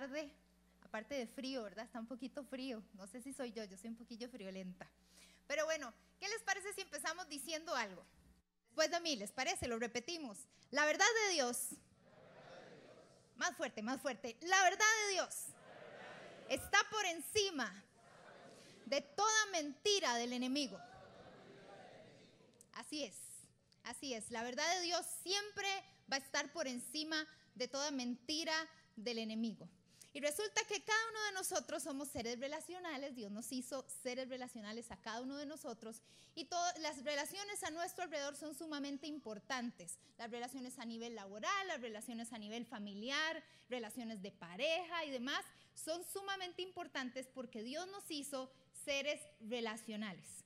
tarde, 0.00 0.28
aparte 0.82 1.14
de 1.14 1.28
frío, 1.28 1.62
¿verdad? 1.62 1.84
Está 1.84 2.00
un 2.00 2.08
poquito 2.08 2.42
frío. 2.42 2.82
No 2.94 3.06
sé 3.06 3.22
si 3.22 3.32
soy 3.32 3.52
yo, 3.52 3.62
yo 3.62 3.76
soy 3.78 3.90
un 3.90 3.96
poquillo 3.96 4.28
friolenta. 4.28 4.88
Pero 5.46 5.64
bueno, 5.66 5.94
¿qué 6.18 6.28
les 6.28 6.42
parece 6.42 6.72
si 6.72 6.80
empezamos 6.80 7.28
diciendo 7.28 7.72
algo? 7.76 8.04
Después 8.66 8.90
de 8.90 8.98
mí, 8.98 9.14
¿les 9.14 9.30
parece? 9.30 9.68
Lo 9.68 9.78
repetimos. 9.78 10.48
La 10.72 10.84
verdad 10.84 11.06
de 11.22 11.34
Dios. 11.34 11.68
Más 13.36 13.56
fuerte, 13.56 13.82
más 13.82 14.00
fuerte. 14.00 14.36
La 14.40 14.60
verdad 14.64 14.84
de 15.06 15.12
Dios 15.12 15.44
está 16.48 16.78
por 16.90 17.04
encima 17.06 17.84
de 18.86 19.00
toda 19.00 19.46
mentira 19.52 20.16
del 20.16 20.32
enemigo. 20.32 20.76
Así 22.72 23.04
es, 23.04 23.16
así 23.84 24.12
es. 24.12 24.32
La 24.32 24.42
verdad 24.42 24.68
de 24.74 24.80
Dios 24.80 25.06
siempre 25.22 25.68
va 26.10 26.16
a 26.16 26.18
estar 26.18 26.52
por 26.52 26.66
encima 26.66 27.28
de 27.54 27.68
toda 27.68 27.92
mentira 27.92 28.54
del 28.96 29.18
enemigo. 29.18 29.68
Y 30.14 30.20
resulta 30.20 30.62
que 30.68 30.80
cada 30.80 31.10
uno 31.10 31.24
de 31.24 31.32
nosotros 31.32 31.82
somos 31.82 32.06
seres 32.06 32.38
relacionales, 32.38 33.16
Dios 33.16 33.32
nos 33.32 33.50
hizo 33.50 33.84
seres 34.00 34.28
relacionales 34.28 34.92
a 34.92 34.96
cada 34.96 35.20
uno 35.20 35.36
de 35.36 35.44
nosotros 35.44 36.00
y 36.36 36.44
todas 36.44 36.78
las 36.78 37.02
relaciones 37.02 37.64
a 37.64 37.72
nuestro 37.72 38.04
alrededor 38.04 38.36
son 38.36 38.54
sumamente 38.54 39.08
importantes. 39.08 39.98
Las 40.16 40.30
relaciones 40.30 40.78
a 40.78 40.84
nivel 40.84 41.16
laboral, 41.16 41.66
las 41.66 41.80
relaciones 41.80 42.32
a 42.32 42.38
nivel 42.38 42.64
familiar, 42.64 43.42
relaciones 43.68 44.22
de 44.22 44.30
pareja 44.30 45.04
y 45.04 45.10
demás 45.10 45.44
son 45.74 46.04
sumamente 46.04 46.62
importantes 46.62 47.26
porque 47.26 47.64
Dios 47.64 47.88
nos 47.88 48.08
hizo 48.08 48.52
seres 48.84 49.20
relacionales. 49.40 50.43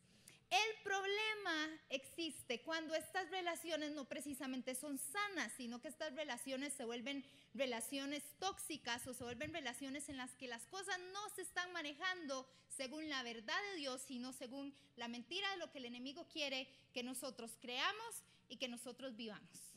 El 0.51 0.83
problema 0.83 1.79
existe 1.91 2.63
cuando 2.63 2.95
estas 2.95 3.31
relaciones 3.31 3.93
no 3.93 4.07
precisamente 4.07 4.75
son 4.75 4.99
sanas, 4.99 5.53
sino 5.57 5.81
que 5.81 5.89
estas 5.89 6.15
relaciones 6.15 6.73
se 6.73 6.87
vuelven 6.87 7.23
relaciones 7.53 8.23
tóxicas 8.39 9.07
o 9.07 9.13
se 9.13 9.25
vuelven 9.25 9.53
relaciones 9.53 10.09
en 10.09 10.17
las 10.17 10.35
que 10.37 10.49
las 10.49 10.65
cosas 10.67 10.99
no 11.13 11.29
se 11.35 11.43
están 11.43 11.71
manejando 11.73 12.49
según 12.69 13.11
la 13.11 13.23
verdad 13.23 13.59
de 13.73 13.81
Dios, 13.81 14.01
sino 14.01 14.33
según 14.33 14.75
la 14.97 15.09
mentira 15.09 15.51
de 15.51 15.59
lo 15.59 15.71
que 15.71 15.79
el 15.79 15.85
enemigo 15.85 16.27
quiere 16.29 16.67
que 16.95 17.03
nosotros 17.03 17.59
creamos 17.61 18.23
y 18.49 18.57
que 18.57 18.69
nosotros 18.69 19.17
vivamos. 19.17 19.68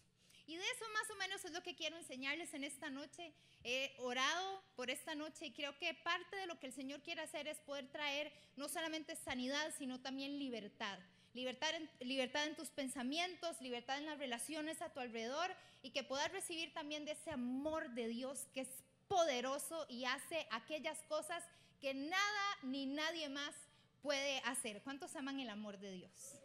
Y 0.51 0.57
de 0.57 0.65
eso 0.65 0.83
más 0.91 1.09
o 1.09 1.15
menos 1.15 1.45
es 1.45 1.51
lo 1.53 1.63
que 1.63 1.75
quiero 1.75 1.95
enseñarles 1.95 2.53
en 2.53 2.65
esta 2.65 2.89
noche. 2.89 3.31
He 3.63 3.95
orado 3.99 4.61
por 4.75 4.89
esta 4.89 5.15
noche 5.15 5.45
y 5.45 5.53
creo 5.53 5.77
que 5.77 5.93
parte 5.93 6.35
de 6.35 6.45
lo 6.45 6.59
que 6.59 6.67
el 6.67 6.73
Señor 6.73 7.01
quiere 7.03 7.21
hacer 7.21 7.47
es 7.47 7.57
poder 7.59 7.87
traer 7.87 8.33
no 8.57 8.67
solamente 8.67 9.15
sanidad, 9.15 9.73
sino 9.77 10.01
también 10.01 10.37
libertad. 10.37 10.99
Libertad 11.33 11.73
en, 11.75 11.89
libertad 12.01 12.45
en 12.47 12.57
tus 12.57 12.69
pensamientos, 12.69 13.61
libertad 13.61 13.97
en 13.99 14.07
las 14.07 14.17
relaciones 14.17 14.81
a 14.81 14.91
tu 14.91 14.99
alrededor 14.99 15.55
y 15.83 15.91
que 15.91 16.03
puedas 16.03 16.29
recibir 16.33 16.73
también 16.73 17.05
de 17.05 17.13
ese 17.13 17.31
amor 17.31 17.89
de 17.91 18.09
Dios 18.09 18.49
que 18.53 18.61
es 18.61 18.69
poderoso 19.07 19.85
y 19.87 20.03
hace 20.03 20.49
aquellas 20.51 21.01
cosas 21.03 21.45
que 21.79 21.93
nada 21.93 22.57
ni 22.63 22.87
nadie 22.87 23.29
más 23.29 23.55
puede 24.01 24.39
hacer. 24.39 24.81
¿Cuántos 24.83 25.15
aman 25.15 25.39
el 25.39 25.49
amor 25.49 25.79
de 25.79 25.93
Dios? 25.93 26.35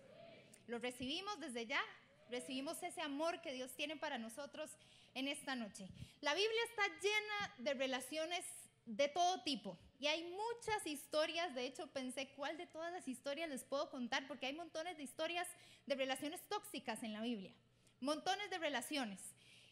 ¿Lo 0.69 0.79
recibimos 0.79 1.41
desde 1.41 1.67
ya? 1.67 1.83
Recibimos 2.31 2.83
ese 2.83 3.01
amor 3.01 3.41
que 3.41 3.53
Dios 3.53 3.73
tiene 3.73 3.97
para 3.97 4.19
nosotros 4.19 4.71
en 5.15 5.29
esta 5.29 5.55
noche. 5.55 5.89
La 6.21 6.35
Biblia 6.35 6.61
está 6.69 6.83
llena 7.01 7.55
de 7.59 7.75
relaciones 7.75 8.45
de 8.87 9.09
todo 9.09 9.43
tipo 9.43 9.79
y 9.99 10.07
hay 10.07 10.23
muchas 10.25 10.87
historias, 10.87 11.55
de 11.55 11.67
hecho 11.67 11.87
pensé 11.89 12.29
cuál 12.37 12.57
de 12.57 12.67
todas 12.67 12.93
las 12.93 13.09
historias 13.09 13.49
les 13.49 13.65
puedo 13.65 13.91
contar 13.91 14.27
porque 14.29 14.47
hay 14.47 14.53
montones 14.53 14.97
de 14.97 15.03
historias 15.03 15.49
de 15.87 15.95
relaciones 15.95 16.41
tóxicas 16.49 17.03
en 17.03 17.13
la 17.13 17.23
Biblia, 17.23 17.53
montones 18.01 18.51
de 18.51 18.59
relaciones. 18.59 19.21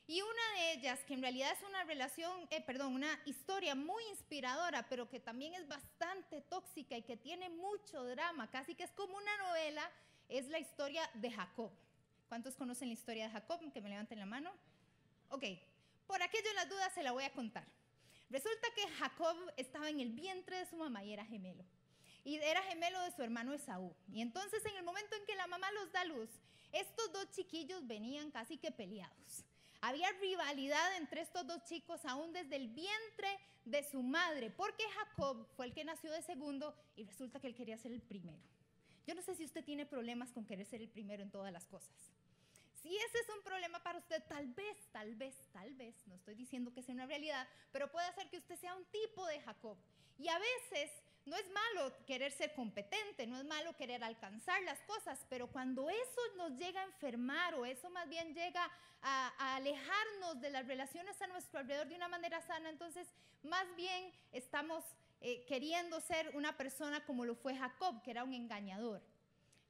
Y 0.06 0.20
una 0.20 0.58
de 0.58 0.72
ellas, 0.72 1.00
que 1.06 1.14
en 1.14 1.22
realidad 1.22 1.50
es 1.52 1.66
una 1.66 1.82
relación, 1.84 2.46
eh, 2.50 2.60
perdón, 2.60 2.94
una 2.94 3.18
historia 3.24 3.74
muy 3.74 4.04
inspiradora, 4.10 4.86
pero 4.88 5.08
que 5.08 5.18
también 5.18 5.54
es 5.54 5.66
bastante 5.66 6.42
tóxica 6.42 6.96
y 6.96 7.02
que 7.02 7.16
tiene 7.16 7.48
mucho 7.48 8.04
drama, 8.04 8.50
casi 8.50 8.74
que 8.74 8.84
es 8.84 8.90
como 8.90 9.16
una 9.16 9.36
novela, 9.38 9.90
es 10.28 10.46
la 10.48 10.58
historia 10.58 11.08
de 11.14 11.30
Jacob. 11.30 11.70
¿Cuántos 12.28 12.56
conocen 12.56 12.88
la 12.88 12.94
historia 12.94 13.26
de 13.26 13.32
Jacob? 13.32 13.60
Que 13.72 13.80
me 13.80 13.88
levanten 13.88 14.18
la 14.18 14.26
mano. 14.26 14.50
Ok, 15.30 15.44
por 16.06 16.22
aquello 16.22 16.52
las 16.54 16.68
dudas 16.68 16.92
se 16.92 17.02
la 17.02 17.12
voy 17.12 17.24
a 17.24 17.32
contar. 17.32 17.66
Resulta 18.30 18.68
que 18.74 18.88
Jacob 18.98 19.36
estaba 19.56 19.88
en 19.88 20.00
el 20.00 20.10
vientre 20.10 20.58
de 20.58 20.66
su 20.66 20.76
mamá 20.76 21.04
y 21.04 21.12
era 21.12 21.24
gemelo. 21.24 21.64
Y 22.24 22.36
era 22.36 22.62
gemelo 22.62 23.00
de 23.02 23.12
su 23.12 23.22
hermano 23.22 23.52
Esaú. 23.52 23.94
Y 24.12 24.22
entonces 24.22 24.64
en 24.64 24.76
el 24.76 24.82
momento 24.82 25.14
en 25.14 25.26
que 25.26 25.36
la 25.36 25.46
mamá 25.46 25.70
los 25.72 25.92
da 25.92 26.04
luz, 26.04 26.30
estos 26.72 27.12
dos 27.12 27.30
chiquillos 27.30 27.86
venían 27.86 28.30
casi 28.30 28.56
que 28.56 28.72
peleados. 28.72 29.44
Había 29.80 30.10
rivalidad 30.12 30.96
entre 30.96 31.20
estos 31.20 31.46
dos 31.46 31.62
chicos 31.64 32.04
aún 32.06 32.32
desde 32.32 32.56
el 32.56 32.68
vientre 32.68 33.38
de 33.64 33.82
su 33.90 34.02
madre, 34.02 34.50
porque 34.50 34.84
Jacob 34.90 35.46
fue 35.56 35.66
el 35.66 35.74
que 35.74 35.84
nació 35.84 36.10
de 36.10 36.22
segundo 36.22 36.74
y 36.96 37.04
resulta 37.04 37.38
que 37.38 37.48
él 37.48 37.54
quería 37.54 37.76
ser 37.76 37.92
el 37.92 38.00
primero. 38.00 38.42
Yo 39.06 39.14
no 39.14 39.22
sé 39.22 39.34
si 39.34 39.44
usted 39.44 39.64
tiene 39.64 39.86
problemas 39.86 40.32
con 40.32 40.46
querer 40.46 40.66
ser 40.66 40.80
el 40.80 40.88
primero 40.88 41.22
en 41.22 41.30
todas 41.30 41.52
las 41.52 41.66
cosas. 41.66 41.92
Si 42.82 42.94
ese 42.96 43.18
es 43.18 43.28
un 43.34 43.42
problema 43.42 43.82
para 43.82 43.98
usted, 43.98 44.22
tal 44.28 44.46
vez, 44.48 44.76
tal 44.92 45.14
vez, 45.14 45.34
tal 45.52 45.72
vez, 45.74 45.94
no 46.06 46.14
estoy 46.14 46.34
diciendo 46.34 46.72
que 46.72 46.82
sea 46.82 46.94
una 46.94 47.06
realidad, 47.06 47.48
pero 47.72 47.90
puede 47.90 48.06
hacer 48.06 48.28
que 48.28 48.38
usted 48.38 48.56
sea 48.56 48.74
un 48.74 48.84
tipo 48.86 49.26
de 49.26 49.40
Jacob. 49.40 49.78
Y 50.18 50.28
a 50.28 50.38
veces 50.38 50.90
no 51.26 51.36
es 51.36 51.50
malo 51.50 51.92
querer 52.06 52.32
ser 52.32 52.52
competente, 52.54 53.26
no 53.26 53.38
es 53.38 53.44
malo 53.44 53.74
querer 53.76 54.04
alcanzar 54.04 54.62
las 54.62 54.78
cosas, 54.80 55.24
pero 55.30 55.46
cuando 55.46 55.88
eso 55.88 56.20
nos 56.36 56.52
llega 56.58 56.82
a 56.82 56.84
enfermar 56.84 57.54
o 57.54 57.64
eso 57.64 57.88
más 57.88 58.08
bien 58.08 58.34
llega 58.34 58.70
a, 59.00 59.32
a, 59.38 59.56
alejarnos 59.56 60.40
de 60.40 60.50
las 60.50 60.66
relaciones 60.66 61.20
a 61.22 61.26
nuestro 61.26 61.60
alrededor 61.60 61.88
de 61.88 61.96
una 61.96 62.08
manera 62.08 62.42
sana, 62.42 62.68
entonces 62.68 63.08
más 63.42 63.64
bien 63.76 64.12
estamos 64.32 64.84
eh, 65.26 65.42
queriendo 65.46 65.98
ser 66.02 66.36
una 66.36 66.54
persona 66.54 67.02
como 67.06 67.24
lo 67.24 67.34
fue 67.34 67.56
Jacob, 67.56 68.02
que 68.02 68.10
era 68.10 68.24
un 68.24 68.34
engañador. 68.34 69.00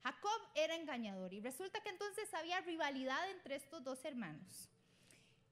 Jacob 0.03 0.41
era 0.57 0.75
engañador 0.75 1.33
y 1.33 1.41
resulta 1.41 1.81
que 1.81 1.91
entonces 1.91 2.35
había 2.35 2.61
rivalidad 2.63 3.31
entre 3.31 3.55
estos 3.55 3.85
dos 3.85 4.05
hermanos. 4.05 4.69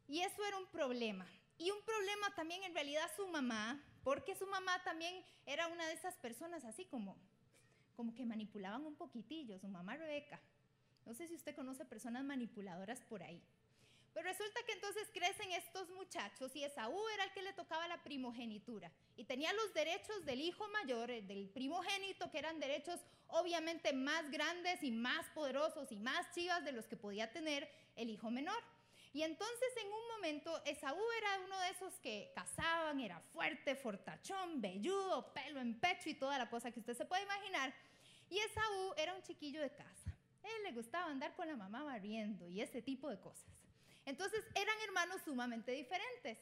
Y 0.08 0.22
eso 0.22 0.44
era 0.44 0.58
un 0.58 0.66
problema. 0.66 1.24
Y 1.56 1.70
un 1.70 1.80
problema 1.82 2.34
también 2.34 2.64
en 2.64 2.74
realidad 2.74 3.08
su 3.14 3.28
mamá, 3.28 3.80
porque 4.02 4.34
su 4.34 4.44
mamá 4.48 4.82
también 4.82 5.24
era 5.46 5.68
una 5.68 5.86
de 5.86 5.92
esas 5.92 6.16
personas 6.16 6.64
así 6.64 6.84
como, 6.86 7.16
como 7.94 8.12
que 8.12 8.26
manipulaban 8.26 8.84
un 8.84 8.96
poquitillo, 8.96 9.60
su 9.60 9.68
mamá 9.68 9.96
Rebeca. 9.96 10.40
No 11.06 11.14
sé 11.14 11.28
si 11.28 11.36
usted 11.36 11.54
conoce 11.54 11.84
personas 11.84 12.24
manipuladoras 12.24 13.00
por 13.02 13.22
ahí. 13.22 13.40
Pero 14.14 14.28
resulta 14.28 14.60
que 14.66 14.72
entonces 14.72 15.08
crecen 15.12 15.52
estos 15.52 15.88
muchachos 15.90 16.54
y 16.54 16.64
Esaú 16.64 17.08
era 17.14 17.24
el 17.24 17.32
que 17.32 17.42
le 17.42 17.54
tocaba 17.54 17.88
la 17.88 18.02
primogenitura 18.02 18.92
y 19.16 19.24
tenía 19.24 19.52
los 19.54 19.72
derechos 19.72 20.24
del 20.26 20.40
hijo 20.40 20.68
mayor, 20.68 21.10
eh, 21.10 21.22
del 21.22 21.48
primogénito, 21.48 22.30
que 22.30 22.38
eran 22.38 22.60
derechos 22.60 23.00
obviamente 23.28 23.94
más 23.94 24.30
grandes 24.30 24.82
y 24.82 24.90
más 24.90 25.26
poderosos 25.30 25.90
y 25.92 25.96
más 25.96 26.30
chivas 26.32 26.62
de 26.64 26.72
los 26.72 26.86
que 26.86 26.96
podía 26.96 27.32
tener 27.32 27.70
el 27.96 28.10
hijo 28.10 28.30
menor. 28.30 28.62
Y 29.14 29.22
entonces 29.22 29.68
en 29.82 29.86
un 29.88 30.08
momento 30.14 30.62
Esaú 30.64 31.02
era 31.18 31.44
uno 31.44 31.58
de 31.60 31.70
esos 31.70 31.98
que 32.00 32.32
cazaban, 32.34 33.00
era 33.00 33.20
fuerte, 33.32 33.76
fortachón, 33.76 34.60
velludo, 34.60 35.32
pelo 35.32 35.60
en 35.60 35.78
pecho 35.78 36.10
y 36.10 36.14
toda 36.14 36.36
la 36.36 36.50
cosa 36.50 36.70
que 36.70 36.80
usted 36.80 36.96
se 36.96 37.06
puede 37.06 37.22
imaginar. 37.22 37.74
Y 38.28 38.38
Esaú 38.38 38.94
era 38.96 39.14
un 39.14 39.22
chiquillo 39.22 39.60
de 39.60 39.70
casa. 39.70 40.16
él 40.42 40.62
le 40.64 40.72
gustaba 40.72 41.10
andar 41.10 41.34
con 41.34 41.46
la 41.46 41.56
mamá 41.56 41.82
barriendo 41.82 42.48
y 42.48 42.60
ese 42.60 42.82
tipo 42.82 43.08
de 43.08 43.18
cosas. 43.18 43.61
Entonces 44.04 44.44
eran 44.54 44.76
hermanos 44.80 45.20
sumamente 45.24 45.72
diferentes. 45.72 46.38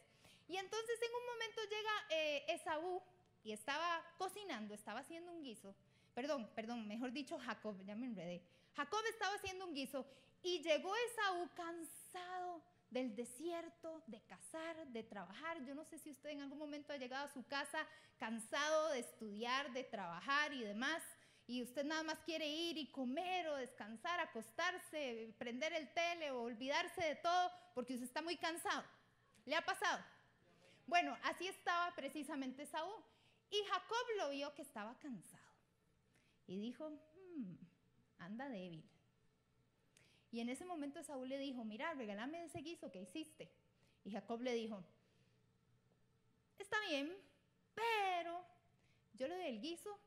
Y 0.48 0.56
entonces 0.56 0.98
en 1.02 1.14
un 1.14 1.26
momento 1.26 1.60
llega 1.62 1.90
eh, 2.10 2.44
Esaú 2.48 3.02
y 3.44 3.52
estaba 3.52 4.04
cocinando, 4.18 4.74
estaba 4.74 5.00
haciendo 5.00 5.32
un 5.32 5.42
guiso. 5.42 5.74
Perdón, 6.14 6.50
perdón, 6.54 6.88
mejor 6.88 7.12
dicho 7.12 7.38
Jacob, 7.38 7.76
ya 7.84 7.94
me 7.94 8.06
enredé. 8.06 8.42
Jacob 8.74 9.00
estaba 9.08 9.34
haciendo 9.36 9.66
un 9.66 9.74
guiso 9.74 10.06
y 10.42 10.60
llegó 10.62 10.94
Esaú 10.96 11.48
cansado 11.54 12.62
del 12.90 13.14
desierto, 13.14 14.02
de 14.06 14.20
cazar, 14.22 14.86
de 14.88 15.02
trabajar. 15.04 15.64
Yo 15.64 15.74
no 15.74 15.84
sé 15.84 15.98
si 15.98 16.10
usted 16.10 16.30
en 16.30 16.40
algún 16.40 16.58
momento 16.58 16.92
ha 16.92 16.96
llegado 16.96 17.26
a 17.26 17.32
su 17.32 17.46
casa 17.46 17.86
cansado 18.18 18.88
de 18.90 19.00
estudiar, 19.00 19.72
de 19.72 19.84
trabajar 19.84 20.52
y 20.52 20.64
demás 20.64 21.02
y 21.50 21.62
usted 21.62 21.84
nada 21.84 22.04
más 22.04 22.20
quiere 22.20 22.46
ir 22.46 22.78
y 22.78 22.92
comer 22.92 23.48
o 23.48 23.56
descansar, 23.56 24.20
acostarse, 24.20 25.34
prender 25.36 25.72
el 25.72 25.92
tele 25.92 26.30
o 26.30 26.42
olvidarse 26.42 27.02
de 27.04 27.16
todo 27.16 27.50
porque 27.74 27.94
usted 27.94 28.06
está 28.06 28.22
muy 28.22 28.36
cansado. 28.36 28.84
¿Le 29.46 29.56
ha 29.56 29.64
pasado? 29.64 30.00
Bueno, 30.86 31.18
así 31.24 31.48
estaba 31.48 31.92
precisamente 31.96 32.66
Saúl. 32.66 32.94
Y 33.50 33.64
Jacob 33.64 34.06
lo 34.18 34.30
vio 34.30 34.54
que 34.54 34.62
estaba 34.62 34.96
cansado. 35.00 35.52
Y 36.46 36.60
dijo, 36.60 36.88
hmm, 36.88 37.56
anda 38.18 38.48
débil. 38.48 38.88
Y 40.30 40.38
en 40.38 40.50
ese 40.50 40.64
momento 40.64 41.02
Saúl 41.02 41.28
le 41.28 41.38
dijo, 41.38 41.64
mira, 41.64 41.94
regálame 41.94 42.44
ese 42.44 42.60
guiso 42.60 42.92
que 42.92 43.02
hiciste. 43.02 43.50
Y 44.04 44.12
Jacob 44.12 44.40
le 44.40 44.54
dijo, 44.54 44.84
está 46.60 46.76
bien, 46.88 47.12
pero 47.74 48.40
yo 49.14 49.26
le 49.26 49.34
doy 49.34 49.46
el 49.46 49.60
guiso 49.60 49.98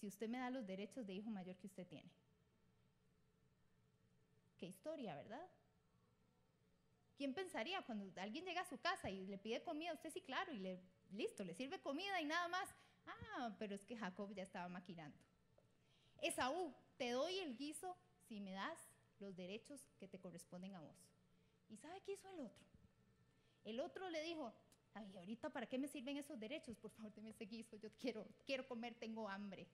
si 0.00 0.06
usted 0.06 0.28
me 0.28 0.38
da 0.38 0.50
los 0.50 0.66
derechos 0.66 1.06
de 1.06 1.14
hijo 1.14 1.30
mayor 1.30 1.56
que 1.56 1.66
usted 1.66 1.86
tiene. 1.86 2.10
Qué 4.58 4.66
historia, 4.66 5.14
¿verdad? 5.16 5.46
¿Quién 7.16 7.32
pensaría 7.32 7.82
cuando 7.82 8.10
alguien 8.20 8.44
llega 8.44 8.62
a 8.62 8.68
su 8.68 8.78
casa 8.78 9.08
y 9.08 9.26
le 9.26 9.38
pide 9.38 9.62
comida? 9.62 9.92
Usted 9.92 10.10
sí, 10.10 10.20
claro, 10.20 10.52
y 10.52 10.58
le, 10.58 10.80
listo, 11.12 11.44
le 11.44 11.54
sirve 11.54 11.80
comida 11.80 12.20
y 12.20 12.24
nada 12.24 12.48
más. 12.48 12.68
Ah, 13.06 13.54
pero 13.58 13.74
es 13.74 13.84
que 13.84 13.96
Jacob 13.96 14.34
ya 14.34 14.42
estaba 14.42 14.68
maquinando. 14.68 15.16
Esaú, 16.22 16.74
te 16.96 17.10
doy 17.10 17.38
el 17.38 17.56
guiso 17.56 17.96
si 18.28 18.40
me 18.40 18.52
das 18.52 18.78
los 19.20 19.36
derechos 19.36 19.86
que 19.98 20.08
te 20.08 20.18
corresponden 20.18 20.74
a 20.74 20.80
vos. 20.80 20.96
¿Y 21.68 21.76
sabe 21.76 22.00
qué 22.02 22.12
hizo 22.12 22.28
el 22.30 22.40
otro? 22.40 22.64
El 23.64 23.80
otro 23.80 24.08
le 24.10 24.22
dijo, 24.22 24.52
ay, 24.94 25.16
ahorita 25.16 25.50
para 25.50 25.66
qué 25.66 25.78
me 25.78 25.88
sirven 25.88 26.16
esos 26.16 26.38
derechos, 26.38 26.76
por 26.76 26.90
favor, 26.92 27.12
deme 27.14 27.30
ese 27.30 27.44
guiso, 27.44 27.76
yo 27.76 27.90
quiero, 27.98 28.26
quiero 28.46 28.66
comer, 28.66 28.94
tengo 28.94 29.28
hambre. 29.28 29.66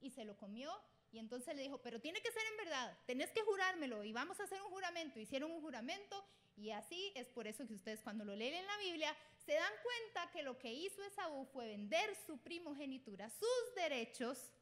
Y 0.00 0.10
se 0.10 0.24
lo 0.24 0.36
comió 0.36 0.70
y 1.12 1.18
entonces 1.18 1.56
le 1.56 1.62
dijo, 1.62 1.78
pero 1.78 2.00
tiene 2.00 2.20
que 2.20 2.30
ser 2.30 2.42
en 2.50 2.56
verdad, 2.58 2.98
tenés 3.06 3.30
que 3.30 3.42
jurármelo 3.42 4.04
y 4.04 4.12
vamos 4.12 4.38
a 4.38 4.44
hacer 4.44 4.60
un 4.62 4.70
juramento. 4.70 5.18
Hicieron 5.18 5.50
un 5.50 5.62
juramento 5.62 6.22
y 6.56 6.70
así 6.70 7.12
es 7.14 7.28
por 7.28 7.46
eso 7.46 7.66
que 7.66 7.74
ustedes 7.74 8.00
cuando 8.02 8.24
lo 8.24 8.36
leen 8.36 8.54
en 8.54 8.66
la 8.66 8.76
Biblia 8.78 9.16
se 9.44 9.52
dan 9.52 9.72
cuenta 9.82 10.30
que 10.32 10.42
lo 10.42 10.58
que 10.58 10.72
hizo 10.72 11.02
Esaú 11.02 11.46
fue 11.46 11.68
vender 11.68 12.14
su 12.26 12.38
primogenitura, 12.38 13.30
sus 13.30 13.74
derechos, 13.74 14.52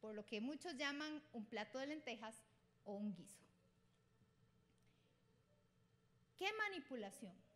por 0.00 0.14
lo 0.14 0.26
que 0.26 0.40
muchos 0.40 0.76
llaman 0.76 1.22
un 1.32 1.46
plato 1.46 1.78
de 1.78 1.86
lentejas 1.86 2.34
o 2.84 2.94
un 2.94 3.14
guiso. 3.14 3.40
¿Qué 6.36 6.50
manipulación? 6.54 7.49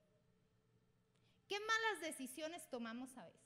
¿Qué 1.48 1.58
malas 1.60 2.00
decisiones 2.00 2.68
tomamos 2.70 3.16
a 3.16 3.24
veces? 3.24 3.40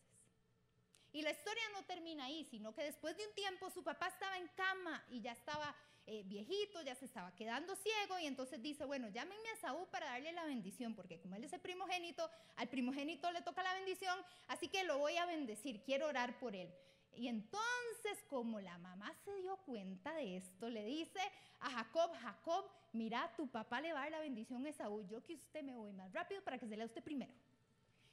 Y 1.12 1.22
la 1.22 1.30
historia 1.30 1.62
no 1.72 1.84
termina 1.84 2.24
ahí, 2.26 2.44
sino 2.44 2.74
que 2.74 2.84
después 2.84 3.16
de 3.16 3.26
un 3.26 3.34
tiempo 3.34 3.70
su 3.70 3.82
papá 3.82 4.08
estaba 4.08 4.36
en 4.38 4.48
cama 4.48 5.02
y 5.10 5.20
ya 5.20 5.32
estaba 5.32 5.74
eh, 6.06 6.22
viejito, 6.24 6.80
ya 6.82 6.94
se 6.94 7.04
estaba 7.04 7.34
quedando 7.34 7.74
ciego 7.76 8.18
y 8.18 8.26
entonces 8.26 8.62
dice, 8.62 8.84
bueno, 8.84 9.08
llámenme 9.08 9.48
a 9.50 9.56
Saúl 9.56 9.86
para 9.88 10.06
darle 10.06 10.32
la 10.32 10.44
bendición, 10.44 10.94
porque 10.94 11.20
como 11.20 11.34
él 11.36 11.44
es 11.44 11.52
el 11.52 11.60
primogénito, 11.60 12.30
al 12.56 12.68
primogénito 12.68 13.30
le 13.30 13.42
toca 13.42 13.62
la 13.62 13.74
bendición, 13.74 14.18
así 14.46 14.68
que 14.68 14.84
lo 14.84 14.98
voy 14.98 15.16
a 15.16 15.26
bendecir, 15.26 15.82
quiero 15.82 16.06
orar 16.06 16.38
por 16.38 16.54
él. 16.54 16.72
Y 17.14 17.28
entonces, 17.28 18.22
como 18.28 18.60
la 18.60 18.78
mamá 18.78 19.12
se 19.24 19.34
dio 19.36 19.56
cuenta 19.58 20.14
de 20.14 20.36
esto, 20.36 20.70
le 20.70 20.84
dice 20.84 21.20
a 21.60 21.70
Jacob, 21.70 22.12
Jacob, 22.22 22.64
mira, 22.92 23.34
tu 23.36 23.48
papá 23.48 23.80
le 23.80 23.92
va 23.92 24.00
a 24.00 24.02
dar 24.04 24.12
la 24.12 24.20
bendición 24.20 24.64
a 24.64 24.68
Esaú, 24.68 25.06
yo 25.08 25.24
que 25.24 25.34
usted 25.34 25.62
me 25.62 25.74
voy 25.74 25.92
más 25.92 26.12
rápido 26.12 26.42
para 26.42 26.58
que 26.58 26.68
se 26.68 26.76
lea 26.76 26.86
usted 26.86 27.02
primero. 27.02 27.32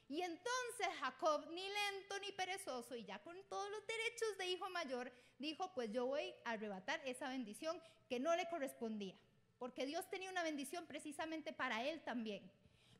Y 0.08 0.22
entonces 0.22 0.88
Jacob, 1.00 1.48
ni 1.50 1.68
lento 1.68 2.20
ni 2.20 2.32
perezoso, 2.32 2.96
y 2.96 3.06
ya 3.06 3.20
con 3.24 3.36
todos 3.50 3.70
los 3.72 3.88
derechos 3.88 4.38
de 4.38 4.48
hijo 4.48 4.70
mayor, 4.70 5.12
dijo, 5.40 5.74
pues 5.74 5.92
yo 5.92 6.06
voy 6.06 6.34
a 6.46 6.52
arrebatar 6.52 7.02
esa 7.06 7.30
bendición 7.30 7.82
que 8.08 8.20
no 8.20 8.36
le 8.36 8.48
correspondía, 8.50 9.16
porque 9.58 9.86
Dios 9.86 10.08
tenía 10.10 10.30
una 10.30 10.44
bendición 10.44 10.86
precisamente 10.86 11.54
para 11.54 11.84
él 11.84 12.04
también. 12.04 12.52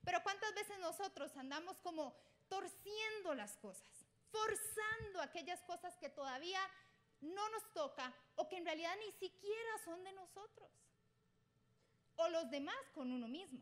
Pero 0.04 0.22
¿cuántas 0.24 0.54
veces 0.56 0.80
nosotros 0.80 1.36
andamos 1.38 1.78
como 1.80 2.16
torciendo 2.50 3.36
las 3.36 3.56
cosas, 3.58 4.06
forzando 4.32 5.22
aquellas 5.22 5.62
cosas 5.64 5.96
que 5.98 6.10
todavía 6.10 6.60
no 7.22 7.50
nos 7.50 7.72
toca 7.74 8.14
o 8.36 8.48
que 8.50 8.58
en 8.58 8.66
realidad 8.66 8.96
ni 9.00 9.12
siquiera 9.12 9.72
son 9.84 10.04
de 10.04 10.14
nosotros? 10.14 10.70
O 12.18 12.30
los 12.30 12.50
demás 12.50 12.78
con 12.94 13.12
uno 13.12 13.28
mismo. 13.28 13.60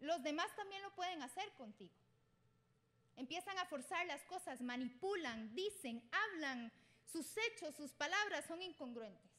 Los 0.00 0.22
demás 0.22 0.54
también 0.56 0.82
lo 0.82 0.94
pueden 0.94 1.22
hacer 1.22 1.52
contigo. 1.54 1.94
Empiezan 3.16 3.58
a 3.58 3.64
forzar 3.66 4.06
las 4.06 4.22
cosas, 4.24 4.60
manipulan, 4.60 5.54
dicen, 5.54 6.02
hablan, 6.12 6.70
sus 7.10 7.34
hechos, 7.38 7.74
sus 7.74 7.92
palabras 7.92 8.44
son 8.46 8.60
incongruentes. 8.60 9.30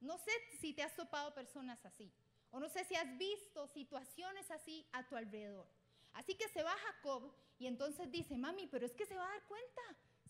No 0.00 0.18
sé 0.18 0.32
si 0.60 0.72
te 0.72 0.82
has 0.82 0.96
topado 0.96 1.32
personas 1.32 1.84
así, 1.84 2.12
o 2.50 2.58
no 2.58 2.68
sé 2.68 2.84
si 2.84 2.96
has 2.96 3.16
visto 3.16 3.68
situaciones 3.68 4.50
así 4.50 4.86
a 4.92 5.06
tu 5.08 5.16
alrededor. 5.16 5.66
Así 6.14 6.34
que 6.34 6.48
se 6.48 6.62
va 6.62 6.72
Jacob 6.72 7.32
y 7.58 7.66
entonces 7.66 8.10
dice, 8.10 8.36
mami, 8.36 8.66
pero 8.66 8.84
es 8.84 8.92
que 8.92 9.06
se 9.06 9.16
va 9.16 9.26
a 9.26 9.30
dar 9.30 9.42
cuenta 9.44 9.82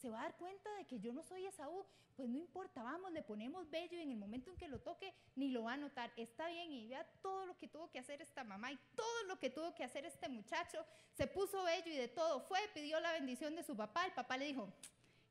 se 0.04 0.10
va 0.10 0.20
a 0.20 0.22
dar 0.24 0.36
cuenta 0.36 0.70
de 0.74 0.84
que 0.84 1.00
yo 1.00 1.14
no 1.14 1.22
soy 1.22 1.46
Esaú, 1.46 1.82
pues 2.14 2.28
no 2.28 2.36
importa, 2.36 2.82
vamos, 2.82 3.10
le 3.10 3.22
ponemos 3.22 3.70
bello 3.70 3.96
y 3.96 4.02
en 4.02 4.10
el 4.10 4.18
momento 4.18 4.50
en 4.50 4.56
que 4.58 4.68
lo 4.68 4.78
toque 4.78 5.14
ni 5.34 5.48
lo 5.48 5.62
va 5.62 5.72
a 5.72 5.76
notar. 5.78 6.12
Está 6.18 6.46
bien 6.48 6.70
y 6.70 6.88
vea 6.88 7.10
todo 7.22 7.46
lo 7.46 7.56
que 7.56 7.68
tuvo 7.68 7.90
que 7.90 8.00
hacer 8.00 8.20
esta 8.20 8.44
mamá 8.44 8.70
y 8.70 8.78
todo 8.94 9.22
lo 9.28 9.38
que 9.38 9.48
tuvo 9.48 9.74
que 9.74 9.82
hacer 9.82 10.04
este 10.04 10.28
muchacho. 10.28 10.84
Se 11.14 11.26
puso 11.26 11.62
bello 11.62 11.90
y 11.90 11.96
de 11.96 12.08
todo 12.08 12.40
fue, 12.40 12.58
pidió 12.74 13.00
la 13.00 13.12
bendición 13.12 13.56
de 13.56 13.62
su 13.62 13.74
papá. 13.74 14.04
El 14.04 14.12
papá 14.12 14.36
le 14.36 14.44
dijo, 14.44 14.70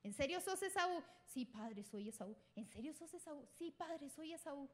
¿en 0.02 0.12
serio 0.12 0.40
sos 0.40 0.60
Esaú? 0.60 1.04
Sí, 1.26 1.44
padre, 1.44 1.84
soy 1.84 2.08
Esaú. 2.08 2.36
¿En 2.56 2.66
serio 2.66 2.92
sos 2.94 3.14
Esaú? 3.14 3.46
Sí, 3.56 3.70
padre, 3.70 4.10
soy 4.10 4.32
Esaú. 4.32 4.68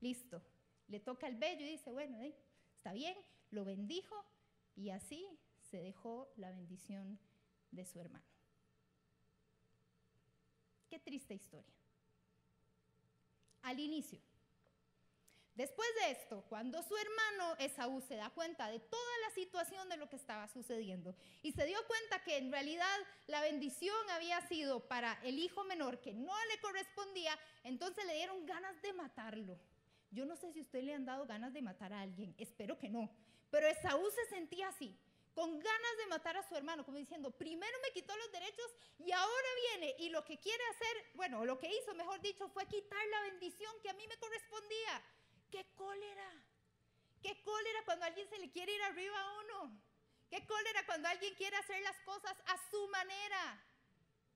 Listo. 0.00 0.40
Le 0.88 0.98
toca 0.98 1.26
el 1.26 1.36
bello 1.36 1.60
y 1.60 1.72
dice, 1.72 1.92
bueno, 1.92 2.18
está 2.22 2.94
bien, 2.94 3.18
lo 3.50 3.66
bendijo 3.66 4.16
y 4.74 4.88
así 4.88 5.28
se 5.70 5.76
dejó 5.76 6.32
la 6.36 6.48
bendición 6.48 7.18
de 7.70 7.84
su 7.84 8.00
hermano. 8.00 8.35
Qué 10.96 11.00
triste 11.00 11.34
historia. 11.34 11.74
Al 13.60 13.78
inicio. 13.78 14.18
Después 15.54 15.86
de 16.00 16.12
esto, 16.12 16.42
cuando 16.48 16.82
su 16.82 16.96
hermano 16.96 17.54
Esaú 17.58 18.00
se 18.00 18.16
da 18.16 18.30
cuenta 18.30 18.70
de 18.70 18.80
toda 18.80 19.18
la 19.28 19.34
situación 19.34 19.90
de 19.90 19.98
lo 19.98 20.08
que 20.08 20.16
estaba 20.16 20.48
sucediendo 20.48 21.14
y 21.42 21.52
se 21.52 21.66
dio 21.66 21.76
cuenta 21.86 22.24
que 22.24 22.38
en 22.38 22.50
realidad 22.50 22.96
la 23.26 23.42
bendición 23.42 23.94
había 24.08 24.40
sido 24.48 24.88
para 24.88 25.20
el 25.22 25.38
hijo 25.38 25.64
menor 25.64 26.00
que 26.00 26.14
no 26.14 26.32
le 26.46 26.60
correspondía, 26.62 27.38
entonces 27.62 28.06
le 28.06 28.14
dieron 28.14 28.46
ganas 28.46 28.80
de 28.80 28.94
matarlo. 28.94 29.60
Yo 30.10 30.24
no 30.24 30.34
sé 30.34 30.50
si 30.54 30.62
usted 30.62 30.82
le 30.82 30.94
han 30.94 31.04
dado 31.04 31.26
ganas 31.26 31.52
de 31.52 31.60
matar 31.60 31.92
a 31.92 32.00
alguien, 32.00 32.34
espero 32.38 32.78
que 32.78 32.88
no, 32.88 33.10
pero 33.50 33.66
Esaú 33.66 34.02
se 34.12 34.34
sentía 34.34 34.68
así 34.68 34.96
con 35.36 35.58
ganas 35.58 35.96
de 35.98 36.06
matar 36.06 36.34
a 36.38 36.48
su 36.48 36.56
hermano, 36.56 36.82
como 36.82 36.96
diciendo, 36.96 37.30
primero 37.30 37.78
me 37.82 37.90
quitó 37.90 38.16
los 38.16 38.32
derechos 38.32 38.74
y 38.98 39.12
ahora 39.12 39.48
viene 39.68 39.94
y 39.98 40.08
lo 40.08 40.24
que 40.24 40.40
quiere 40.40 40.64
hacer, 40.68 41.10
bueno, 41.12 41.44
lo 41.44 41.58
que 41.58 41.68
hizo, 41.68 41.94
mejor 41.94 42.22
dicho, 42.22 42.48
fue 42.48 42.66
quitar 42.66 43.06
la 43.08 43.20
bendición 43.20 43.70
que 43.82 43.90
a 43.90 43.92
mí 43.92 44.08
me 44.08 44.16
correspondía. 44.16 45.04
¡Qué 45.50 45.74
cólera! 45.74 46.42
¡Qué 47.20 47.42
cólera 47.42 47.84
cuando 47.84 48.06
alguien 48.06 48.26
se 48.30 48.38
le 48.38 48.50
quiere 48.50 48.76
ir 48.76 48.82
arriba 48.82 49.20
a 49.20 49.38
uno! 49.40 49.78
¡Qué 50.30 50.46
cólera 50.46 50.86
cuando 50.86 51.06
alguien 51.06 51.34
quiere 51.34 51.58
hacer 51.58 51.82
las 51.82 52.00
cosas 52.06 52.34
a 52.46 52.70
su 52.70 52.88
manera! 52.88 53.62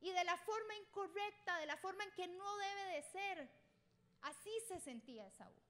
Y 0.02 0.12
de 0.12 0.25
la 0.25 0.37
forma 0.37 0.76
incorrecta, 0.76 1.56
de 1.61 1.67
la 1.67 1.79
forma 1.79 2.05
en 2.05 2.12
que 2.12 2.29
no 2.29 2.56
debe 2.58 2.85
de 2.97 3.02
ser. 3.05 3.50
Así 4.20 4.52
se 4.69 4.79
sentía 4.81 5.26
Esaú. 5.26 5.69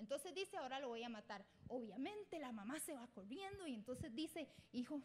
Entonces 0.00 0.34
dice, 0.34 0.56
ahora 0.56 0.80
lo 0.80 0.88
voy 0.88 1.04
a 1.04 1.08
matar. 1.08 1.44
Obviamente 1.68 2.38
la 2.38 2.52
mamá 2.52 2.80
se 2.80 2.94
va 2.94 3.06
corriendo 3.08 3.66
y 3.66 3.74
entonces 3.74 4.14
dice, 4.14 4.48
hijo, 4.72 5.00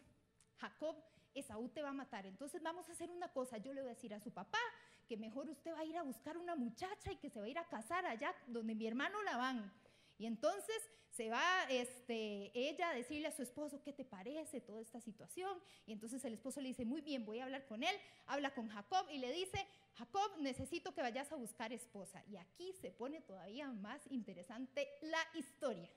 Jacob, 0.56 0.96
Esaú 1.34 1.68
te 1.68 1.82
va 1.82 1.90
a 1.90 1.92
matar. 1.92 2.26
Entonces 2.26 2.62
vamos 2.62 2.88
a 2.88 2.92
hacer 2.92 3.10
una 3.10 3.32
cosa, 3.32 3.58
yo 3.58 3.72
le 3.72 3.82
voy 3.82 3.90
a 3.90 3.94
decir 3.94 4.14
a 4.14 4.20
su 4.20 4.32
papá 4.32 4.58
que 5.06 5.16
mejor 5.16 5.48
usted 5.48 5.72
va 5.72 5.80
a 5.80 5.84
ir 5.84 5.96
a 5.96 6.02
buscar 6.02 6.36
una 6.36 6.56
muchacha 6.56 7.12
y 7.12 7.16
que 7.16 7.30
se 7.30 7.38
va 7.38 7.46
a 7.46 7.48
ir 7.48 7.58
a 7.58 7.68
casar 7.68 8.04
allá 8.06 8.34
donde 8.46 8.74
mi 8.74 8.86
hermano 8.86 9.22
la 9.22 9.36
van. 9.36 9.72
Y 10.18 10.26
entonces 10.26 10.76
se 11.10 11.30
va 11.30 11.64
este, 11.70 12.50
ella 12.54 12.90
a 12.90 12.94
decirle 12.94 13.28
a 13.28 13.32
su 13.32 13.42
esposo, 13.42 13.82
¿qué 13.82 13.92
te 13.92 14.04
parece 14.04 14.60
toda 14.60 14.82
esta 14.82 15.00
situación? 15.00 15.58
Y 15.86 15.92
entonces 15.92 16.22
el 16.24 16.34
esposo 16.34 16.60
le 16.60 16.68
dice, 16.68 16.84
muy 16.84 17.00
bien, 17.00 17.24
voy 17.24 17.38
a 17.38 17.44
hablar 17.44 17.66
con 17.66 17.82
él. 17.82 17.96
Habla 18.26 18.54
con 18.54 18.68
Jacob 18.68 19.06
y 19.10 19.18
le 19.18 19.32
dice, 19.32 19.66
Jacob, 19.94 20.30
necesito 20.40 20.92
que 20.94 21.00
vayas 21.00 21.32
a 21.32 21.36
buscar 21.36 21.72
esposa. 21.72 22.22
Y 22.30 22.36
aquí 22.36 22.72
se 22.80 22.90
pone 22.90 23.22
todavía 23.22 23.70
más 23.72 24.00
interesante 24.10 24.88
la 25.00 25.20
historia. 25.34 25.88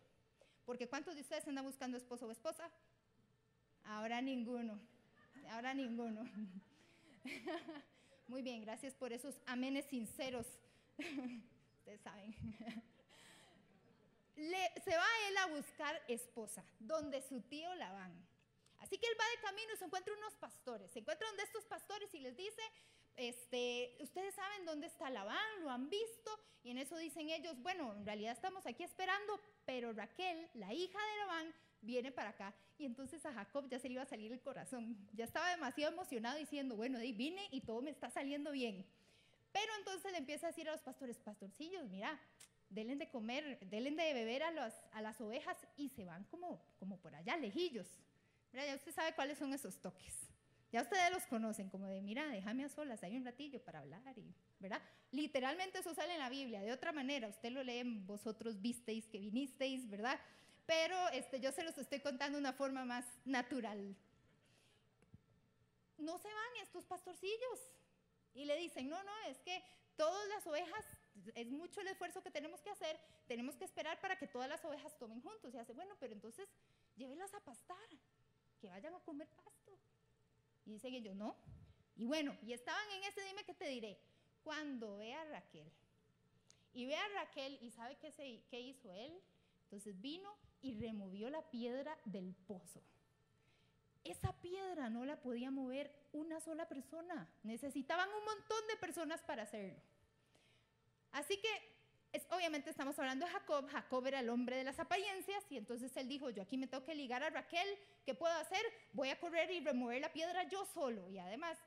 Porque 0.65 0.87
¿cuántos 0.87 1.15
de 1.15 1.21
ustedes 1.21 1.47
andan 1.47 1.65
buscando 1.65 1.97
esposo 1.97 2.25
o 2.25 2.31
esposa? 2.31 2.69
Ahora 3.83 4.21
ninguno. 4.21 4.79
Ahora 5.49 5.73
ninguno. 5.73 6.23
Muy 8.27 8.41
bien, 8.41 8.61
gracias 8.61 8.93
por 8.93 9.11
esos 9.11 9.41
amenes 9.47 9.85
sinceros. 9.85 10.45
Ustedes 11.79 12.01
saben. 12.01 12.35
se 14.83 14.95
va 14.95 15.05
él 15.27 15.37
a 15.37 15.45
buscar 15.47 16.01
esposa, 16.07 16.63
donde 16.79 17.21
su 17.21 17.41
tío 17.41 17.73
la 17.75 17.91
van. 17.91 18.13
Así 18.79 18.97
que 18.97 19.07
él 19.07 19.17
va 19.19 19.25
de 19.29 19.41
camino 19.41 19.73
y 19.73 19.77
se 19.77 19.85
encuentra 19.85 20.13
unos 20.13 20.33
pastores. 20.35 20.91
Se 20.91 20.99
encuentra 20.99 21.31
de 21.33 21.43
estos 21.43 21.65
pastores 21.65 22.13
y 22.13 22.19
les 22.19 22.35
dice, 22.37 22.61
este, 23.17 23.97
ustedes 23.99 24.33
saben 24.35 24.65
dónde 24.65 24.87
está 24.87 25.09
Labán, 25.09 25.61
lo 25.61 25.69
han 25.69 25.89
visto, 25.89 26.39
y 26.63 26.71
en 26.71 26.77
eso 26.77 26.97
dicen 26.97 27.29
ellos, 27.29 27.61
bueno, 27.61 27.93
en 27.93 28.05
realidad 28.05 28.33
estamos 28.33 28.65
aquí 28.65 28.83
esperando, 28.83 29.39
pero 29.65 29.91
Raquel, 29.93 30.49
la 30.53 30.73
hija 30.73 30.97
de 30.97 31.17
Labán, 31.17 31.53
viene 31.81 32.11
para 32.11 32.29
acá. 32.29 32.53
Y 32.77 32.85
entonces 32.85 33.25
a 33.25 33.33
Jacob 33.33 33.67
ya 33.69 33.79
se 33.79 33.87
le 33.87 33.95
iba 33.95 34.03
a 34.03 34.07
salir 34.07 34.31
el 34.31 34.41
corazón. 34.41 34.97
Ya 35.13 35.25
estaba 35.25 35.49
demasiado 35.49 35.93
emocionado 35.93 36.37
diciendo, 36.37 36.75
bueno, 36.75 36.99
de 36.99 37.11
vine 37.11 37.47
y 37.51 37.61
todo 37.61 37.81
me 37.81 37.91
está 37.91 38.09
saliendo 38.09 38.51
bien. 38.51 38.85
Pero 39.51 39.73
entonces 39.77 40.11
le 40.11 40.19
empieza 40.19 40.47
a 40.47 40.49
decir 40.51 40.69
a 40.69 40.73
los 40.73 40.81
pastores, 40.81 41.17
pastorcillos, 41.17 41.89
mira, 41.89 42.19
denle 42.69 42.95
de 42.95 43.09
comer, 43.09 43.59
denle 43.67 43.91
de 43.91 44.13
beber 44.13 44.43
a, 44.43 44.51
los, 44.51 44.73
a 44.91 45.01
las 45.01 45.19
ovejas 45.21 45.57
y 45.77 45.89
se 45.89 46.05
van 46.05 46.23
como, 46.25 46.61
como 46.79 46.97
por 46.97 47.15
allá, 47.15 47.37
lejillos. 47.37 47.87
Mira, 48.51 48.65
ya 48.65 48.75
usted 48.75 48.93
sabe 48.93 49.13
cuáles 49.13 49.37
son 49.37 49.53
esos 49.53 49.79
toques. 49.81 50.15
Ya 50.71 50.83
ustedes 50.83 51.11
los 51.11 51.25
conocen, 51.25 51.69
como 51.69 51.87
de, 51.87 52.01
mira, 52.01 52.27
déjame 52.27 52.63
a 52.63 52.69
solas, 52.69 53.03
hay 53.03 53.17
un 53.17 53.25
ratillo 53.25 53.59
para 53.63 53.79
hablar, 53.79 54.15
y, 54.17 54.35
¿verdad? 54.59 54.81
Literalmente 55.11 55.79
eso 55.79 55.95
sale 55.95 56.13
en 56.13 56.19
la 56.19 56.29
Biblia, 56.29 56.61
de 56.61 56.71
otra 56.71 56.91
manera, 56.91 57.27
usted 57.27 57.51
lo 57.51 57.63
leen, 57.63 58.05
vosotros 58.05 58.61
visteis 58.61 59.07
que 59.07 59.17
vinisteis, 59.17 59.89
¿verdad? 59.89 60.19
pero 60.69 61.09
este, 61.09 61.39
yo 61.39 61.51
se 61.51 61.63
los 61.63 61.75
estoy 61.79 61.99
contando 61.99 62.35
de 62.37 62.41
una 62.41 62.53
forma 62.53 62.85
más 62.85 63.03
natural. 63.25 63.95
No 65.97 66.19
se 66.19 66.27
van 66.27 66.61
estos 66.61 66.85
pastorcillos 66.85 67.71
y 68.35 68.45
le 68.45 68.55
dicen, 68.55 68.87
no, 68.87 69.03
no, 69.03 69.11
es 69.29 69.39
que 69.39 69.63
todas 69.95 70.29
las 70.29 70.45
ovejas, 70.45 70.85
es 71.35 71.47
mucho 71.49 71.81
el 71.81 71.87
esfuerzo 71.87 72.21
que 72.21 72.31
tenemos 72.31 72.61
que 72.61 72.69
hacer, 72.69 72.99
tenemos 73.27 73.55
que 73.55 73.65
esperar 73.65 73.99
para 74.01 74.17
que 74.17 74.27
todas 74.27 74.49
las 74.49 74.63
ovejas 74.65 74.97
tomen 74.97 75.21
juntos. 75.21 75.53
Y 75.53 75.57
hace, 75.57 75.73
bueno, 75.73 75.95
pero 75.99 76.13
entonces 76.13 76.47
llévelas 76.95 77.33
a 77.33 77.39
pastar, 77.39 77.77
que 78.59 78.67
vayan 78.67 78.93
a 78.95 78.99
comer 78.99 79.27
pasto. 79.29 79.77
Y 80.65 80.71
dicen 80.71 80.93
ellos, 80.93 81.15
no. 81.15 81.35
Y 81.95 82.05
bueno, 82.05 82.37
y 82.43 82.53
estaban 82.53 82.89
en 82.91 83.03
ese 83.03 83.21
dime 83.21 83.43
que 83.43 83.53
te 83.53 83.67
diré, 83.67 83.99
cuando 84.43 84.97
ve 84.97 85.13
a 85.13 85.23
Raquel, 85.25 85.69
y 86.73 86.85
ve 86.85 86.95
a 86.95 87.07
Raquel 87.09 87.57
y 87.61 87.71
sabe 87.71 87.97
qué, 87.97 88.11
se, 88.11 88.43
qué 88.49 88.59
hizo 88.59 88.93
él, 88.93 89.21
entonces 89.63 89.99
vino 89.99 90.35
y 90.61 90.79
removió 90.79 91.29
la 91.29 91.41
piedra 91.49 91.97
del 92.05 92.33
pozo. 92.47 92.81
Esa 94.03 94.33
piedra 94.39 94.89
no 94.89 95.05
la 95.05 95.21
podía 95.21 95.51
mover 95.51 95.93
una 96.13 96.39
sola 96.39 96.67
persona. 96.67 97.29
Necesitaban 97.43 98.09
un 98.09 98.25
montón 98.25 98.67
de 98.67 98.77
personas 98.77 99.21
para 99.21 99.43
hacerlo. 99.43 99.79
Así 101.11 101.37
que, 101.37 101.47
es, 102.11 102.25
obviamente 102.31 102.69
estamos 102.69 102.97
hablando 102.97 103.25
de 103.25 103.31
Jacob. 103.31 103.67
Jacob 103.69 104.05
era 104.07 104.19
el 104.19 104.29
hombre 104.29 104.57
de 104.57 104.63
las 104.63 104.79
apariencias 104.79 105.43
y 105.49 105.57
entonces 105.57 105.95
él 105.97 106.07
dijo, 106.07 106.29
yo 106.29 106.41
aquí 106.41 106.57
me 106.57 106.67
tengo 106.67 106.83
que 106.83 106.95
ligar 106.95 107.23
a 107.23 107.29
Raquel. 107.29 107.67
¿Qué 108.05 108.15
puedo 108.15 108.33
hacer? 108.35 108.61
Voy 108.93 109.09
a 109.09 109.19
correr 109.19 109.51
y 109.51 109.59
remover 109.59 110.01
la 110.01 110.11
piedra 110.11 110.43
yo 110.43 110.65
solo. 110.65 111.07
Y 111.09 111.19
además, 111.19 111.57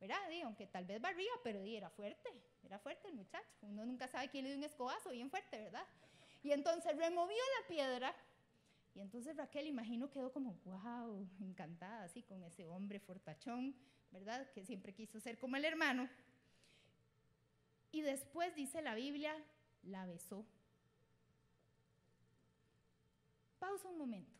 ¿verdad? 0.00 0.18
aunque 0.44 0.66
tal 0.66 0.84
vez 0.84 1.00
barría, 1.00 1.32
pero 1.42 1.62
era 1.62 1.90
fuerte. 1.90 2.30
Era 2.62 2.78
fuerte 2.78 3.08
el 3.08 3.14
muchacho. 3.14 3.46
Uno 3.62 3.86
nunca 3.86 4.08
sabe 4.08 4.28
quién 4.28 4.44
le 4.44 4.50
dio 4.50 4.58
un 4.58 4.64
escobazo 4.64 5.10
bien 5.10 5.30
fuerte, 5.30 5.58
¿verdad? 5.58 5.84
Y 6.42 6.52
entonces 6.52 6.96
removió 6.96 7.36
la 7.60 7.68
piedra. 7.68 8.14
Y 8.94 9.00
entonces 9.00 9.36
Raquel, 9.36 9.66
imagino, 9.66 10.10
quedó 10.10 10.32
como, 10.32 10.54
wow, 10.64 11.28
encantada 11.40 12.04
así 12.04 12.22
con 12.22 12.42
ese 12.42 12.64
hombre 12.64 12.98
fortachón, 12.98 13.76
¿verdad? 14.10 14.50
Que 14.52 14.64
siempre 14.64 14.94
quiso 14.94 15.20
ser 15.20 15.38
como 15.38 15.56
el 15.56 15.64
hermano. 15.64 16.08
Y 17.96 18.02
después 18.02 18.54
dice 18.54 18.82
la 18.82 18.94
Biblia, 18.94 19.34
la 19.84 20.04
besó. 20.04 20.44
Pausa 23.58 23.88
un 23.88 23.96
momento. 23.96 24.38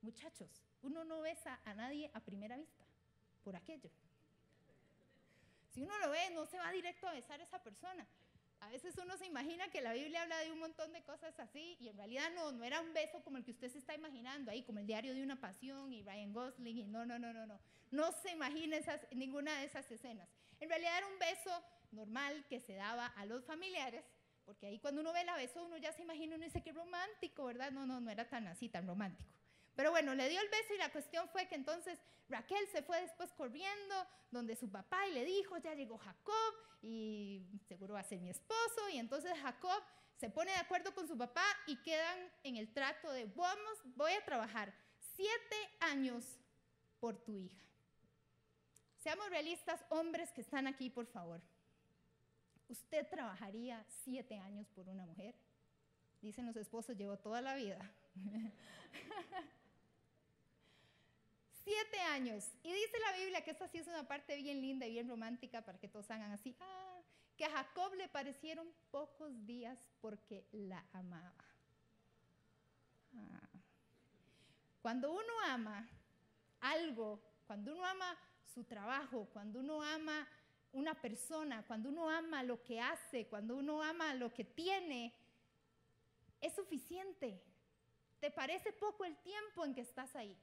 Muchachos, 0.00 0.48
uno 0.80 1.04
no 1.04 1.20
besa 1.20 1.60
a 1.66 1.74
nadie 1.74 2.10
a 2.14 2.20
primera 2.20 2.56
vista, 2.56 2.86
por 3.42 3.54
aquello. 3.56 3.90
Si 5.68 5.82
uno 5.82 5.98
lo 5.98 6.08
ve, 6.08 6.30
no 6.32 6.46
se 6.46 6.56
va 6.56 6.70
directo 6.70 7.08
a 7.08 7.12
besar 7.12 7.42
a 7.42 7.44
esa 7.44 7.62
persona. 7.62 8.06
A 8.60 8.70
veces 8.70 8.96
uno 8.96 9.18
se 9.18 9.26
imagina 9.26 9.68
que 9.68 9.82
la 9.82 9.92
Biblia 9.92 10.22
habla 10.22 10.38
de 10.38 10.50
un 10.50 10.60
montón 10.60 10.94
de 10.94 11.02
cosas 11.02 11.38
así 11.38 11.76
y 11.78 11.90
en 11.90 11.98
realidad 11.98 12.30
no, 12.34 12.52
no 12.52 12.64
era 12.64 12.80
un 12.80 12.94
beso 12.94 13.22
como 13.22 13.36
el 13.36 13.44
que 13.44 13.50
usted 13.50 13.70
se 13.70 13.76
está 13.76 13.94
imaginando 13.94 14.50
ahí, 14.50 14.62
como 14.62 14.78
el 14.78 14.86
diario 14.86 15.12
de 15.12 15.22
una 15.22 15.38
pasión 15.38 15.92
y 15.92 16.02
Ryan 16.02 16.32
Gosling 16.32 16.78
y 16.78 16.86
no, 16.86 17.04
no, 17.04 17.18
no, 17.18 17.34
no, 17.34 17.44
no. 17.44 17.60
No 17.90 18.12
se 18.12 18.30
imagina 18.30 18.78
esas, 18.78 19.02
ninguna 19.12 19.58
de 19.58 19.66
esas 19.66 19.90
escenas. 19.90 20.26
En 20.64 20.70
realidad 20.70 20.96
era 20.96 21.06
un 21.08 21.18
beso 21.18 21.62
normal 21.90 22.46
que 22.48 22.58
se 22.58 22.74
daba 22.74 23.08
a 23.08 23.26
los 23.26 23.44
familiares, 23.44 24.02
porque 24.46 24.66
ahí 24.66 24.78
cuando 24.78 25.02
uno 25.02 25.12
ve 25.12 25.22
la 25.22 25.36
beso 25.36 25.62
uno 25.62 25.76
ya 25.76 25.92
se 25.92 26.00
imagina, 26.00 26.36
uno 26.36 26.44
dice 26.46 26.62
que 26.62 26.72
romántico, 26.72 27.44
¿verdad? 27.44 27.70
No, 27.70 27.84
no, 27.84 28.00
no 28.00 28.10
era 28.10 28.26
tan 28.30 28.46
así, 28.46 28.70
tan 28.70 28.86
romántico. 28.86 29.28
Pero 29.76 29.90
bueno, 29.90 30.14
le 30.14 30.26
dio 30.26 30.40
el 30.40 30.48
beso 30.48 30.72
y 30.72 30.78
la 30.78 30.90
cuestión 30.90 31.28
fue 31.28 31.48
que 31.48 31.54
entonces 31.54 31.98
Raquel 32.30 32.66
se 32.68 32.80
fue 32.80 32.98
después 33.02 33.30
corriendo 33.32 33.94
donde 34.30 34.56
su 34.56 34.70
papá 34.70 35.06
y 35.06 35.12
le 35.12 35.26
dijo, 35.26 35.58
ya 35.58 35.74
llegó 35.74 35.98
Jacob 35.98 36.54
y 36.80 37.42
seguro 37.68 37.92
va 37.92 38.00
a 38.00 38.04
ser 38.04 38.20
mi 38.22 38.30
esposo. 38.30 38.88
Y 38.90 38.96
entonces 38.96 39.38
Jacob 39.38 39.82
se 40.16 40.30
pone 40.30 40.50
de 40.50 40.58
acuerdo 40.60 40.94
con 40.94 41.06
su 41.06 41.18
papá 41.18 41.44
y 41.66 41.76
quedan 41.82 42.32
en 42.42 42.56
el 42.56 42.72
trato 42.72 43.12
de, 43.12 43.26
vamos, 43.26 43.82
voy 43.96 44.12
a 44.14 44.24
trabajar 44.24 44.72
siete 45.14 45.56
años 45.80 46.24
por 47.00 47.22
tu 47.22 47.36
hija. 47.36 47.64
Seamos 49.04 49.28
realistas, 49.28 49.84
hombres 49.90 50.32
que 50.32 50.40
están 50.40 50.66
aquí, 50.66 50.88
por 50.88 51.04
favor. 51.04 51.38
¿Usted 52.70 53.06
trabajaría 53.06 53.84
siete 54.02 54.38
años 54.38 54.66
por 54.70 54.88
una 54.88 55.04
mujer? 55.04 55.34
Dicen 56.22 56.46
los 56.46 56.56
esposos, 56.56 56.96
llevo 56.96 57.18
toda 57.18 57.42
la 57.42 57.54
vida. 57.54 57.78
siete 61.64 62.00
años. 62.00 62.50
Y 62.62 62.72
dice 62.72 62.98
la 62.98 63.18
Biblia 63.18 63.44
que 63.44 63.50
esta 63.50 63.68
sí 63.68 63.76
es 63.76 63.88
una 63.88 64.08
parte 64.08 64.36
bien 64.36 64.62
linda 64.62 64.86
y 64.86 64.92
bien 64.92 65.06
romántica 65.06 65.60
para 65.60 65.78
que 65.78 65.88
todos 65.88 66.10
hagan 66.10 66.32
así, 66.32 66.56
ah, 66.60 67.02
que 67.36 67.44
a 67.44 67.50
Jacob 67.50 67.92
le 67.96 68.08
parecieron 68.08 68.66
pocos 68.90 69.44
días 69.44 69.78
porque 70.00 70.46
la 70.50 70.82
amaba. 70.94 71.44
Ah. 73.18 73.48
Cuando 74.80 75.12
uno 75.12 75.32
ama 75.44 75.86
algo, 76.62 77.20
cuando 77.46 77.74
uno 77.74 77.84
ama 77.84 78.18
su 78.52 78.64
trabajo, 78.64 79.28
cuando 79.32 79.60
uno 79.60 79.82
ama 79.82 80.28
una 80.72 81.00
persona, 81.00 81.64
cuando 81.66 81.88
uno 81.88 82.10
ama 82.10 82.42
lo 82.42 82.62
que 82.62 82.80
hace, 82.80 83.26
cuando 83.26 83.56
uno 83.56 83.82
ama 83.82 84.14
lo 84.14 84.32
que 84.32 84.44
tiene, 84.44 85.14
es 86.40 86.54
suficiente. 86.54 87.40
Te 88.20 88.30
parece 88.30 88.72
poco 88.72 89.04
el 89.04 89.16
tiempo 89.18 89.64
en 89.64 89.74
que 89.74 89.82
estás 89.82 90.14
ahí. 90.16 90.36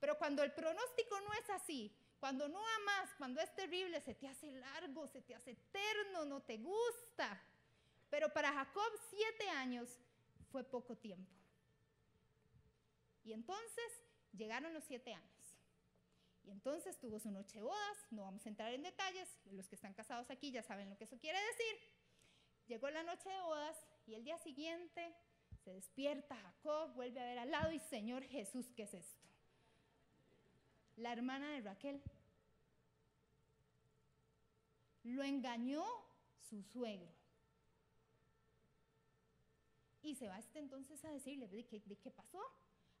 Pero 0.00 0.18
cuando 0.18 0.42
el 0.42 0.52
pronóstico 0.52 1.20
no 1.20 1.32
es 1.34 1.50
así, 1.50 1.94
cuando 2.18 2.48
no 2.48 2.58
amas, 2.58 3.14
cuando 3.18 3.40
es 3.40 3.54
terrible, 3.54 4.00
se 4.00 4.14
te 4.14 4.26
hace 4.26 4.52
largo, 4.52 5.06
se 5.08 5.20
te 5.20 5.34
hace 5.34 5.50
eterno, 5.50 6.24
no 6.24 6.40
te 6.42 6.56
gusta. 6.58 7.42
Pero 8.08 8.32
para 8.32 8.52
Jacob 8.52 8.90
siete 9.10 9.48
años 9.50 9.98
fue 10.50 10.64
poco 10.64 10.96
tiempo. 10.96 11.30
Y 13.24 13.32
entonces 13.32 13.84
llegaron 14.32 14.72
los 14.72 14.84
siete 14.84 15.12
años. 15.12 15.33
Y 16.44 16.50
entonces 16.50 16.98
tuvo 16.98 17.18
su 17.18 17.30
noche 17.30 17.58
de 17.58 17.62
bodas, 17.64 17.98
no 18.10 18.22
vamos 18.22 18.44
a 18.44 18.48
entrar 18.48 18.72
en 18.72 18.82
detalles, 18.82 19.28
los 19.50 19.66
que 19.66 19.76
están 19.76 19.94
casados 19.94 20.30
aquí 20.30 20.50
ya 20.50 20.62
saben 20.62 20.90
lo 20.90 20.96
que 20.96 21.04
eso 21.04 21.18
quiere 21.18 21.38
decir. 21.38 21.76
Llegó 22.66 22.90
la 22.90 23.02
noche 23.02 23.28
de 23.28 23.40
bodas 23.40 23.76
y 24.06 24.14
el 24.14 24.24
día 24.24 24.38
siguiente 24.38 25.14
se 25.64 25.72
despierta 25.72 26.36
Jacob, 26.36 26.92
vuelve 26.94 27.20
a 27.20 27.24
ver 27.24 27.38
al 27.38 27.50
lado 27.50 27.72
y 27.72 27.78
Señor 27.78 28.24
Jesús, 28.24 28.70
¿qué 28.76 28.82
es 28.82 28.94
esto? 28.94 29.24
la 30.96 31.12
hermana 31.12 31.50
de 31.52 31.60
Raquel. 31.60 32.02
Lo 35.04 35.22
engañó 35.22 35.84
su 36.48 36.62
suegro. 36.62 37.12
Y 40.02 40.14
se 40.14 40.28
va 40.28 40.38
este 40.38 40.58
entonces 40.58 41.04
a 41.04 41.10
decirle, 41.10 41.48
¿de 41.48 41.64
qué, 41.66 41.80
¿de 41.80 41.96
qué 41.96 42.10
pasó? 42.10 42.40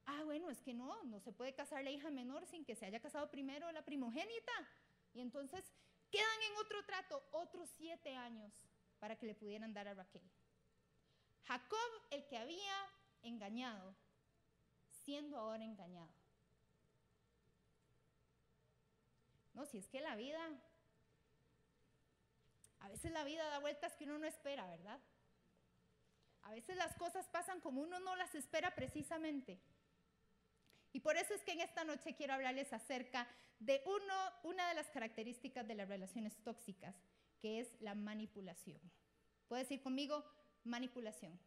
Ah, 0.06 0.22
bueno, 0.24 0.50
es 0.50 0.60
que 0.60 0.74
no, 0.74 1.02
no 1.04 1.20
se 1.20 1.32
puede 1.32 1.54
casar 1.54 1.82
la 1.82 1.90
hija 1.90 2.10
menor 2.10 2.46
sin 2.46 2.64
que 2.64 2.74
se 2.74 2.86
haya 2.86 3.00
casado 3.00 3.30
primero 3.30 3.70
la 3.72 3.84
primogénita. 3.84 4.52
Y 5.14 5.20
entonces 5.20 5.64
quedan 6.10 6.42
en 6.50 6.56
otro 6.58 6.84
trato 6.84 7.26
otros 7.32 7.68
siete 7.76 8.14
años 8.14 8.52
para 8.98 9.16
que 9.16 9.26
le 9.26 9.34
pudieran 9.34 9.72
dar 9.72 9.88
a 9.88 9.94
Raquel. 9.94 10.22
Jacob, 11.44 11.78
el 12.10 12.26
que 12.26 12.38
había 12.38 12.74
engañado, 13.22 13.94
siendo 15.04 15.38
ahora 15.38 15.64
engañado. 15.64 16.12
No, 19.54 19.64
si 19.66 19.78
es 19.78 19.88
que 19.88 20.00
la 20.00 20.16
vida, 20.16 20.40
a 22.80 22.88
veces 22.88 23.12
la 23.12 23.24
vida 23.24 23.48
da 23.48 23.60
vueltas 23.60 23.94
que 23.96 24.04
uno 24.04 24.18
no 24.18 24.26
espera, 24.26 24.66
¿verdad? 24.66 25.00
A 26.42 26.50
veces 26.50 26.76
las 26.76 26.94
cosas 26.96 27.28
pasan 27.28 27.60
como 27.60 27.80
uno 27.80 28.00
no 28.00 28.16
las 28.16 28.34
espera 28.34 28.74
precisamente. 28.74 29.60
Y 30.94 31.00
por 31.00 31.18
eso 31.18 31.34
es 31.34 31.42
que 31.42 31.52
en 31.52 31.60
esta 31.60 31.84
noche 31.84 32.14
quiero 32.14 32.32
hablarles 32.32 32.72
acerca 32.72 33.28
de 33.58 33.82
una 34.44 34.68
de 34.68 34.74
las 34.74 34.88
características 34.88 35.68
de 35.68 35.74
las 35.74 35.88
relaciones 35.88 36.34
tóxicas, 36.42 36.94
que 37.42 37.60
es 37.60 37.68
la 37.80 37.94
manipulación. 37.94 38.80
¿Puede 39.48 39.64
decir 39.64 39.82
conmigo 39.82 40.24
manipulación? 40.64 41.38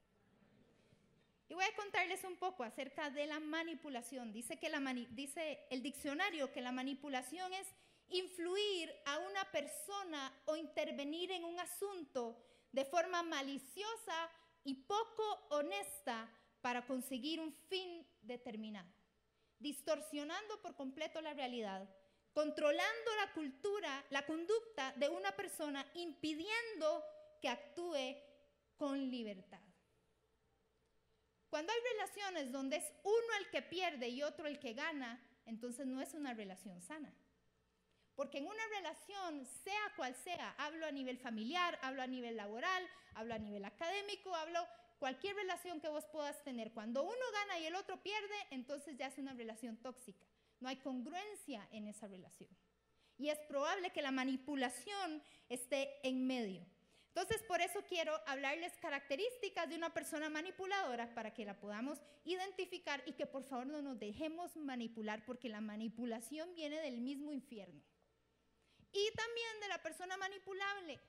Y 1.49 1.53
voy 1.53 1.63
a 1.63 1.75
contarles 1.77 2.25
un 2.25 2.35
poco 2.35 2.63
acerca 2.63 3.09
de 3.09 3.25
la 3.25 3.39
manipulación. 3.39 4.33
Dice, 4.33 4.59
que 4.59 4.69
dice 5.11 5.65
el 5.69 5.81
diccionario 5.81 6.51
que 6.51 6.61
la 6.61 6.73
manipulación 6.73 7.53
es 7.53 7.67
influir 8.09 8.93
a 9.05 9.17
una 9.19 9.49
persona 9.51 10.33
o 10.45 10.57
intervenir 10.57 11.31
en 11.31 11.45
un 11.45 11.57
asunto 11.57 12.37
de 12.73 12.83
forma 12.83 13.23
maliciosa 13.23 14.29
y 14.65 14.73
poco 14.73 15.23
honesta 15.51 16.29
para 16.59 16.85
conseguir 16.85 17.39
un 17.39 17.53
fin 17.53 18.05
determinado, 18.21 18.89
distorsionando 19.59 20.61
por 20.61 20.75
completo 20.75 21.21
la 21.21 21.33
realidad, 21.33 21.87
controlando 22.33 23.15
la 23.15 23.33
cultura, 23.33 24.05
la 24.09 24.25
conducta 24.25 24.93
de 24.97 25.09
una 25.09 25.31
persona, 25.35 25.85
impidiendo 25.95 27.03
que 27.41 27.49
actúe 27.49 28.15
con 28.75 29.09
libertad. 29.09 29.61
Cuando 31.49 31.71
hay 31.71 31.79
relaciones 31.93 32.51
donde 32.51 32.77
es 32.77 32.93
uno 33.03 33.37
el 33.39 33.49
que 33.49 33.61
pierde 33.61 34.09
y 34.09 34.21
otro 34.21 34.47
el 34.47 34.59
que 34.59 34.73
gana, 34.73 35.19
entonces 35.45 35.87
no 35.87 36.01
es 36.01 36.13
una 36.13 36.33
relación 36.33 36.81
sana. 36.81 37.13
Porque 38.15 38.39
en 38.39 38.47
una 38.47 38.67
relación, 38.75 39.45
sea 39.45 39.93
cual 39.95 40.15
sea, 40.15 40.55
hablo 40.57 40.85
a 40.85 40.91
nivel 40.91 41.17
familiar, 41.17 41.79
hablo 41.81 42.01
a 42.01 42.07
nivel 42.07 42.35
laboral, 42.35 42.87
hablo 43.13 43.33
a 43.33 43.39
nivel 43.39 43.63
académico, 43.63 44.35
hablo 44.35 44.67
cualquier 44.97 45.35
relación 45.35 45.79
que 45.79 45.89
vos 45.89 46.05
puedas 46.05 46.43
tener. 46.43 46.71
Cuando 46.71 47.03
uno 47.03 47.25
gana 47.33 47.59
y 47.59 47.65
el 47.65 47.75
otro 47.75 48.01
pierde, 48.01 48.35
entonces 48.51 48.97
ya 48.97 49.07
es 49.07 49.17
una 49.17 49.33
relación 49.33 49.77
tóxica. 49.77 50.25
No 50.59 50.69
hay 50.69 50.77
congruencia 50.77 51.67
en 51.71 51.87
esa 51.87 52.07
relación. 52.07 52.49
Y 53.17 53.29
es 53.29 53.39
probable 53.47 53.91
que 53.91 54.01
la 54.01 54.11
manipulación 54.11 55.23
esté 55.49 55.99
en 56.07 56.25
medio. 56.25 56.65
Entonces, 57.17 57.41
por 57.47 57.61
eso 57.61 57.83
quiero 57.89 58.13
hablarles 58.27 58.77
características 58.77 59.67
de 59.67 59.75
una 59.75 59.91
persona 59.91 60.29
manipuladora 60.29 61.15
para 61.15 61.33
que 61.33 61.45
la 61.45 61.59
podamos 61.59 61.99
identificar 62.25 63.01
y 63.07 63.13
que 63.13 63.25
por 63.25 63.43
favor 63.43 63.65
no 63.65 63.81
nos 63.81 63.97
dejemos 63.97 64.55
manipular 64.55 65.25
porque 65.25 65.49
la 65.49 65.59
manipulación 65.59 66.53
viene 66.53 66.79
del 66.79 67.01
mismo 67.01 67.31
infierno. 67.31 67.81
Y 68.91 69.11
también 69.15 69.59
de 69.61 69.67
la 69.67 69.81
persona 69.81 70.15
manipulable, 70.17 70.99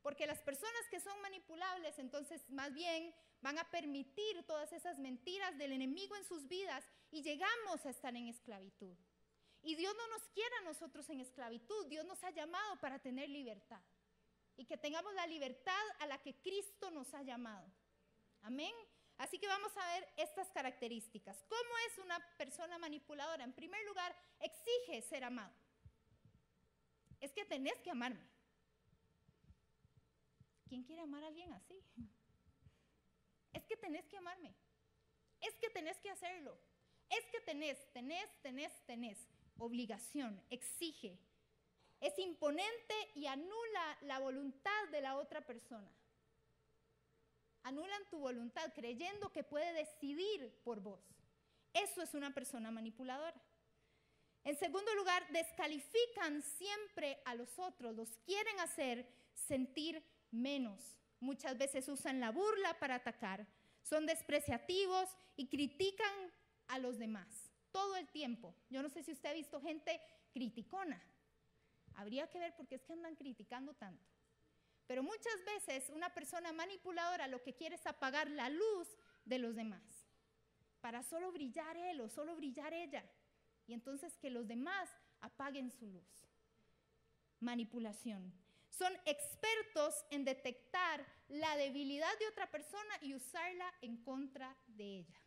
porque 0.00 0.28
las 0.28 0.38
personas 0.42 0.88
que 0.92 1.00
son 1.00 1.20
manipulables 1.22 1.98
entonces 1.98 2.48
más 2.50 2.72
bien 2.72 3.12
van 3.40 3.58
a 3.58 3.70
permitir 3.70 4.44
todas 4.46 4.72
esas 4.72 4.98
mentiras 4.98 5.56
del 5.58 5.72
enemigo 5.72 6.16
en 6.16 6.24
sus 6.24 6.46
vidas 6.48 6.84
y 7.10 7.22
llegamos 7.22 7.84
a 7.84 7.90
estar 7.90 8.14
en 8.16 8.28
esclavitud. 8.28 8.96
Y 9.62 9.74
Dios 9.74 9.94
no 9.96 10.08
nos 10.08 10.28
quiere 10.28 10.54
a 10.56 10.64
nosotros 10.64 11.08
en 11.10 11.20
esclavitud, 11.20 11.86
Dios 11.86 12.04
nos 12.06 12.22
ha 12.24 12.30
llamado 12.30 12.76
para 12.80 12.98
tener 12.98 13.28
libertad 13.28 13.80
y 14.56 14.64
que 14.64 14.76
tengamos 14.76 15.14
la 15.14 15.26
libertad 15.26 15.84
a 16.00 16.06
la 16.06 16.18
que 16.18 16.34
Cristo 16.34 16.90
nos 16.90 17.14
ha 17.14 17.22
llamado. 17.22 17.70
Amén. 18.42 18.74
Así 19.16 19.38
que 19.38 19.46
vamos 19.46 19.76
a 19.76 19.94
ver 19.94 20.08
estas 20.16 20.50
características. 20.50 21.44
¿Cómo 21.48 21.78
es 21.88 21.98
una 21.98 22.18
persona 22.36 22.78
manipuladora? 22.78 23.44
En 23.44 23.52
primer 23.52 23.84
lugar, 23.86 24.14
exige 24.40 25.02
ser 25.02 25.24
amado. 25.24 25.52
Es 27.20 27.32
que 27.32 27.44
tenés 27.44 27.78
que 27.80 27.90
amarme. 27.90 28.24
¿Quién 30.68 30.84
quiere 30.84 31.02
amar 31.02 31.24
a 31.24 31.28
alguien 31.28 31.52
así? 31.52 31.82
Es 33.52 33.64
que 33.64 33.76
tenés 33.76 34.06
que 34.06 34.16
amarme. 34.16 34.54
Es 35.40 35.54
que 35.56 35.70
tenés 35.70 35.98
que 35.98 36.10
hacerlo. 36.10 36.58
Es 37.08 37.24
que 37.32 37.40
tenés, 37.40 37.78
tenés, 37.92 38.28
tenés, 38.42 38.72
tenés. 38.86 39.18
Obligación, 39.56 40.40
exige, 40.50 41.18
es 42.00 42.16
imponente 42.18 42.94
y 43.14 43.26
anula 43.26 43.98
la 44.02 44.20
voluntad 44.20 44.88
de 44.92 45.00
la 45.00 45.16
otra 45.16 45.44
persona. 45.44 45.90
Anulan 47.64 48.08
tu 48.08 48.18
voluntad 48.18 48.72
creyendo 48.72 49.32
que 49.32 49.42
puede 49.42 49.72
decidir 49.72 50.60
por 50.62 50.80
vos. 50.80 51.00
Eso 51.72 52.00
es 52.02 52.14
una 52.14 52.32
persona 52.32 52.70
manipuladora. 52.70 53.42
En 54.44 54.56
segundo 54.56 54.94
lugar, 54.94 55.26
descalifican 55.32 56.42
siempre 56.42 57.20
a 57.24 57.34
los 57.34 57.58
otros, 57.58 57.94
los 57.94 58.16
quieren 58.18 58.60
hacer 58.60 59.06
sentir 59.34 60.02
menos. 60.30 60.96
Muchas 61.20 61.58
veces 61.58 61.88
usan 61.88 62.20
la 62.20 62.30
burla 62.30 62.78
para 62.78 62.96
atacar, 62.96 63.46
son 63.82 64.06
despreciativos 64.06 65.08
y 65.36 65.48
critican 65.48 66.32
a 66.68 66.78
los 66.78 66.98
demás 66.98 67.50
todo 67.72 67.96
el 67.96 68.08
tiempo. 68.08 68.54
Yo 68.70 68.82
no 68.82 68.88
sé 68.88 69.02
si 69.02 69.12
usted 69.12 69.30
ha 69.30 69.34
visto 69.34 69.60
gente 69.60 70.00
criticona, 70.32 71.02
Habría 71.98 72.28
que 72.28 72.38
ver 72.38 72.54
por 72.54 72.68
qué 72.68 72.76
es 72.76 72.84
que 72.84 72.92
andan 72.92 73.16
criticando 73.16 73.74
tanto. 73.74 74.06
Pero 74.86 75.02
muchas 75.02 75.44
veces 75.44 75.90
una 75.90 76.14
persona 76.14 76.52
manipuladora 76.52 77.26
lo 77.26 77.42
que 77.42 77.54
quiere 77.54 77.74
es 77.74 77.84
apagar 77.88 78.30
la 78.30 78.48
luz 78.48 78.88
de 79.24 79.40
los 79.40 79.56
demás 79.56 79.82
para 80.80 81.02
solo 81.02 81.32
brillar 81.32 81.76
él 81.76 82.00
o 82.00 82.08
solo 82.08 82.36
brillar 82.36 82.72
ella. 82.72 83.04
Y 83.66 83.74
entonces 83.74 84.16
que 84.16 84.30
los 84.30 84.46
demás 84.46 84.88
apaguen 85.20 85.72
su 85.72 85.88
luz. 85.88 86.06
Manipulación. 87.40 88.32
Son 88.78 88.92
expertos 89.06 90.04
en 90.10 90.24
detectar 90.24 91.04
la 91.26 91.56
debilidad 91.56 92.16
de 92.20 92.28
otra 92.28 92.48
persona 92.48 92.94
y 93.00 93.12
usarla 93.12 93.74
en 93.82 93.96
contra 94.04 94.56
de 94.68 94.98
ella. 94.98 95.20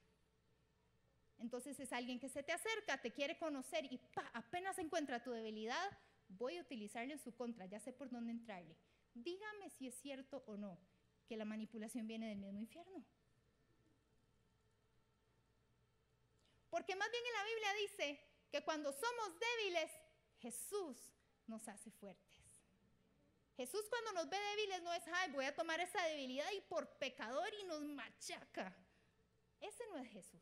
Entonces 1.37 1.77
es 1.81 1.91
alguien 1.91 2.17
que 2.17 2.29
se 2.29 2.43
te 2.43 2.53
acerca, 2.53 3.01
te 3.01 3.11
quiere 3.11 3.37
conocer 3.37 3.91
y 3.91 3.99
apenas 4.33 4.77
encuentra 4.77 5.21
tu 5.21 5.31
debilidad, 5.31 5.91
voy 6.29 6.57
a 6.57 6.61
utilizarle 6.61 7.11
en 7.11 7.19
su 7.19 7.35
contra, 7.35 7.65
ya 7.65 7.81
sé 7.81 7.91
por 7.91 8.09
dónde 8.09 8.31
entrarle. 8.31 8.77
Dígame 9.13 9.69
si 9.71 9.87
es 9.87 9.95
cierto 9.95 10.45
o 10.47 10.55
no 10.55 10.79
que 11.27 11.35
la 11.35 11.43
manipulación 11.43 12.07
viene 12.07 12.29
del 12.29 12.37
mismo 12.37 12.59
infierno. 12.59 13.03
Porque 16.69 16.95
más 16.95 17.11
bien 17.11 17.23
en 17.25 17.33
la 17.33 17.43
Biblia 17.43 17.73
dice 17.81 18.19
que 18.49 18.63
cuando 18.63 18.93
somos 18.93 19.37
débiles, 19.39 19.91
Jesús 20.39 20.97
nos 21.47 21.67
hace 21.67 21.91
fuertes. 21.91 22.40
Jesús 23.61 23.87
cuando 23.89 24.13
nos 24.13 24.27
ve 24.27 24.39
débiles 24.39 24.81
no 24.81 24.91
es, 24.91 25.03
ay, 25.13 25.29
voy 25.33 25.45
a 25.45 25.55
tomar 25.55 25.79
esa 25.79 26.01
debilidad 26.07 26.51
y 26.51 26.61
por 26.61 26.97
pecador 26.97 27.47
y 27.61 27.63
nos 27.65 27.81
machaca. 27.83 28.75
Ese 29.59 29.85
no 29.91 29.99
es 29.99 30.09
Jesús. 30.09 30.41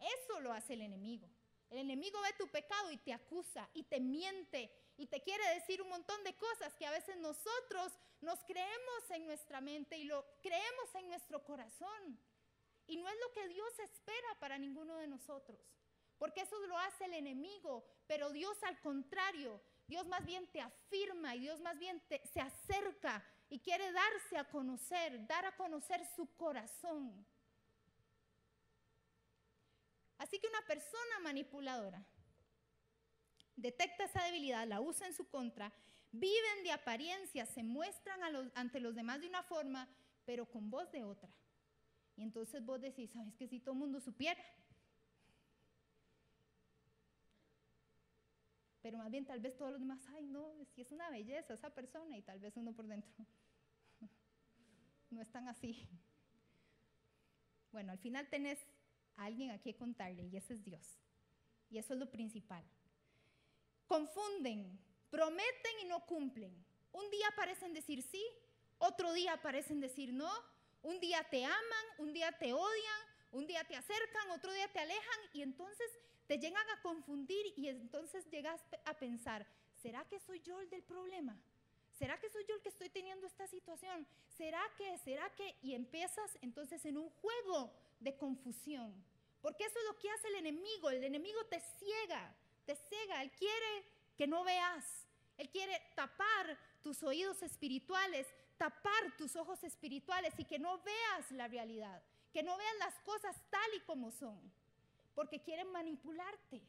Eso 0.00 0.40
lo 0.40 0.52
hace 0.52 0.72
el 0.72 0.80
enemigo. 0.80 1.30
El 1.70 1.78
enemigo 1.78 2.20
ve 2.22 2.32
tu 2.36 2.48
pecado 2.48 2.90
y 2.90 2.96
te 2.96 3.12
acusa 3.12 3.70
y 3.74 3.84
te 3.84 4.00
miente 4.00 4.72
y 4.96 5.06
te 5.06 5.22
quiere 5.22 5.54
decir 5.54 5.80
un 5.80 5.88
montón 5.88 6.24
de 6.24 6.34
cosas 6.34 6.74
que 6.74 6.84
a 6.84 6.90
veces 6.90 7.16
nosotros 7.18 7.92
nos 8.20 8.42
creemos 8.42 9.10
en 9.10 9.24
nuestra 9.24 9.60
mente 9.60 9.96
y 9.96 10.02
lo 10.02 10.26
creemos 10.42 10.94
en 10.96 11.06
nuestro 11.06 11.44
corazón. 11.44 12.18
Y 12.88 12.96
no 12.96 13.08
es 13.08 13.16
lo 13.20 13.32
que 13.34 13.46
Dios 13.46 13.78
espera 13.78 14.36
para 14.40 14.58
ninguno 14.58 14.96
de 14.96 15.06
nosotros, 15.06 15.60
porque 16.18 16.40
eso 16.40 16.58
lo 16.66 16.76
hace 16.76 17.04
el 17.04 17.14
enemigo, 17.14 17.84
pero 18.08 18.30
Dios 18.30 18.60
al 18.64 18.80
contrario, 18.80 19.60
Dios 19.86 20.06
más 20.06 20.24
bien 20.24 20.46
te 20.48 20.60
afirma 20.60 21.34
y 21.34 21.40
Dios 21.40 21.60
más 21.60 21.78
bien 21.78 22.00
te, 22.08 22.26
se 22.26 22.40
acerca 22.40 23.24
y 23.48 23.60
quiere 23.60 23.92
darse 23.92 24.36
a 24.36 24.44
conocer, 24.44 25.26
dar 25.26 25.44
a 25.44 25.56
conocer 25.56 26.04
su 26.16 26.26
corazón. 26.34 27.24
Así 30.18 30.38
que 30.38 30.48
una 30.48 30.62
persona 30.62 31.20
manipuladora 31.22 32.04
detecta 33.54 34.04
esa 34.04 34.24
debilidad, 34.24 34.66
la 34.66 34.80
usa 34.80 35.06
en 35.06 35.14
su 35.14 35.28
contra, 35.28 35.72
viven 36.12 36.64
de 36.64 36.72
apariencia, 36.72 37.46
se 37.46 37.62
muestran 37.62 38.20
ante 38.54 38.80
los 38.80 38.94
demás 38.94 39.20
de 39.20 39.28
una 39.28 39.42
forma, 39.42 39.88
pero 40.24 40.46
con 40.46 40.70
voz 40.70 40.90
de 40.90 41.04
otra. 41.04 41.30
Y 42.16 42.22
entonces 42.22 42.64
vos 42.64 42.80
decís, 42.80 43.10
¿sabes 43.10 43.34
que 43.34 43.46
si 43.46 43.60
todo 43.60 43.74
el 43.74 43.80
mundo 43.80 44.00
supiera? 44.00 44.42
Pero 48.86 48.98
más 48.98 49.10
bien 49.10 49.24
tal 49.24 49.40
vez 49.40 49.56
todos 49.56 49.72
los 49.72 49.80
demás, 49.80 49.98
ay 50.14 50.26
no, 50.26 50.64
si 50.72 50.80
es 50.80 50.92
una 50.92 51.10
belleza 51.10 51.54
esa 51.54 51.74
persona 51.74 52.16
y 52.16 52.22
tal 52.22 52.38
vez 52.38 52.56
uno 52.56 52.72
por 52.72 52.86
dentro 52.86 53.26
no 55.10 55.20
es 55.20 55.28
tan 55.32 55.48
así. 55.48 55.88
Bueno, 57.72 57.90
al 57.90 57.98
final 57.98 58.28
tenés 58.28 58.60
a 59.16 59.24
alguien 59.24 59.50
a 59.50 59.58
quien 59.58 59.76
contarle 59.76 60.28
y 60.28 60.36
ese 60.36 60.54
es 60.54 60.62
Dios. 60.62 61.00
Y 61.68 61.78
eso 61.78 61.94
es 61.94 61.98
lo 61.98 62.08
principal. 62.12 62.62
Confunden, 63.88 64.78
prometen 65.10 65.80
y 65.82 65.86
no 65.86 66.06
cumplen. 66.06 66.54
Un 66.92 67.10
día 67.10 67.26
parecen 67.34 67.74
decir 67.74 68.04
sí, 68.04 68.24
otro 68.78 69.12
día 69.14 69.42
parecen 69.42 69.80
decir 69.80 70.12
no. 70.12 70.30
Un 70.82 71.00
día 71.00 71.26
te 71.28 71.44
aman, 71.44 71.86
un 71.98 72.12
día 72.12 72.30
te 72.38 72.52
odian, 72.52 73.00
un 73.32 73.48
día 73.48 73.64
te 73.64 73.74
acercan, 73.74 74.30
otro 74.30 74.52
día 74.52 74.68
te 74.72 74.78
alejan 74.78 75.20
y 75.32 75.42
entonces 75.42 75.90
te 76.26 76.38
llegan 76.38 76.68
a 76.70 76.82
confundir 76.82 77.52
y 77.56 77.68
entonces 77.68 78.28
llegas 78.30 78.60
a 78.84 78.94
pensar, 78.94 79.46
¿será 79.80 80.04
que 80.04 80.18
soy 80.20 80.40
yo 80.40 80.60
el 80.60 80.68
del 80.70 80.82
problema? 80.82 81.38
¿Será 81.98 82.18
que 82.20 82.28
soy 82.28 82.44
yo 82.46 82.54
el 82.54 82.60
que 82.60 82.68
estoy 82.68 82.90
teniendo 82.90 83.26
esta 83.26 83.46
situación? 83.46 84.06
¿Será 84.36 84.60
que? 84.76 84.98
¿Será 84.98 85.30
que? 85.34 85.54
Y 85.62 85.74
empiezas 85.74 86.36
entonces 86.42 86.84
en 86.84 86.98
un 86.98 87.08
juego 87.08 87.72
de 88.00 88.16
confusión. 88.16 88.92
Porque 89.40 89.64
eso 89.64 89.78
es 89.78 89.84
lo 89.86 89.98
que 89.98 90.10
hace 90.10 90.28
el 90.28 90.34
enemigo. 90.36 90.90
El 90.90 91.04
enemigo 91.04 91.44
te 91.46 91.60
ciega 91.60 92.36
te 92.66 92.74
cega, 92.74 93.22
Él 93.22 93.30
quiere 93.30 93.84
que 94.16 94.26
no 94.26 94.44
veas, 94.44 94.84
Él 95.38 95.48
quiere 95.48 95.80
tapar 95.94 96.58
tus 96.82 97.02
oídos 97.02 97.42
espirituales, 97.42 98.26
tapar 98.58 99.16
tus 99.16 99.36
ojos 99.36 99.62
espirituales 99.64 100.34
y 100.36 100.44
que 100.44 100.58
no 100.58 100.78
veas 100.82 101.30
la 101.30 101.48
realidad, 101.48 102.02
que 102.32 102.42
no 102.42 102.56
veas 102.56 102.76
las 102.78 102.98
cosas 103.00 103.36
tal 103.50 103.74
y 103.76 103.80
como 103.80 104.10
son, 104.10 104.52
porque 105.16 105.40
quieren 105.40 105.72
manipularte. 105.72 106.62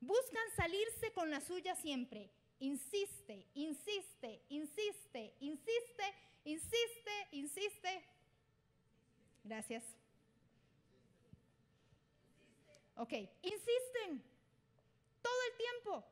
Buscan 0.00 0.50
salirse 0.56 1.12
con 1.14 1.30
la 1.30 1.40
suya 1.40 1.74
siempre. 1.76 2.28
Insiste, 2.58 3.46
insiste, 3.54 4.44
insiste, 4.48 5.36
insiste, 5.38 6.14
insiste, 6.44 7.28
insiste. 7.30 8.04
Gracias. 9.44 9.84
Ok, 12.96 13.12
insisten 13.42 14.22
todo 15.22 15.40
el 15.50 15.56
tiempo. 15.56 16.04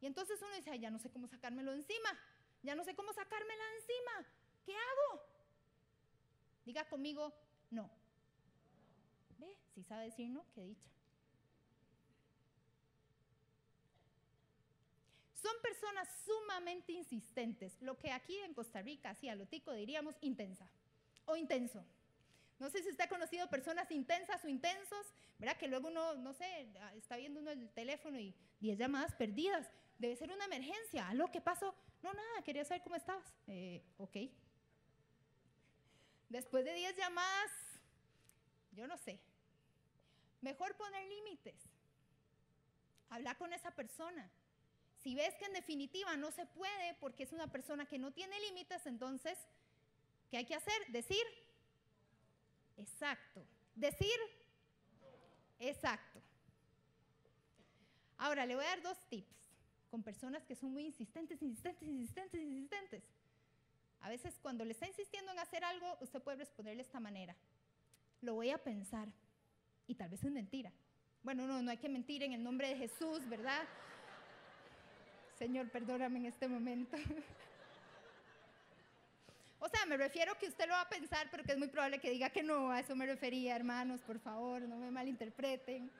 Y 0.00 0.06
entonces 0.06 0.40
uno 0.40 0.54
dice, 0.54 0.78
ya 0.78 0.90
no 0.90 1.00
sé 1.00 1.10
cómo 1.10 1.26
sacármelo 1.26 1.72
encima, 1.72 2.16
ya 2.62 2.76
no 2.76 2.84
sé 2.84 2.94
cómo 2.94 3.12
sacármela 3.12 3.64
encima, 3.74 4.26
¿qué 4.64 4.74
hago? 4.76 5.22
Diga 6.64 6.88
conmigo, 6.88 7.34
no. 7.70 7.90
Si 9.76 9.82
sabe 9.84 10.06
decir 10.06 10.30
no, 10.30 10.42
qué 10.54 10.62
dicha. 10.64 10.88
Son 15.34 15.52
personas 15.62 16.08
sumamente 16.24 16.92
insistentes, 16.92 17.76
lo 17.82 17.98
que 17.98 18.10
aquí 18.10 18.38
en 18.38 18.54
Costa 18.54 18.80
Rica, 18.80 19.10
así 19.10 19.28
a 19.28 19.34
lo 19.36 19.46
tico 19.46 19.72
diríamos 19.72 20.16
intensa. 20.22 20.66
o 21.26 21.36
intenso. 21.36 21.84
No 22.58 22.70
sé 22.70 22.82
si 22.82 22.88
usted 22.88 23.04
ha 23.04 23.08
conocido 23.08 23.50
personas 23.50 23.90
intensas 23.90 24.42
o 24.44 24.48
intensos, 24.48 25.12
¿verdad? 25.38 25.58
Que 25.58 25.68
luego 25.68 25.88
uno, 25.88 26.14
no 26.14 26.32
sé, 26.32 26.68
está 26.96 27.16
viendo 27.18 27.40
uno 27.40 27.50
el 27.50 27.68
teléfono 27.70 28.18
y 28.18 28.34
10 28.60 28.78
llamadas 28.78 29.14
perdidas. 29.14 29.70
Debe 29.98 30.16
ser 30.16 30.30
una 30.32 30.46
emergencia. 30.46 31.08
¿Aló? 31.08 31.30
¿Qué 31.30 31.42
pasó? 31.42 31.74
No, 32.02 32.14
nada, 32.14 32.42
quería 32.44 32.64
saber 32.64 32.82
cómo 32.82 32.96
estabas. 32.96 33.30
Eh, 33.46 33.84
ok. 33.98 34.16
Después 36.30 36.64
de 36.64 36.74
10 36.74 36.96
llamadas, 36.96 37.50
yo 38.72 38.86
no 38.86 38.96
sé. 38.96 39.20
Mejor 40.40 40.76
poner 40.76 41.06
límites. 41.08 41.54
Hablar 43.10 43.36
con 43.38 43.52
esa 43.52 43.70
persona. 43.72 44.30
Si 45.02 45.14
ves 45.14 45.34
que 45.36 45.44
en 45.44 45.52
definitiva 45.52 46.16
no 46.16 46.30
se 46.30 46.46
puede 46.46 46.94
porque 46.94 47.22
es 47.22 47.32
una 47.32 47.46
persona 47.46 47.86
que 47.86 47.98
no 47.98 48.12
tiene 48.12 48.38
límites, 48.40 48.86
entonces, 48.86 49.38
¿qué 50.30 50.38
hay 50.38 50.44
que 50.44 50.54
hacer? 50.54 50.86
Decir. 50.88 51.24
Exacto. 52.76 53.46
Decir. 53.74 54.18
Exacto. 55.58 56.20
Ahora, 58.18 58.46
le 58.46 58.56
voy 58.56 58.64
a 58.64 58.68
dar 58.68 58.82
dos 58.82 58.98
tips 59.08 59.36
con 59.90 60.02
personas 60.02 60.44
que 60.44 60.56
son 60.56 60.72
muy 60.72 60.84
insistentes, 60.84 61.40
insistentes, 61.42 61.88
insistentes, 61.88 62.42
insistentes. 62.42 63.02
A 64.00 64.08
veces 64.08 64.38
cuando 64.40 64.64
le 64.64 64.72
está 64.72 64.86
insistiendo 64.86 65.32
en 65.32 65.38
hacer 65.38 65.64
algo, 65.64 65.98
usted 66.00 66.22
puede 66.22 66.38
responderle 66.38 66.82
de 66.82 66.86
esta 66.86 67.00
manera. 67.00 67.34
Lo 68.20 68.34
voy 68.34 68.50
a 68.50 68.58
pensar. 68.58 69.08
Y 69.86 69.94
tal 69.94 70.08
vez 70.08 70.22
es 70.24 70.32
mentira. 70.32 70.72
Bueno, 71.22 71.46
no, 71.46 71.62
no 71.62 71.70
hay 71.70 71.76
que 71.78 71.88
mentir 71.88 72.22
en 72.22 72.32
el 72.32 72.42
nombre 72.42 72.68
de 72.68 72.76
Jesús, 72.76 73.28
¿verdad? 73.28 73.62
Señor, 75.38 75.68
perdóname 75.70 76.18
en 76.20 76.26
este 76.26 76.48
momento. 76.48 76.96
O 79.58 79.68
sea, 79.68 79.86
me 79.86 79.96
refiero 79.96 80.36
que 80.38 80.46
usted 80.46 80.66
lo 80.66 80.74
va 80.74 80.82
a 80.82 80.88
pensar, 80.88 81.28
pero 81.30 81.42
que 81.42 81.52
es 81.52 81.58
muy 81.58 81.68
probable 81.68 81.98
que 81.98 82.10
diga 82.10 82.30
que 82.30 82.42
no, 82.42 82.70
a 82.70 82.78
eso 82.78 82.94
me 82.94 83.06
refería, 83.06 83.56
hermanos, 83.56 84.00
por 84.02 84.20
favor, 84.20 84.62
no 84.62 84.76
me 84.76 84.90
malinterpreten. 84.90 85.90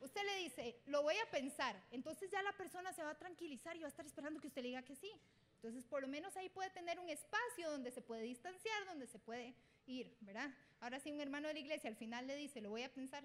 Usted 0.00 0.20
le 0.24 0.36
dice, 0.38 0.76
lo 0.86 1.02
voy 1.02 1.14
a 1.16 1.30
pensar, 1.30 1.76
entonces 1.92 2.30
ya 2.30 2.42
la 2.42 2.52
persona 2.52 2.92
se 2.92 3.04
va 3.04 3.10
a 3.10 3.18
tranquilizar 3.18 3.76
y 3.76 3.80
va 3.80 3.86
a 3.86 3.88
estar 3.88 4.04
esperando 4.04 4.40
que 4.40 4.48
usted 4.48 4.62
le 4.62 4.68
diga 4.68 4.82
que 4.82 4.96
sí. 4.96 5.12
Entonces, 5.56 5.84
por 5.84 6.02
lo 6.02 6.08
menos 6.08 6.36
ahí 6.36 6.48
puede 6.48 6.70
tener 6.70 6.98
un 6.98 7.08
espacio 7.08 7.70
donde 7.70 7.90
se 7.90 8.02
puede 8.02 8.22
distanciar, 8.22 8.84
donde 8.86 9.06
se 9.06 9.18
puede 9.18 9.54
ir, 9.86 10.16
¿verdad? 10.20 10.50
Ahora 10.80 11.00
sí, 11.00 11.10
un 11.10 11.20
hermano 11.20 11.48
de 11.48 11.54
la 11.54 11.60
iglesia 11.60 11.88
al 11.88 11.96
final 11.96 12.26
le 12.26 12.36
dice, 12.36 12.60
lo 12.60 12.70
voy 12.70 12.82
a 12.82 12.92
pensar. 12.92 13.24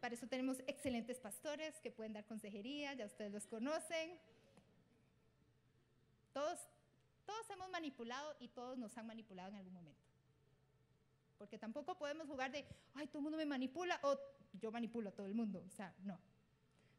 Para 0.00 0.14
eso 0.14 0.26
tenemos 0.26 0.58
excelentes 0.66 1.18
pastores 1.18 1.80
que 1.80 1.90
pueden 1.90 2.12
dar 2.12 2.26
consejería, 2.26 2.92
ya 2.94 3.06
ustedes 3.06 3.32
los 3.32 3.46
conocen. 3.46 4.18
Todos, 6.32 6.58
todos 7.24 7.48
hemos 7.50 7.70
manipulado 7.70 8.36
y 8.38 8.48
todos 8.48 8.76
nos 8.76 8.96
han 8.98 9.06
manipulado 9.06 9.50
en 9.50 9.56
algún 9.56 9.72
momento. 9.72 10.02
Porque 11.38 11.58
tampoco 11.58 11.96
podemos 11.96 12.26
jugar 12.26 12.50
de, 12.52 12.66
ay, 12.94 13.06
todo 13.06 13.18
el 13.18 13.22
mundo 13.22 13.38
me 13.38 13.46
manipula 13.46 13.98
o 14.02 14.18
yo 14.60 14.70
manipulo 14.70 15.08
a 15.10 15.12
todo 15.12 15.26
el 15.26 15.34
mundo. 15.34 15.64
O 15.66 15.70
sea, 15.70 15.94
no. 16.04 16.18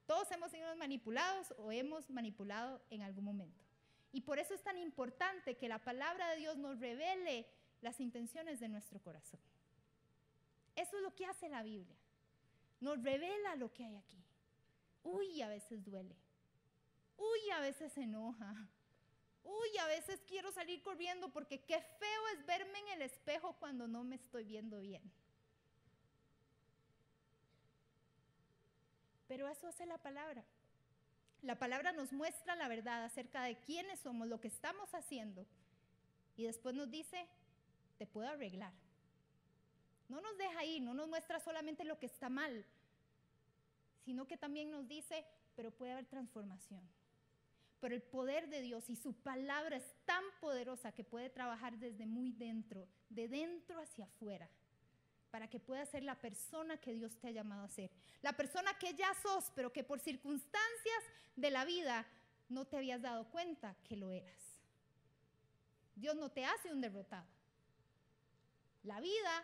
Todos 0.06 0.32
hemos 0.32 0.52
sido 0.52 0.76
manipulados 0.76 1.54
o 1.58 1.72
hemos 1.72 2.10
manipulado 2.10 2.82
en 2.90 3.02
algún 3.02 3.24
momento. 3.24 3.64
Y 4.12 4.22
por 4.22 4.40
eso 4.40 4.54
es 4.54 4.64
tan 4.64 4.78
importante 4.78 5.58
que 5.58 5.68
la 5.68 5.80
palabra 5.80 6.30
de 6.32 6.38
Dios 6.38 6.58
nos 6.58 6.80
revele 6.80 7.46
las 7.82 8.00
intenciones 8.00 8.60
de 8.60 8.70
nuestro 8.70 9.00
corazón. 9.00 9.40
Eso 10.76 10.98
es 10.98 11.04
lo 11.04 11.16
que 11.16 11.26
hace 11.26 11.50
la 11.50 11.64
Biblia. 11.64 11.96
Nos 12.80 13.02
revela 13.02 13.56
lo 13.56 13.72
que 13.74 13.86
hay 13.86 13.96
aquí. 13.96 14.22
Uy, 15.04 15.42
a 15.42 15.48
veces 15.48 15.84
duele. 15.84 16.16
Uy, 17.18 17.50
a 17.52 17.60
veces 17.60 17.94
se 17.94 18.02
enoja. 18.02 18.68
Uy, 19.44 19.78
a 19.78 19.86
veces 19.88 20.22
quiero 20.28 20.52
salir 20.52 20.82
corriendo 20.82 21.30
porque 21.32 21.64
qué 21.64 21.80
feo 21.80 22.28
es 22.34 22.46
verme 22.46 22.80
en 22.80 22.88
el 22.90 23.02
espejo 23.04 23.54
cuando 23.60 23.88
no 23.88 24.04
me 24.04 24.16
estoy 24.16 24.44
viendo 24.44 24.80
bien. 24.80 25.04
Pero 29.28 29.48
eso 29.48 29.68
hace 29.68 29.86
la 29.86 29.98
palabra. 29.98 30.44
La 31.42 31.60
palabra 31.60 31.92
nos 31.92 32.12
muestra 32.12 32.56
la 32.56 32.68
verdad 32.68 33.04
acerca 33.04 33.44
de 33.44 33.58
quiénes 33.60 34.00
somos, 34.00 34.28
lo 34.28 34.42
que 34.42 34.48
estamos 34.48 34.94
haciendo. 34.96 35.46
Y 36.36 36.44
después 36.46 36.74
nos 36.74 36.90
dice, 36.90 37.28
te 37.98 38.06
puedo 38.06 38.28
arreglar. 38.28 38.74
No 40.08 40.22
nos 40.22 40.38
deja 40.38 40.60
ahí, 40.60 40.80
no 40.80 40.94
nos 40.94 41.08
muestra 41.08 41.40
solamente 41.40 41.84
lo 41.84 41.98
que 41.98 42.06
está 42.06 42.30
mal, 42.30 42.66
sino 44.04 44.28
que 44.28 44.38
también 44.38 44.70
nos 44.70 44.88
dice, 44.88 45.26
pero 45.56 45.72
puede 45.72 45.94
haber 45.94 46.06
transformación. 46.06 46.82
Pero 47.80 47.96
el 47.96 48.02
poder 48.02 48.48
de 48.50 48.62
Dios 48.62 48.90
y 48.90 48.96
su 48.96 49.14
palabra 49.14 49.78
es 49.78 49.96
tan 50.06 50.24
poderosa 50.40 50.92
que 50.92 51.04
puede 51.04 51.30
trabajar 51.30 51.78
desde 51.78 52.06
muy 52.06 52.32
dentro, 52.32 52.88
de 53.10 53.28
dentro 53.28 53.80
hacia 53.80 54.06
afuera, 54.06 54.50
para 55.32 55.50
que 55.50 55.60
puedas 55.60 55.90
ser 55.90 56.04
la 56.04 56.16
persona 56.16 56.78
que 56.78 56.94
Dios 56.94 57.18
te 57.18 57.28
ha 57.28 57.32
llamado 57.32 57.64
a 57.64 57.70
ser. 57.70 57.92
La 58.22 58.34
persona 58.34 58.78
que 58.78 58.94
ya 58.94 59.14
sos, 59.22 59.52
pero 59.56 59.74
que 59.74 59.84
por 59.84 60.00
circunstancias 60.00 61.04
de 61.36 61.52
la 61.52 61.66
vida 61.66 62.08
no 62.48 62.66
te 62.66 62.78
habías 62.78 63.02
dado 63.02 63.30
cuenta 63.30 63.76
que 63.84 63.98
lo 63.98 64.12
eras. 64.12 64.42
Dios 65.96 66.16
no 66.16 66.30
te 66.30 66.46
hace 66.46 66.72
un 66.72 66.82
derrotado. 66.82 67.26
La 68.86 69.00
vida 69.00 69.44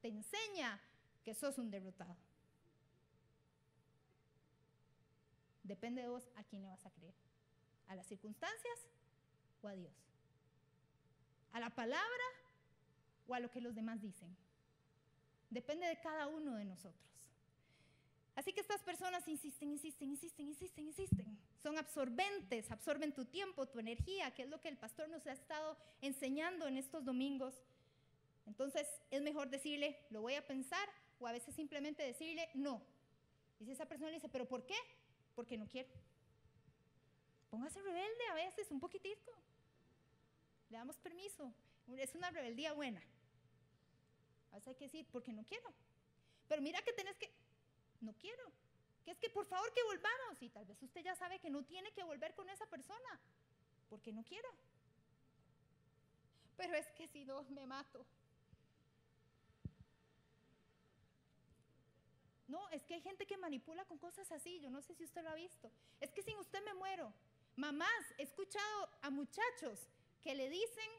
te 0.00 0.08
enseña 0.08 0.80
que 1.22 1.34
sos 1.34 1.58
un 1.58 1.70
derrotado. 1.70 2.16
Depende 5.62 6.02
de 6.02 6.08
vos 6.08 6.26
a 6.36 6.42
quién 6.44 6.62
le 6.62 6.68
vas 6.68 6.84
a 6.86 6.90
creer. 6.90 7.14
¿A 7.88 7.94
las 7.94 8.06
circunstancias 8.06 8.78
o 9.60 9.68
a 9.68 9.74
Dios? 9.74 9.92
¿A 11.52 11.60
la 11.60 11.70
palabra 11.70 12.24
o 13.28 13.34
a 13.34 13.40
lo 13.40 13.50
que 13.50 13.60
los 13.60 13.74
demás 13.74 14.00
dicen? 14.00 14.34
Depende 15.50 15.86
de 15.86 16.00
cada 16.00 16.26
uno 16.26 16.54
de 16.54 16.64
nosotros. 16.64 17.12
Así 18.34 18.54
que 18.54 18.60
estas 18.60 18.80
personas 18.80 19.28
insisten, 19.28 19.70
insisten, 19.70 20.08
insisten, 20.08 20.48
insisten, 20.48 20.86
insisten. 20.86 21.38
Son 21.62 21.76
absorbentes, 21.76 22.70
absorben 22.70 23.12
tu 23.12 23.26
tiempo, 23.26 23.68
tu 23.68 23.78
energía, 23.78 24.30
que 24.30 24.44
es 24.44 24.48
lo 24.48 24.60
que 24.62 24.68
el 24.68 24.78
pastor 24.78 25.10
nos 25.10 25.26
ha 25.26 25.32
estado 25.32 25.76
enseñando 26.00 26.66
en 26.66 26.78
estos 26.78 27.04
domingos. 27.04 27.60
Entonces 28.46 28.88
es 29.10 29.22
mejor 29.22 29.48
decirle, 29.48 30.04
lo 30.10 30.20
voy 30.20 30.34
a 30.34 30.46
pensar, 30.46 30.88
o 31.18 31.26
a 31.26 31.32
veces 31.32 31.54
simplemente 31.54 32.02
decirle, 32.02 32.50
no. 32.54 32.82
Y 33.60 33.64
si 33.64 33.72
esa 33.72 33.86
persona 33.86 34.10
le 34.10 34.16
dice, 34.16 34.28
¿pero 34.28 34.46
por 34.46 34.66
qué? 34.66 34.76
Porque 35.34 35.56
no 35.56 35.66
quiero. 35.66 35.90
Póngase 37.50 37.80
rebelde 37.82 38.26
a 38.30 38.34
veces, 38.34 38.70
un 38.70 38.80
poquitico. 38.80 39.32
Le 40.70 40.78
damos 40.78 40.96
permiso. 40.96 41.52
Es 41.96 42.14
una 42.14 42.30
rebeldía 42.30 42.72
buena. 42.72 43.02
A 44.50 44.56
veces 44.56 44.68
hay 44.68 44.74
que 44.74 44.84
decir, 44.84 45.06
porque 45.12 45.32
no 45.32 45.44
quiero. 45.44 45.72
Pero 46.48 46.62
mira 46.62 46.82
que 46.82 46.92
tenés 46.92 47.16
que, 47.16 47.30
no 48.00 48.14
quiero. 48.14 48.50
Que 49.04 49.12
es 49.12 49.18
que 49.18 49.30
por 49.30 49.46
favor 49.46 49.72
que 49.72 49.82
volvamos. 49.84 50.40
Y 50.40 50.48
tal 50.48 50.64
vez 50.64 50.82
usted 50.82 51.02
ya 51.02 51.14
sabe 51.14 51.38
que 51.38 51.50
no 51.50 51.64
tiene 51.64 51.92
que 51.92 52.04
volver 52.04 52.34
con 52.34 52.48
esa 52.48 52.66
persona, 52.66 53.20
porque 53.88 54.12
no 54.12 54.24
quiero. 54.24 54.48
Pero 56.56 56.74
es 56.74 56.86
que 56.92 57.08
si 57.08 57.24
no, 57.24 57.42
me 57.44 57.66
mato. 57.66 58.04
No, 62.52 62.68
es 62.68 62.82
que 62.84 62.92
hay 62.92 63.00
gente 63.00 63.26
que 63.26 63.38
manipula 63.38 63.82
con 63.86 63.96
cosas 63.96 64.30
así. 64.30 64.60
Yo 64.60 64.68
no 64.68 64.82
sé 64.82 64.94
si 64.94 65.04
usted 65.04 65.22
lo 65.22 65.30
ha 65.30 65.34
visto. 65.34 65.72
Es 66.00 66.10
que 66.12 66.22
sin 66.22 66.36
usted 66.36 66.62
me 66.62 66.74
muero. 66.74 67.10
Mamás, 67.56 68.04
he 68.18 68.24
escuchado 68.24 68.90
a 69.00 69.08
muchachos 69.08 69.88
que 70.22 70.34
le 70.34 70.50
dicen 70.50 70.90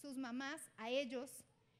sus 0.00 0.16
mamás 0.16 0.60
a 0.78 0.88
ellos, 0.88 1.30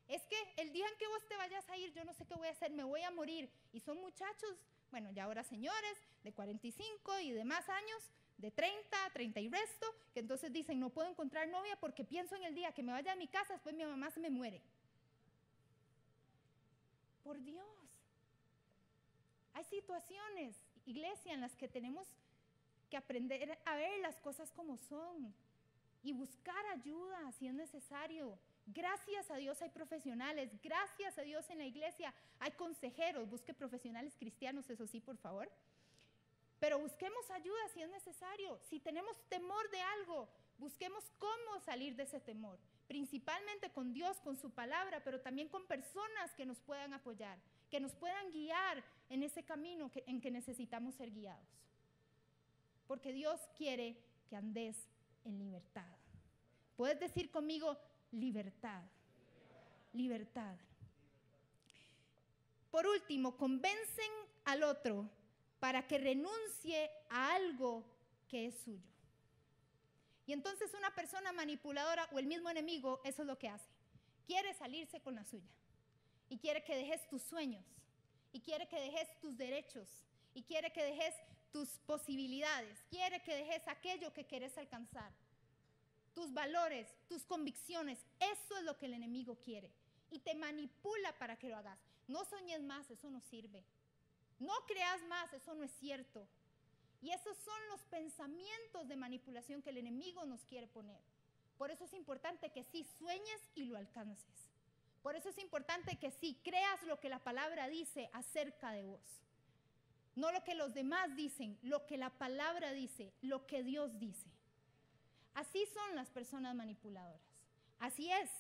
es 0.06 0.22
que 0.26 0.36
el 0.58 0.70
día 0.74 0.86
en 0.86 0.98
que 0.98 1.06
vos 1.06 1.26
te 1.26 1.36
vayas 1.38 1.66
a 1.70 1.78
ir, 1.78 1.94
yo 1.94 2.04
no 2.04 2.12
sé 2.12 2.26
qué 2.26 2.34
voy 2.34 2.48
a 2.48 2.50
hacer, 2.50 2.72
me 2.72 2.84
voy 2.84 3.02
a 3.04 3.10
morir. 3.10 3.50
Y 3.72 3.80
son 3.80 3.98
muchachos, 4.02 4.54
bueno, 4.90 5.10
ya 5.12 5.24
ahora 5.24 5.42
señores, 5.42 5.96
de 6.24 6.32
45 6.34 7.20
y 7.20 7.32
de 7.32 7.44
más 7.44 7.66
años, 7.70 8.02
de 8.36 8.50
30, 8.50 9.10
30 9.14 9.40
y 9.40 9.48
resto, 9.48 9.86
que 10.12 10.20
entonces 10.20 10.52
dicen, 10.52 10.78
no 10.78 10.90
puedo 10.90 11.08
encontrar 11.08 11.48
novia 11.48 11.76
porque 11.80 12.04
pienso 12.04 12.36
en 12.36 12.44
el 12.44 12.54
día 12.54 12.72
que 12.72 12.82
me 12.82 12.92
vaya 12.92 13.12
a 13.12 13.16
mi 13.16 13.28
casa, 13.28 13.54
después 13.54 13.74
mi 13.74 13.84
mamá 13.84 14.10
se 14.10 14.20
me 14.20 14.28
muere. 14.28 14.60
Por 17.24 17.42
Dios. 17.42 17.81
Hay 19.54 19.64
situaciones, 19.64 20.56
iglesia, 20.86 21.32
en 21.32 21.40
las 21.40 21.54
que 21.56 21.68
tenemos 21.68 22.08
que 22.90 22.96
aprender 22.96 23.58
a 23.64 23.76
ver 23.76 24.00
las 24.00 24.20
cosas 24.20 24.50
como 24.52 24.76
son 24.76 25.34
y 26.02 26.12
buscar 26.12 26.64
ayuda 26.66 27.32
si 27.32 27.46
es 27.46 27.54
necesario. 27.54 28.38
Gracias 28.66 29.30
a 29.30 29.36
Dios 29.36 29.60
hay 29.62 29.70
profesionales, 29.70 30.50
gracias 30.62 31.18
a 31.18 31.22
Dios 31.22 31.48
en 31.50 31.58
la 31.58 31.66
iglesia 31.66 32.14
hay 32.38 32.52
consejeros, 32.52 33.28
busque 33.28 33.54
profesionales 33.54 34.14
cristianos, 34.18 34.68
eso 34.70 34.86
sí, 34.86 35.00
por 35.00 35.16
favor. 35.16 35.50
Pero 36.60 36.78
busquemos 36.78 37.28
ayuda 37.30 37.68
si 37.74 37.82
es 37.82 37.90
necesario. 37.90 38.58
Si 38.70 38.78
tenemos 38.78 39.16
temor 39.28 39.68
de 39.70 39.80
algo, 39.80 40.28
busquemos 40.58 41.04
cómo 41.18 41.60
salir 41.64 41.96
de 41.96 42.04
ese 42.04 42.20
temor, 42.20 42.58
principalmente 42.86 43.70
con 43.70 43.92
Dios, 43.92 44.20
con 44.20 44.36
su 44.36 44.50
palabra, 44.50 45.02
pero 45.02 45.20
también 45.20 45.48
con 45.48 45.66
personas 45.66 46.32
que 46.34 46.46
nos 46.46 46.60
puedan 46.60 46.94
apoyar, 46.94 47.36
que 47.72 47.80
nos 47.80 47.94
puedan 47.96 48.30
guiar 48.30 48.84
en 49.08 49.24
ese 49.24 49.42
camino 49.42 49.90
en 50.06 50.20
que 50.20 50.30
necesitamos 50.30 50.94
ser 50.94 51.10
guiados 51.10 51.62
porque 52.92 53.14
Dios 53.14 53.40
quiere 53.56 53.96
que 54.28 54.36
andes 54.36 54.76
en 55.24 55.38
libertad. 55.38 55.96
Puedes 56.76 57.00
decir 57.00 57.30
conmigo, 57.30 57.78
libertad. 58.10 58.82
Libertad. 59.94 60.54
Por 62.70 62.86
último, 62.86 63.38
convencen 63.38 64.12
al 64.44 64.62
otro 64.62 65.08
para 65.58 65.88
que 65.88 65.96
renuncie 65.96 66.90
a 67.08 67.34
algo 67.34 67.82
que 68.28 68.48
es 68.48 68.58
suyo. 68.58 68.92
Y 70.26 70.34
entonces 70.34 70.74
una 70.74 70.94
persona 70.94 71.32
manipuladora 71.32 72.10
o 72.12 72.18
el 72.18 72.26
mismo 72.26 72.50
enemigo, 72.50 73.00
eso 73.04 73.22
es 73.22 73.26
lo 73.26 73.38
que 73.38 73.48
hace. 73.48 73.70
Quiere 74.26 74.52
salirse 74.52 75.00
con 75.00 75.14
la 75.14 75.24
suya. 75.24 75.48
Y 76.32 76.38
quiere 76.38 76.64
que 76.64 76.74
dejes 76.74 77.06
tus 77.10 77.22
sueños. 77.24 77.62
Y 78.32 78.40
quiere 78.40 78.66
que 78.66 78.80
dejes 78.80 79.06
tus 79.20 79.36
derechos. 79.36 79.86
Y 80.32 80.42
quiere 80.44 80.72
que 80.72 80.82
dejes 80.82 81.14
tus 81.52 81.68
posibilidades. 81.80 82.74
Quiere 82.88 83.22
que 83.22 83.36
dejes 83.36 83.68
aquello 83.68 84.14
que 84.14 84.24
quieres 84.24 84.56
alcanzar. 84.56 85.12
Tus 86.14 86.32
valores, 86.32 86.88
tus 87.06 87.26
convicciones. 87.26 87.98
Eso 88.18 88.56
es 88.56 88.64
lo 88.64 88.78
que 88.78 88.86
el 88.86 88.94
enemigo 88.94 89.36
quiere. 89.44 89.70
Y 90.10 90.20
te 90.20 90.34
manipula 90.34 91.12
para 91.18 91.36
que 91.36 91.50
lo 91.50 91.56
hagas. 91.58 91.78
No 92.08 92.24
soñes 92.24 92.62
más, 92.62 92.90
eso 92.90 93.10
no 93.10 93.20
sirve. 93.20 93.62
No 94.38 94.54
creas 94.66 95.02
más, 95.08 95.30
eso 95.34 95.54
no 95.54 95.64
es 95.64 95.72
cierto. 95.72 96.26
Y 97.02 97.10
esos 97.10 97.36
son 97.36 97.60
los 97.68 97.82
pensamientos 97.90 98.88
de 98.88 98.96
manipulación 98.96 99.60
que 99.60 99.68
el 99.68 99.76
enemigo 99.76 100.24
nos 100.24 100.46
quiere 100.46 100.66
poner. 100.66 101.02
Por 101.58 101.70
eso 101.70 101.84
es 101.84 101.92
importante 101.92 102.50
que 102.52 102.64
sí 102.64 102.86
sueñes 102.98 103.50
y 103.54 103.64
lo 103.64 103.76
alcances. 103.76 104.51
Por 105.02 105.16
eso 105.16 105.28
es 105.28 105.38
importante 105.38 105.96
que 105.96 106.10
sí 106.10 106.38
creas 106.44 106.82
lo 106.84 107.00
que 107.00 107.08
la 107.08 107.18
palabra 107.18 107.68
dice 107.68 108.08
acerca 108.12 108.70
de 108.70 108.84
vos. 108.84 109.00
No 110.14 110.30
lo 110.30 110.44
que 110.44 110.54
los 110.54 110.74
demás 110.74 111.14
dicen, 111.16 111.58
lo 111.62 111.86
que 111.86 111.96
la 111.96 112.10
palabra 112.10 112.72
dice, 112.72 113.12
lo 113.22 113.46
que 113.46 113.62
Dios 113.62 113.98
dice. 113.98 114.30
Así 115.34 115.64
son 115.72 115.96
las 115.96 116.10
personas 116.10 116.54
manipuladoras. 116.54 117.20
Así 117.78 118.10
es 118.10 118.30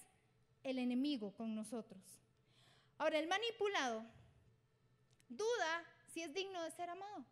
el 0.62 0.78
enemigo 0.78 1.32
con 1.32 1.54
nosotros. 1.54 2.00
Ahora, 2.98 3.18
el 3.18 3.26
manipulado 3.26 4.04
duda 5.28 5.84
si 6.12 6.22
es 6.22 6.32
digno 6.32 6.62
de 6.62 6.70
ser 6.70 6.90
amado. 6.90 7.24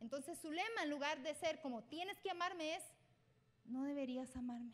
Entonces 0.00 0.38
su 0.38 0.50
lema 0.50 0.82
en 0.82 0.90
lugar 0.90 1.22
de 1.22 1.34
ser 1.34 1.60
como 1.60 1.84
tienes 1.84 2.18
que 2.20 2.30
amarme 2.30 2.76
es, 2.76 2.82
no 3.66 3.84
deberías 3.84 4.34
amarme. 4.36 4.72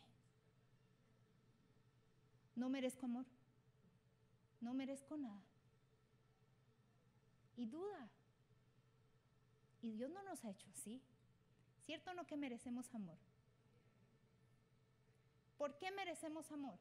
No 2.55 2.69
merezco 2.69 3.05
amor. 3.05 3.25
No 4.63 4.73
merezco 4.73 5.17
nada. 5.17 5.43
Y 7.57 7.65
duda. 7.65 8.09
Y 9.81 9.91
Dios 9.91 10.09
no 10.09 10.23
nos 10.23 10.43
ha 10.45 10.51
hecho 10.51 10.69
así. 10.69 11.01
¿Cierto 11.85 12.11
o 12.11 12.13
no 12.13 12.25
que 12.25 12.37
merecemos 12.37 12.95
amor? 12.95 13.17
¿Por 15.57 15.77
qué 15.77 15.91
merecemos 15.91 16.49
amor? 16.49 16.79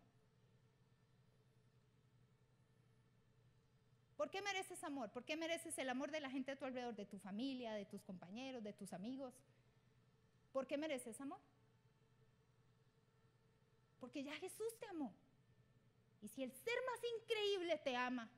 ¿Por 4.17 4.31
qué 4.31 4.41
mereces 4.43 4.85
amor? 4.85 5.11
¿Por 5.11 5.25
qué 5.25 5.37
mereces 5.37 5.77
el 5.79 5.91
amor 5.91 6.13
de 6.13 6.21
la 6.21 6.31
gente 6.31 6.53
a 6.53 6.57
tu 6.57 6.65
alrededor, 6.65 6.95
de 6.95 7.07
tu 7.07 7.19
familia, 7.19 7.75
de 7.75 7.85
tus 7.85 8.05
compañeros, 8.05 8.63
de 8.63 8.73
tus 8.73 8.93
amigos? 8.93 9.35
¿Por 10.53 10.69
qué 10.69 10.79
mereces 10.79 11.21
amor? 11.21 11.41
Porque 13.99 14.23
ya 14.23 14.35
Jesús 14.37 14.79
te 14.79 14.87
amó. 14.87 15.13
Y 16.23 16.29
si 16.29 16.45
el 16.45 16.53
ser 16.53 16.79
más 16.87 17.01
increíble 17.21 17.79
te 17.79 17.97
ama, 17.97 18.31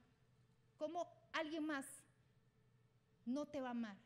¿cómo 0.78 1.06
alguien 1.32 1.64
más 1.64 1.86
no 3.26 3.46
te 3.46 3.60
va 3.60 3.68
a 3.68 3.72
amar? 3.72 3.96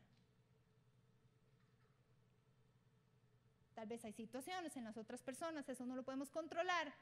Tal 3.75 3.87
vez 3.87 4.05
hay 4.05 4.13
situaciones 4.13 4.77
en 4.77 4.83
las 4.83 4.97
otras 4.97 5.23
personas, 5.23 5.69
eso 5.69 5.87
no 5.87 5.95
lo 5.95 6.03
podemos 6.03 6.31
controlar, 6.31 6.93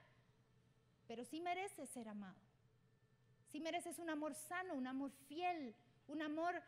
pero 1.09 1.25
sí 1.25 1.41
mereces 1.41 1.89
ser 1.89 2.09
amado. 2.09 2.37
Si 3.51 3.61
mereces 3.61 3.99
un 3.99 4.11
amor 4.11 4.35
sano, 4.35 4.75
un 4.75 4.87
amor 4.87 5.11
fiel, 5.29 5.75
un 6.09 6.21
amor 6.21 6.63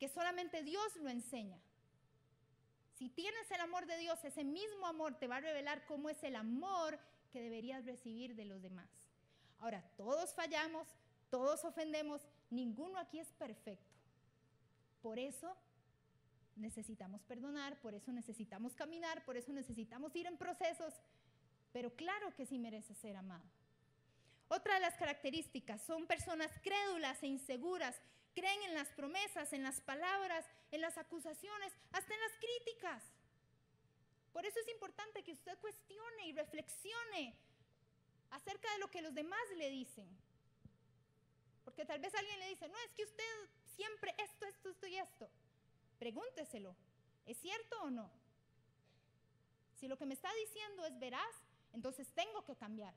que 0.00 0.08
solamente 0.08 0.64
Dios 0.64 0.96
lo 0.96 1.08
enseña. 1.08 1.60
Si 2.94 3.08
tienes 3.08 3.48
el 3.52 3.60
amor 3.60 3.86
de 3.86 3.98
Dios, 3.98 4.24
ese 4.24 4.42
mismo 4.42 4.86
amor 4.86 5.14
te 5.20 5.28
va 5.28 5.36
a 5.36 5.40
revelar 5.40 5.86
cómo 5.86 6.10
es 6.10 6.20
el 6.24 6.34
amor 6.34 6.98
que 7.30 7.40
deberías 7.40 7.84
recibir 7.84 8.34
de 8.34 8.44
los 8.44 8.60
demás. 8.60 9.01
Ahora, 9.62 9.80
todos 9.96 10.34
fallamos, 10.34 10.88
todos 11.30 11.64
ofendemos, 11.64 12.20
ninguno 12.50 12.98
aquí 12.98 13.20
es 13.20 13.32
perfecto. 13.34 13.94
Por 15.00 15.20
eso 15.20 15.56
necesitamos 16.56 17.22
perdonar, 17.22 17.80
por 17.80 17.94
eso 17.94 18.10
necesitamos 18.10 18.74
caminar, 18.74 19.24
por 19.24 19.36
eso 19.36 19.52
necesitamos 19.52 20.16
ir 20.16 20.26
en 20.26 20.36
procesos, 20.36 20.92
pero 21.72 21.94
claro 21.94 22.34
que 22.34 22.44
sí 22.44 22.58
mereces 22.58 22.98
ser 22.98 23.14
amado. 23.14 23.44
Otra 24.48 24.74
de 24.74 24.80
las 24.80 24.96
características 24.96 25.80
son 25.80 26.08
personas 26.08 26.50
crédulas 26.60 27.22
e 27.22 27.28
inseguras, 27.28 27.94
creen 28.34 28.62
en 28.62 28.74
las 28.74 28.88
promesas, 28.88 29.52
en 29.52 29.62
las 29.62 29.80
palabras, 29.80 30.44
en 30.72 30.80
las 30.80 30.98
acusaciones, 30.98 31.72
hasta 31.92 32.12
en 32.12 32.20
las 32.20 32.32
críticas. 32.40 33.04
Por 34.32 34.44
eso 34.44 34.58
es 34.58 34.68
importante 34.72 35.22
que 35.22 35.32
usted 35.32 35.56
cuestione 35.60 36.26
y 36.26 36.32
reflexione 36.32 37.38
acerca 38.32 38.70
de 38.72 38.78
lo 38.78 38.90
que 38.90 39.02
los 39.02 39.14
demás 39.14 39.40
le 39.56 39.70
dicen. 39.70 40.08
Porque 41.64 41.84
tal 41.84 42.00
vez 42.00 42.14
alguien 42.14 42.38
le 42.40 42.48
dice, 42.48 42.68
no, 42.68 42.78
es 42.80 42.92
que 42.94 43.04
usted 43.04 43.24
siempre 43.76 44.14
esto, 44.18 44.46
esto, 44.46 44.70
esto 44.70 44.86
y 44.86 44.96
esto. 44.96 45.30
Pregúnteselo, 45.98 46.74
¿es 47.26 47.38
cierto 47.38 47.80
o 47.82 47.90
no? 47.90 48.10
Si 49.78 49.86
lo 49.86 49.96
que 49.96 50.06
me 50.06 50.14
está 50.14 50.32
diciendo 50.34 50.84
es 50.84 50.98
veraz, 50.98 51.34
entonces 51.72 52.08
tengo 52.14 52.44
que 52.44 52.56
cambiar. 52.56 52.94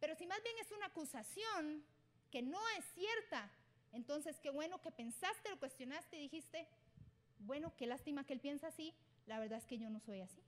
Pero 0.00 0.14
si 0.16 0.26
más 0.26 0.42
bien 0.42 0.56
es 0.58 0.70
una 0.72 0.86
acusación 0.86 1.84
que 2.30 2.42
no 2.42 2.60
es 2.70 2.84
cierta, 2.94 3.50
entonces 3.92 4.38
qué 4.40 4.50
bueno 4.50 4.80
que 4.80 4.90
pensaste, 4.90 5.50
lo 5.50 5.58
cuestionaste 5.58 6.16
y 6.16 6.22
dijiste, 6.22 6.66
bueno, 7.40 7.72
qué 7.76 7.86
lástima 7.86 8.24
que 8.24 8.32
él 8.32 8.40
piensa 8.40 8.68
así, 8.68 8.94
la 9.26 9.38
verdad 9.38 9.58
es 9.58 9.66
que 9.66 9.78
yo 9.78 9.88
no 9.90 10.00
soy 10.00 10.20
así. 10.20 10.42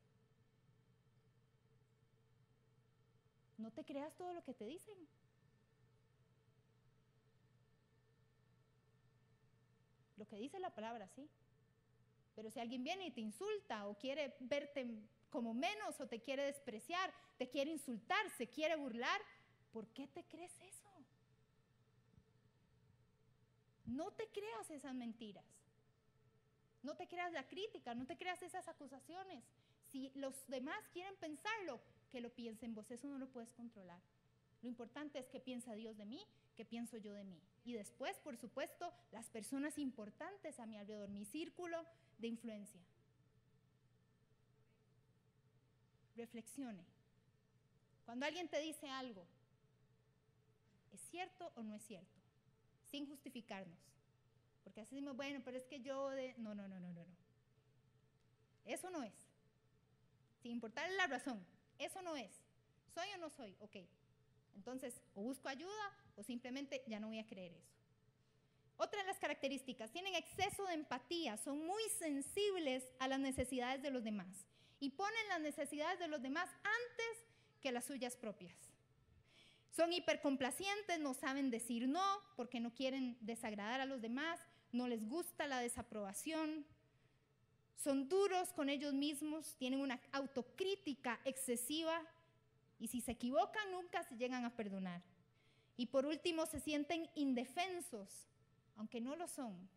No 3.58 3.70
te 3.70 3.84
creas 3.84 4.14
todo 4.16 4.32
lo 4.32 4.42
que 4.42 4.54
te 4.54 4.66
dicen. 4.66 4.94
Lo 10.16 10.26
que 10.26 10.36
dice 10.36 10.58
la 10.58 10.74
palabra, 10.74 11.08
sí. 11.08 11.28
Pero 12.34 12.50
si 12.50 12.60
alguien 12.60 12.82
viene 12.82 13.06
y 13.06 13.10
te 13.10 13.20
insulta 13.20 13.86
o 13.86 13.96
quiere 13.96 14.36
verte 14.40 14.86
como 15.30 15.54
menos 15.54 16.00
o 16.00 16.06
te 16.06 16.20
quiere 16.20 16.44
despreciar, 16.44 17.12
te 17.38 17.48
quiere 17.48 17.70
insultar, 17.70 18.28
se 18.36 18.48
quiere 18.48 18.76
burlar, 18.76 19.20
¿Por 19.74 19.88
qué 19.88 20.06
te 20.06 20.22
crees 20.22 20.56
eso? 20.60 20.88
No 23.86 24.12
te 24.12 24.28
creas 24.28 24.70
esas 24.70 24.94
mentiras. 24.94 25.44
No 26.84 26.96
te 26.96 27.08
creas 27.08 27.32
la 27.32 27.48
crítica, 27.48 27.92
no 27.92 28.06
te 28.06 28.16
creas 28.16 28.40
esas 28.40 28.68
acusaciones. 28.68 29.42
Si 29.90 30.12
los 30.14 30.46
demás 30.46 30.78
quieren 30.92 31.16
pensarlo, 31.16 31.80
que 32.14 32.20
lo 32.20 32.31
piensen 32.31 32.77
vos, 32.77 32.88
eso 32.92 33.09
no 33.09 33.18
lo 33.18 33.29
puedes 33.29 33.50
controlar. 33.55 34.00
Lo 34.62 34.68
importante 34.68 35.18
es 35.18 35.27
que 35.27 35.40
piensa 35.40 35.74
Dios 35.74 35.96
de 35.96 36.07
mí, 36.07 36.24
que 36.55 36.64
pienso 36.64 36.96
yo 36.96 37.12
de 37.12 37.24
mí. 37.24 37.40
Y 37.64 37.72
después, 37.72 38.16
por 38.20 38.37
supuesto, 38.37 38.94
las 39.11 39.29
personas 39.31 39.79
importantes 39.79 40.61
a 40.61 40.66
mi 40.66 40.77
alrededor, 40.77 41.09
mi 41.09 41.24
círculo 41.24 41.85
de 42.18 42.29
influencia. 42.29 42.81
Reflexione. 46.14 46.85
Cuando 48.05 48.27
alguien 48.27 48.48
te 48.48 48.61
dice 48.61 48.88
algo, 48.88 49.27
¿Es 50.92 51.00
cierto 51.11 51.50
o 51.57 51.64
no 51.64 51.74
es 51.74 51.83
cierto? 51.83 52.20
Sin 52.85 53.09
justificarnos. 53.09 53.81
Porque 54.62 54.81
así 54.81 54.94
decimos, 54.94 55.16
bueno, 55.16 55.40
pero 55.44 55.59
es 55.59 55.64
que 55.64 55.81
yo 55.81 56.11
de... 56.11 56.35
No, 56.38 56.55
no, 56.55 56.68
no, 56.68 56.79
no, 56.79 56.92
no, 56.92 57.05
no. 57.05 57.16
Eso 58.64 58.88
no 58.90 59.03
es. 59.03 59.12
Sin 60.40 60.53
importarle 60.53 60.96
la 60.96 61.09
razón. 61.09 61.44
Eso 61.78 62.02
no 62.02 62.16
es. 62.16 62.30
¿Soy 62.94 63.08
o 63.14 63.18
no 63.18 63.30
soy? 63.30 63.56
Ok. 63.60 63.76
Entonces, 64.54 65.00
o 65.14 65.22
busco 65.22 65.48
ayuda 65.48 65.92
o 66.16 66.22
simplemente 66.22 66.82
ya 66.87 67.00
no 67.00 67.08
voy 67.08 67.18
a 67.18 67.26
creer 67.26 67.52
eso. 67.52 67.74
Otra 68.76 69.00
de 69.00 69.06
las 69.06 69.18
características, 69.18 69.92
tienen 69.92 70.14
exceso 70.14 70.64
de 70.66 70.74
empatía, 70.74 71.37
son 71.37 71.64
muy 71.64 71.82
sensibles 71.98 72.84
a 72.98 73.06
las 73.06 73.20
necesidades 73.20 73.82
de 73.82 73.90
los 73.90 74.02
demás 74.02 74.46
y 74.80 74.90
ponen 74.90 75.28
las 75.28 75.40
necesidades 75.40 75.98
de 75.98 76.08
los 76.08 76.20
demás 76.20 76.50
antes 76.50 77.24
que 77.60 77.72
las 77.72 77.84
suyas 77.84 78.16
propias. 78.16 78.56
Son 79.70 79.92
hipercomplacientes, 79.92 81.00
no 81.00 81.14
saben 81.14 81.50
decir 81.50 81.88
no 81.88 82.04
porque 82.37 82.60
no 82.60 82.74
quieren 82.74 83.16
desagradar 83.20 83.80
a 83.80 83.87
los 83.87 84.00
demás, 84.00 84.40
no 84.72 84.88
les 84.88 85.08
gusta 85.08 85.46
la 85.46 85.60
desaprobación. 85.60 86.66
Son 87.76 88.08
duros 88.08 88.52
con 88.52 88.68
ellos 88.68 88.94
mismos, 88.94 89.56
tienen 89.56 89.80
una 89.80 90.00
autocrítica 90.12 91.20
excesiva 91.24 92.02
y 92.78 92.88
si 92.88 93.00
se 93.00 93.12
equivocan 93.12 93.70
nunca 93.70 94.02
se 94.04 94.16
llegan 94.16 94.44
a 94.44 94.56
perdonar. 94.56 95.02
Y 95.76 95.87
por 95.87 96.06
último 96.06 96.46
se 96.46 96.60
sienten 96.60 97.08
indefensos, 97.14 98.28
aunque 98.76 99.00
no 99.00 99.16
lo 99.16 99.26
son, 99.26 99.68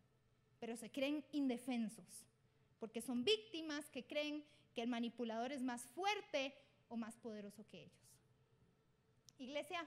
pero 0.60 0.76
se 0.76 0.90
creen 0.90 1.24
indefensos, 1.32 2.24
porque 2.78 3.00
son 3.00 3.24
víctimas 3.24 3.88
que 3.90 4.04
creen 4.04 4.44
que 4.74 4.82
el 4.82 4.88
manipulador 4.88 5.52
es 5.52 5.62
más 5.62 5.82
fuerte 5.82 6.54
o 6.88 6.96
más 6.96 7.16
poderoso 7.16 7.66
que 7.68 7.82
ellos. 7.82 8.08
Iglesia, 9.38 9.86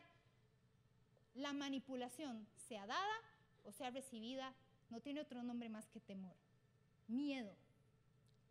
la 1.35 1.53
manipulación, 1.53 2.45
sea 2.67 2.85
dada 2.85 3.21
o 3.65 3.71
sea 3.71 3.89
recibida, 3.91 4.53
no 4.89 4.99
tiene 5.01 5.21
otro 5.21 5.43
nombre 5.43 5.69
más 5.69 5.87
que 5.89 5.99
temor, 5.99 6.35
miedo. 7.07 7.55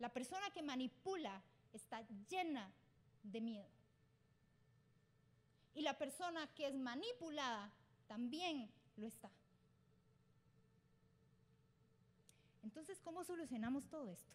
La 0.01 0.09
persona 0.09 0.49
que 0.49 0.63
manipula 0.63 1.43
está 1.73 2.01
llena 2.27 2.73
de 3.21 3.39
miedo. 3.39 3.69
Y 5.75 5.83
la 5.83 5.95
persona 5.95 6.47
que 6.55 6.65
es 6.65 6.73
manipulada 6.73 7.71
también 8.07 8.67
lo 8.97 9.05
está. 9.05 9.29
Entonces, 12.63 12.99
¿cómo 13.03 13.23
solucionamos 13.23 13.87
todo 13.89 14.09
esto? 14.09 14.33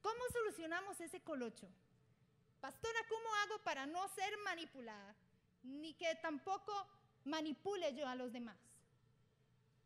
¿Cómo 0.00 0.20
solucionamos 0.32 1.00
ese 1.00 1.20
colocho? 1.20 1.68
Pastora, 2.60 3.00
¿cómo 3.08 3.34
hago 3.42 3.64
para 3.64 3.84
no 3.86 4.06
ser 4.10 4.32
manipulada? 4.44 5.16
Ni 5.64 5.94
que 5.94 6.14
tampoco 6.22 6.72
manipule 7.24 7.92
yo 7.96 8.06
a 8.06 8.14
los 8.14 8.32
demás. 8.32 8.58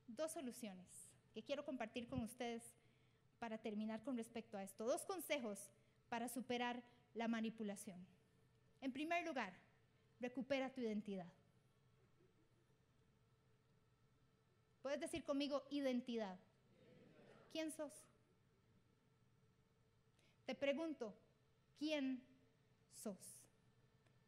Dos 0.07 0.33
soluciones 0.33 0.87
que 1.33 1.43
quiero 1.43 1.65
compartir 1.65 2.07
con 2.09 2.21
ustedes 2.21 2.75
para 3.43 3.59
terminar 3.59 4.01
con 4.05 4.17
respecto 4.17 4.57
a 4.57 4.63
esto. 4.63 4.87
Dos 4.87 5.05
consejos 5.05 5.59
para 6.09 6.29
superar 6.29 6.81
la 7.13 7.27
manipulación. 7.27 7.99
En 8.81 8.93
primer 8.93 9.27
lugar, 9.27 9.53
recupera 10.21 10.73
tu 10.73 10.81
identidad. 10.81 11.27
Puedes 14.81 15.01
decir 15.01 15.25
conmigo 15.25 15.65
identidad. 15.71 16.39
¿Quién 17.51 17.73
sos? 17.73 17.91
Te 20.47 20.55
pregunto, 20.55 21.13
¿quién 21.81 22.23
sos? 22.95 23.19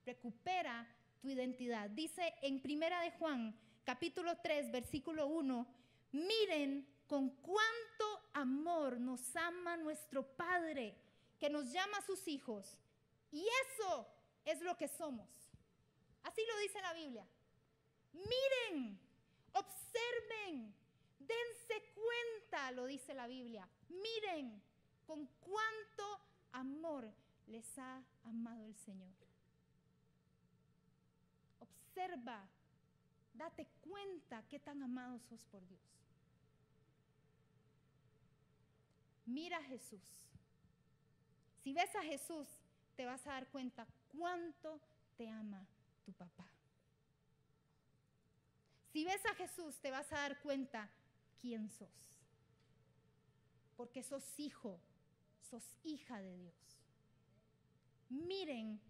Recupera 0.05 0.89
tu 1.23 1.29
identidad. 1.29 1.89
Dice 1.89 2.35
en 2.43 2.61
Primera 2.61 3.01
de 3.03 3.13
Juan, 3.13 3.57
capítulo 3.85 4.39
3, 4.39 4.73
versículo 4.73 5.29
1, 5.29 5.69
miren 6.11 6.85
con 7.07 7.31
cuánto 7.31 8.14
amor 8.35 9.01
nos 9.01 9.35
ama 9.37 9.77
nuestro 9.77 10.27
Padre, 10.37 10.97
que 11.39 11.49
nos 11.49 11.73
llama 11.73 11.99
a 11.99 12.03
sus 12.03 12.27
hijos. 12.29 12.77
Y 13.33 13.47
eso 13.67 14.07
es 14.45 14.61
lo 14.61 14.77
que 14.77 14.89
somos. 14.89 15.29
Así 16.23 16.43
lo 16.47 16.59
dice 16.59 16.81
la 16.81 16.93
Biblia. 16.93 17.27
Miren, 18.13 18.99
observen, 19.53 20.75
dense 21.19 21.93
cuenta, 21.95 22.71
lo 22.73 22.87
dice 22.87 23.15
la 23.15 23.27
Biblia. 23.27 23.69
Miren 23.89 24.63
con 25.07 25.27
cuánto 25.41 26.21
amor 26.53 27.13
les 27.47 27.79
ha 27.79 28.03
amado 28.25 28.67
el 28.67 28.77
Señor. 28.77 29.13
Observa, 31.61 32.49
date 33.35 33.67
cuenta 33.81 34.47
qué 34.49 34.59
tan 34.59 34.83
amados 34.83 35.23
sos 35.25 35.45
por 35.45 35.67
Dios. 35.67 36.04
Mira 39.27 39.59
a 39.59 39.63
Jesús. 39.63 40.03
Si 41.63 41.73
ves 41.73 41.95
a 41.97 42.03
Jesús, 42.03 42.47
te 42.95 43.07
vas 43.07 43.27
a 43.27 43.31
dar 43.31 43.49
cuenta 43.49 43.87
cuánto 44.09 44.81
te 45.17 45.29
ama 45.29 45.67
tu 46.05 46.13
papá. 46.13 46.49
Si 48.93 49.05
ves 49.05 49.25
a 49.27 49.35
Jesús, 49.35 49.81
te 49.81 49.91
vas 49.91 50.13
a 50.13 50.17
dar 50.17 50.41
cuenta 50.41 50.91
quién 51.41 51.71
sos. 51.71 52.15
Porque 53.77 54.03
sos 54.03 54.39
hijo, 54.39 54.81
sos 55.41 55.65
hija 55.83 56.21
de 56.21 56.37
Dios. 56.37 56.55
Miren 58.11 58.81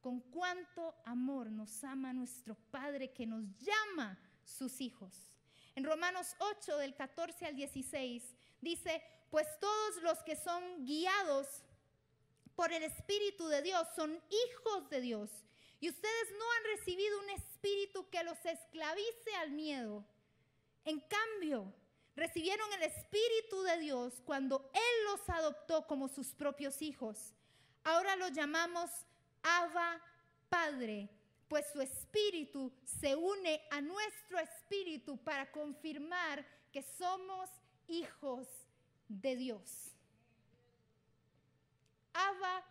con 0.00 0.20
cuánto 0.20 0.94
amor 1.04 1.50
nos 1.50 1.82
ama 1.84 2.12
nuestro 2.12 2.54
Padre 2.54 3.12
que 3.12 3.26
nos 3.26 3.44
llama 3.58 4.18
sus 4.44 4.80
hijos. 4.80 5.30
En 5.74 5.84
Romanos 5.84 6.34
8 6.38 6.76
del 6.78 6.94
14 6.94 7.46
al 7.46 7.56
16 7.56 8.22
dice, 8.60 9.02
pues 9.30 9.46
todos 9.60 10.02
los 10.02 10.18
que 10.24 10.36
son 10.36 10.84
guiados 10.84 11.46
por 12.54 12.72
el 12.72 12.82
Espíritu 12.82 13.46
de 13.48 13.62
Dios 13.62 13.86
son 13.94 14.20
hijos 14.30 14.90
de 14.90 15.00
Dios. 15.00 15.30
Y 15.80 15.88
ustedes 15.88 16.28
no 16.38 16.44
han 16.52 16.76
recibido 16.76 17.18
un 17.20 17.30
espíritu 17.30 18.08
que 18.10 18.22
los 18.22 18.44
esclavice 18.44 19.34
al 19.40 19.52
miedo. 19.52 20.04
En 20.84 21.00
cambio, 21.00 21.72
recibieron 22.16 22.70
el 22.74 22.82
Espíritu 22.82 23.62
de 23.62 23.78
Dios 23.78 24.20
cuando 24.26 24.70
Él 24.74 25.04
los 25.04 25.28
adoptó 25.30 25.86
como 25.86 26.08
sus 26.08 26.34
propios 26.34 26.82
hijos. 26.82 27.32
Ahora 27.84 28.16
los 28.16 28.32
llamamos 28.32 28.90
Abba 29.42 30.02
Padre, 30.50 31.08
pues 31.50 31.66
su 31.72 31.80
espíritu 31.80 32.72
se 32.84 33.16
une 33.16 33.60
a 33.72 33.80
nuestro 33.80 34.38
espíritu 34.38 35.18
para 35.18 35.50
confirmar 35.50 36.46
que 36.70 36.80
somos 36.80 37.50
hijos 37.88 38.46
de 39.08 39.34
Dios. 39.34 39.92
Abba 42.12 42.64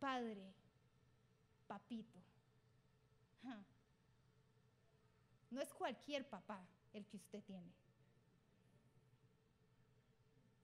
Padre, 0.00 0.52
papito. 1.68 2.18
No 5.52 5.60
es 5.60 5.72
cualquier 5.72 6.28
papá 6.28 6.66
el 6.92 7.06
que 7.06 7.16
usted 7.18 7.40
tiene. 7.44 7.72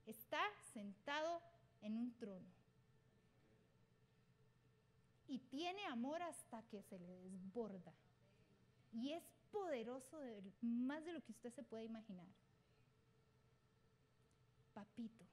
Está 0.07 0.43
sentado 0.73 1.41
en 1.83 1.97
un 1.97 2.13
trono 2.17 2.60
y 5.31 5.39
tiene 5.39 5.87
amor 5.87 6.21
hasta 6.23 6.61
que 6.65 6.83
se 6.83 6.99
le 6.99 7.17
desborda. 7.23 7.95
Y 8.93 9.13
es 9.13 9.23
poderoso 9.53 10.21
más 10.61 11.05
de 11.05 11.13
lo 11.13 11.23
que 11.23 11.31
usted 11.31 11.53
se 11.55 11.63
puede 11.63 11.85
imaginar. 11.85 12.27
Papito. 14.75 15.25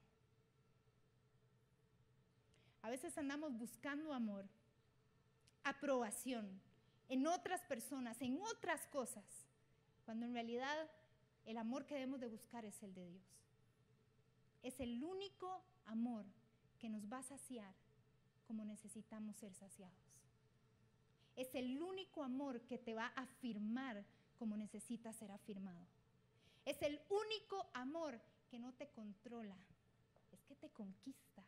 A 2.83 2.91
veces 2.91 3.17
andamos 3.17 3.57
buscando 3.57 4.13
amor, 4.13 4.47
aprobación 5.63 6.62
en 7.10 7.25
otras 7.25 7.62
personas, 7.63 8.21
en 8.21 8.39
otras 8.39 8.86
cosas, 8.88 9.25
cuando 10.05 10.27
en 10.27 10.33
realidad 10.33 10.91
el 11.45 11.57
amor 11.57 11.88
que 11.88 11.95
debemos 11.95 12.19
de 12.19 12.27
buscar 12.27 12.65
es 12.65 12.81
el 12.83 12.93
de 12.93 13.07
Dios. 13.07 13.25
Es 14.62 14.79
el 14.79 15.03
único 15.03 15.63
amor 15.86 16.25
que 16.77 16.88
nos 16.88 17.12
va 17.12 17.17
a 17.17 17.23
saciar 17.23 17.73
como 18.47 18.65
necesitamos 18.65 19.36
ser 19.36 19.53
saciados. 19.53 19.97
Es 21.36 21.53
el 21.53 21.81
único 21.81 22.23
amor 22.23 22.62
que 22.62 22.77
te 22.77 22.95
va 22.95 23.07
a 23.15 23.21
afirmar 23.21 24.03
como 24.39 24.57
necesitas 24.57 25.15
ser 25.15 25.31
afirmado. 25.31 25.86
Es 26.65 26.81
el 26.81 26.99
único 27.10 27.69
amor 27.73 28.19
que 28.49 28.60
no 28.60 28.73
te 28.73 28.88
controla, 28.89 29.55
es 30.31 30.43
que 30.45 30.55
te 30.55 30.69
conquista. 30.69 31.43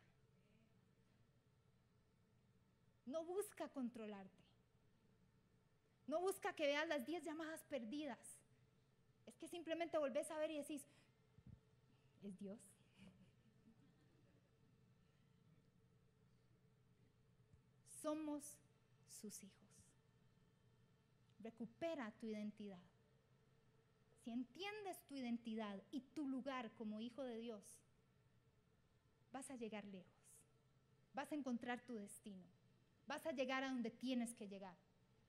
No 3.06 3.24
busca 3.24 3.68
controlarte. 3.68 4.38
No 6.06 6.20
busca 6.20 6.52
que 6.54 6.66
veas 6.66 6.88
las 6.88 7.04
10 7.06 7.24
llamadas 7.24 7.62
perdidas. 7.64 8.18
Es 9.26 9.36
que 9.36 9.48
simplemente 9.48 9.98
volvés 9.98 10.30
a 10.30 10.38
ver 10.38 10.50
y 10.50 10.58
decís, 10.58 10.84
es 12.22 12.38
Dios. 12.38 12.69
Somos 18.02 18.56
sus 19.20 19.42
hijos. 19.42 19.58
Recupera 21.40 22.10
tu 22.20 22.26
identidad. 22.26 22.82
Si 24.22 24.30
entiendes 24.30 25.02
tu 25.06 25.14
identidad 25.14 25.82
y 25.90 26.00
tu 26.00 26.26
lugar 26.28 26.70
como 26.74 27.00
hijo 27.00 27.22
de 27.22 27.38
Dios, 27.38 27.62
vas 29.32 29.50
a 29.50 29.56
llegar 29.56 29.84
lejos. 29.86 30.12
Vas 31.14 31.32
a 31.32 31.34
encontrar 31.34 31.80
tu 31.80 31.94
destino. 31.94 32.44
Vas 33.06 33.26
a 33.26 33.32
llegar 33.32 33.64
a 33.64 33.70
donde 33.70 33.90
tienes 33.90 34.34
que 34.34 34.48
llegar. 34.48 34.76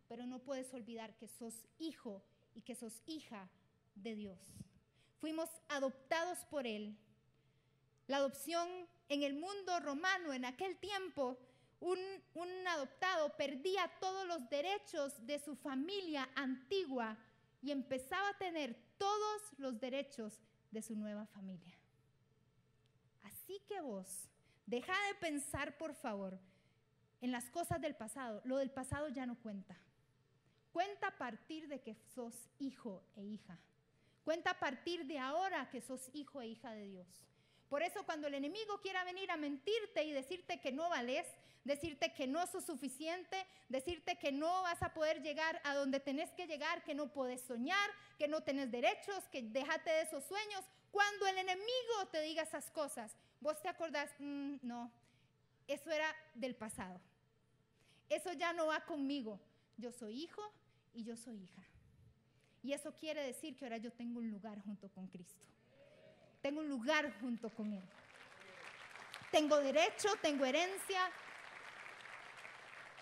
Pero 0.08 0.26
no 0.26 0.40
puedes 0.40 0.74
olvidar 0.74 1.16
que 1.16 1.28
sos 1.28 1.66
hijo 1.80 2.22
y 2.54 2.62
que 2.62 2.76
sos 2.76 3.02
hija 3.06 3.50
de 3.96 4.16
Dios. 4.16 4.40
Fuimos 5.20 5.50
adoptados 5.70 6.40
por 6.46 6.68
Él. 6.68 6.98
La 8.08 8.18
adopción 8.18 8.68
en 9.08 9.24
el 9.24 9.34
mundo 9.34 9.80
romano 9.80 10.34
en 10.34 10.46
aquel 10.46 10.78
tiempo 10.78 11.38
un, 11.82 12.68
adoptado 12.68 13.36
perdía 13.36 13.92
todos 14.00 14.26
los 14.28 14.50
derechos 14.50 15.26
de 15.26 15.40
su 15.40 15.56
familia 15.56 16.30
antigua 16.36 17.18
y 17.62 17.72
empezaba 17.72 18.30
a 18.30 18.38
tener 18.38 18.76
todos 18.98 19.42
los 19.58 19.80
derechos 19.80 20.40
de 20.72 20.82
su 20.82 20.96
nueva 20.96 21.26
familia. 21.26 21.76
Así 23.24 23.60
que 23.68 23.82
vos, 23.82 24.30
deja 24.66 24.94
de 25.08 25.16
pensar, 25.16 25.78
por 25.78 25.94
favor, 25.94 26.40
en 27.20 27.32
las 27.32 27.50
cosas 27.50 27.82
del 27.82 27.96
pasado. 27.96 28.42
Lo 28.46 28.58
del 28.58 28.72
pasado 28.72 29.10
ya 29.10 29.26
no 29.26 29.36
cuenta. 29.40 29.78
Cuenta 30.72 31.08
a 31.08 31.18
partir 31.18 31.68
de 31.68 31.82
que 31.82 31.96
sos 32.16 32.50
hijo 32.60 33.04
e 33.16 33.24
hija. 33.24 33.60
Cuenta 34.24 34.52
a 34.52 34.60
partir 34.60 35.06
de 35.06 35.20
ahora 35.20 35.70
que 35.70 35.82
sos 35.82 36.10
hijo 36.14 36.42
e 36.42 36.48
hija 36.48 36.72
de 36.72 36.88
Dios. 36.88 37.08
Por 37.72 37.84
eso 37.84 38.04
cuando 38.04 38.28
el 38.28 38.34
enemigo 38.34 38.82
quiera 38.82 39.06
venir 39.06 39.32
a 39.32 39.38
mentirte 39.38 40.04
y 40.04 40.12
decirte 40.12 40.60
que 40.60 40.74
no 40.74 40.90
vales, 40.90 41.26
decirte 41.64 42.14
que 42.14 42.28
no 42.28 42.46
sos 42.46 42.66
suficiente, 42.66 43.48
decirte 43.70 44.18
que 44.18 44.34
no 44.34 44.64
vas 44.64 44.84
a 44.84 44.94
poder 44.94 45.22
llegar 45.22 45.62
a 45.64 45.74
donde 45.74 46.02
tenés 46.02 46.30
que 46.32 46.48
llegar, 46.48 46.84
que 46.84 46.94
no 46.94 47.14
puedes 47.14 47.40
soñar, 47.40 47.90
que 48.18 48.28
no 48.28 48.42
tenés 48.42 48.70
derechos, 48.70 49.24
que 49.32 49.42
déjate 49.42 49.90
de 49.90 50.02
esos 50.02 50.26
sueños. 50.26 50.66
Cuando 50.92 51.26
el 51.28 51.38
enemigo 51.38 52.08
te 52.12 52.22
diga 52.22 52.44
esas 52.44 52.70
cosas, 52.72 53.16
vos 53.40 53.62
te 53.62 53.70
acordás, 53.70 54.12
mm, 54.20 54.56
no, 54.64 54.92
eso 55.66 55.92
era 55.92 56.14
del 56.36 56.56
pasado. 56.56 57.00
Eso 58.10 58.34
ya 58.34 58.52
no 58.52 58.66
va 58.66 58.84
conmigo. 58.84 59.40
Yo 59.78 59.94
soy 59.94 60.24
hijo 60.24 60.44
y 60.94 61.06
yo 61.06 61.16
soy 61.16 61.42
hija. 61.42 61.64
Y 62.64 62.74
eso 62.74 62.94
quiere 62.98 63.24
decir 63.24 63.56
que 63.56 63.64
ahora 63.64 63.78
yo 63.78 63.94
tengo 63.94 64.20
un 64.20 64.30
lugar 64.30 64.60
junto 64.60 64.90
con 64.90 65.08
Cristo. 65.08 65.48
Tengo 66.42 66.62
un 66.62 66.70
lugar 66.70 67.14
junto 67.20 67.50
con 67.50 67.74
Él. 67.74 67.84
Tengo 69.32 69.58
derecho, 69.58 70.10
tengo 70.22 70.44
herencia, 70.46 71.10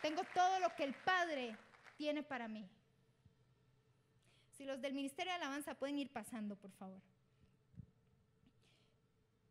tengo 0.02 0.22
todo 0.34 0.60
lo 0.60 0.76
que 0.76 0.84
el 0.84 0.94
Padre 0.94 1.58
tiene 1.98 2.22
para 2.22 2.48
mí. 2.48 2.68
Si 4.52 4.66
los 4.66 4.80
del 4.82 4.94
Ministerio 4.94 5.32
de 5.32 5.38
Alabanza 5.38 5.74
pueden 5.74 5.98
ir 5.98 6.12
pasando, 6.12 6.56
por 6.56 6.72
favor. 6.72 7.02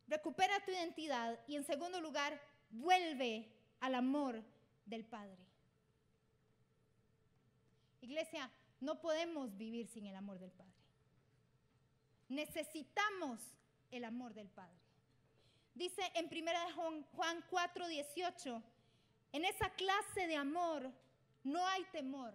Recupera 0.07 0.65
tu 0.65 0.71
identidad 0.71 1.39
y 1.47 1.57
en 1.57 1.65
segundo 1.65 2.01
lugar, 2.01 2.41
vuelve 2.71 3.51
al 3.81 3.95
amor 3.95 4.43
del 4.87 5.05
Padre. 5.05 5.37
Iglesia, 8.01 8.51
no 8.81 9.01
podemos 9.01 9.57
vivir 9.57 9.87
sin 9.89 10.07
el 10.07 10.15
amor 10.15 10.39
del 10.39 10.51
Padre. 10.53 10.73
Necesitamos 12.29 13.41
el 13.91 14.05
amor 14.05 14.35
del 14.35 14.49
Padre. 14.49 14.79
Dice 15.75 16.03
en 16.15 16.27
1 16.27 17.07
Juan 17.13 17.45
4, 17.51 17.89
18, 17.89 18.63
en 19.33 19.45
esa 19.45 19.71
clase 19.71 20.27
de 20.27 20.37
amor 20.37 20.91
no 21.45 21.67
hay 21.69 21.85
temor, 21.93 22.35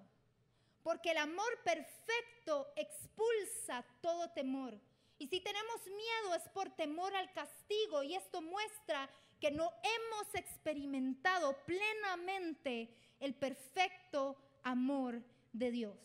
porque 0.81 1.11
el 1.11 1.17
amor 1.17 1.59
perfecto 1.63 2.71
expulsa 2.75 3.85
todo 4.01 4.29
temor. 4.31 4.79
Y 5.17 5.27
si 5.27 5.41
tenemos 5.41 5.85
miedo 5.85 6.35
es 6.35 6.47
por 6.49 6.69
temor 6.71 7.15
al 7.15 7.31
castigo 7.33 8.03
y 8.03 8.15
esto 8.15 8.41
muestra 8.41 9.09
que 9.39 9.51
no 9.51 9.69
hemos 9.83 10.35
experimentado 10.35 11.57
plenamente 11.65 12.95
el 13.19 13.33
perfecto 13.35 14.37
amor 14.63 15.21
de 15.51 15.71
Dios. 15.71 15.97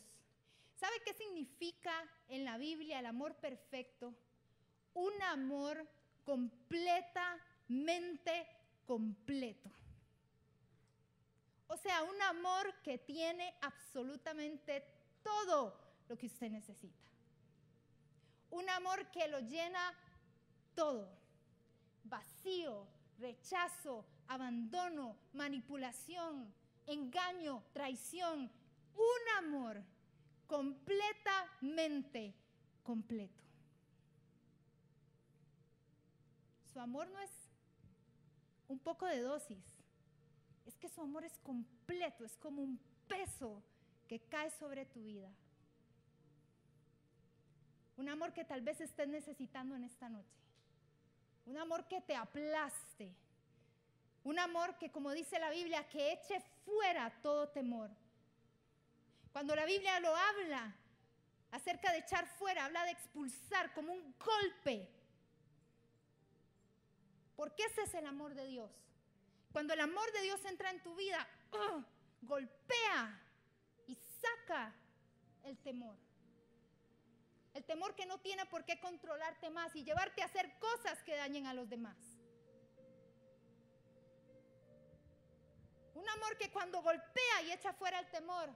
¿Sabe 0.74 0.94
qué 1.04 1.14
significa 1.14 1.92
en 2.28 2.44
la 2.44 2.58
Biblia 2.58 3.00
el 3.00 3.06
amor 3.06 3.34
perfecto? 3.36 4.14
Un 4.98 5.22
amor 5.22 5.86
completamente 6.24 8.48
completo. 8.84 9.70
O 11.68 11.76
sea, 11.76 12.02
un 12.02 12.20
amor 12.22 12.74
que 12.82 12.98
tiene 12.98 13.54
absolutamente 13.60 14.84
todo 15.22 15.80
lo 16.08 16.18
que 16.18 16.26
usted 16.26 16.50
necesita. 16.50 17.06
Un 18.50 18.68
amor 18.70 19.08
que 19.12 19.28
lo 19.28 19.38
llena 19.38 19.94
todo. 20.74 21.08
Vacío, 22.02 22.88
rechazo, 23.20 24.04
abandono, 24.26 25.16
manipulación, 25.32 26.52
engaño, 26.86 27.62
traición. 27.72 28.50
Un 28.96 29.44
amor 29.44 29.80
completamente 30.48 32.34
completo. 32.82 33.47
Su 36.78 36.82
amor 36.82 37.08
no 37.08 37.18
es 37.18 37.32
un 38.68 38.78
poco 38.78 39.04
de 39.04 39.18
dosis, 39.18 39.58
es 40.64 40.78
que 40.78 40.88
su 40.88 41.00
amor 41.00 41.24
es 41.24 41.36
completo, 41.40 42.24
es 42.24 42.36
como 42.36 42.62
un 42.62 42.78
peso 43.08 43.64
que 44.06 44.20
cae 44.20 44.48
sobre 44.52 44.86
tu 44.86 45.02
vida. 45.02 45.28
Un 47.96 48.08
amor 48.08 48.32
que 48.32 48.44
tal 48.44 48.60
vez 48.60 48.80
estés 48.80 49.08
necesitando 49.08 49.74
en 49.74 49.82
esta 49.82 50.08
noche. 50.08 50.38
Un 51.46 51.58
amor 51.58 51.88
que 51.88 52.00
te 52.00 52.14
aplaste. 52.14 53.12
Un 54.22 54.38
amor 54.38 54.78
que, 54.78 54.92
como 54.92 55.10
dice 55.10 55.40
la 55.40 55.50
Biblia, 55.50 55.88
que 55.88 56.12
eche 56.12 56.40
fuera 56.64 57.12
todo 57.22 57.48
temor. 57.48 57.90
Cuando 59.32 59.56
la 59.56 59.66
Biblia 59.66 59.98
lo 59.98 60.14
habla 60.14 60.76
acerca 61.50 61.90
de 61.90 61.98
echar 61.98 62.28
fuera, 62.38 62.66
habla 62.66 62.84
de 62.84 62.92
expulsar 62.92 63.74
como 63.74 63.92
un 63.92 64.14
golpe. 64.24 64.97
Porque 67.38 67.62
ese 67.66 67.82
es 67.82 67.94
el 67.94 68.04
amor 68.04 68.34
de 68.34 68.44
Dios. 68.46 68.68
Cuando 69.52 69.72
el 69.72 69.78
amor 69.78 70.10
de 70.10 70.22
Dios 70.22 70.44
entra 70.44 70.72
en 70.72 70.82
tu 70.82 70.96
vida, 70.96 71.24
¡oh! 71.52 71.84
golpea 72.22 73.22
y 73.86 73.94
saca 73.94 74.74
el 75.44 75.56
temor. 75.58 75.96
El 77.54 77.62
temor 77.62 77.94
que 77.94 78.06
no 78.06 78.18
tiene 78.18 78.44
por 78.46 78.64
qué 78.64 78.80
controlarte 78.80 79.50
más 79.50 79.72
y 79.76 79.84
llevarte 79.84 80.20
a 80.20 80.24
hacer 80.24 80.58
cosas 80.58 81.00
que 81.04 81.14
dañen 81.14 81.46
a 81.46 81.54
los 81.54 81.68
demás. 81.68 81.96
Un 85.94 86.08
amor 86.08 86.36
que 86.38 86.50
cuando 86.50 86.82
golpea 86.82 87.42
y 87.46 87.52
echa 87.52 87.72
fuera 87.72 88.00
el 88.00 88.10
temor, 88.10 88.50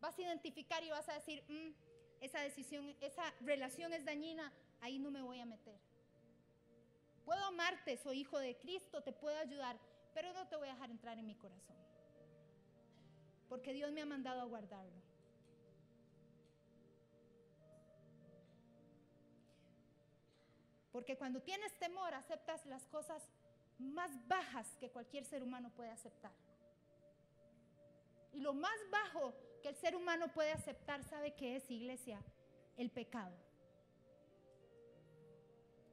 vas 0.00 0.18
a 0.18 0.22
identificar 0.22 0.82
y 0.82 0.88
vas 0.88 1.06
a 1.10 1.12
decir, 1.12 1.44
mm, 1.46 1.74
esa 2.22 2.40
decisión, 2.40 2.96
esa 3.02 3.34
relación 3.42 3.92
es 3.92 4.02
dañina, 4.06 4.50
ahí 4.80 4.98
no 4.98 5.10
me 5.10 5.20
voy 5.20 5.40
a 5.40 5.44
meter. 5.44 5.89
Puedo 7.30 7.44
amarte, 7.44 7.96
soy 7.96 8.22
hijo 8.22 8.40
de 8.40 8.56
Cristo, 8.56 9.04
te 9.04 9.12
puedo 9.12 9.38
ayudar, 9.38 9.78
pero 10.12 10.32
no 10.32 10.48
te 10.48 10.56
voy 10.56 10.66
a 10.66 10.72
dejar 10.72 10.90
entrar 10.90 11.16
en 11.16 11.28
mi 11.28 11.36
corazón. 11.36 11.76
Porque 13.48 13.72
Dios 13.72 13.92
me 13.92 14.02
ha 14.02 14.04
mandado 14.04 14.40
a 14.40 14.46
guardarlo. 14.46 15.00
Porque 20.90 21.16
cuando 21.16 21.40
tienes 21.40 21.72
temor, 21.78 22.14
aceptas 22.14 22.66
las 22.66 22.84
cosas 22.88 23.22
más 23.78 24.10
bajas 24.26 24.76
que 24.80 24.90
cualquier 24.90 25.24
ser 25.24 25.44
humano 25.44 25.70
puede 25.76 25.90
aceptar. 25.90 26.32
Y 28.32 28.40
lo 28.40 28.54
más 28.54 28.76
bajo 28.90 29.34
que 29.62 29.68
el 29.68 29.76
ser 29.76 29.94
humano 29.94 30.32
puede 30.32 30.50
aceptar, 30.50 31.04
¿sabe 31.04 31.36
qué 31.36 31.54
es, 31.54 31.70
iglesia? 31.70 32.20
El 32.76 32.90
pecado. 32.90 33.49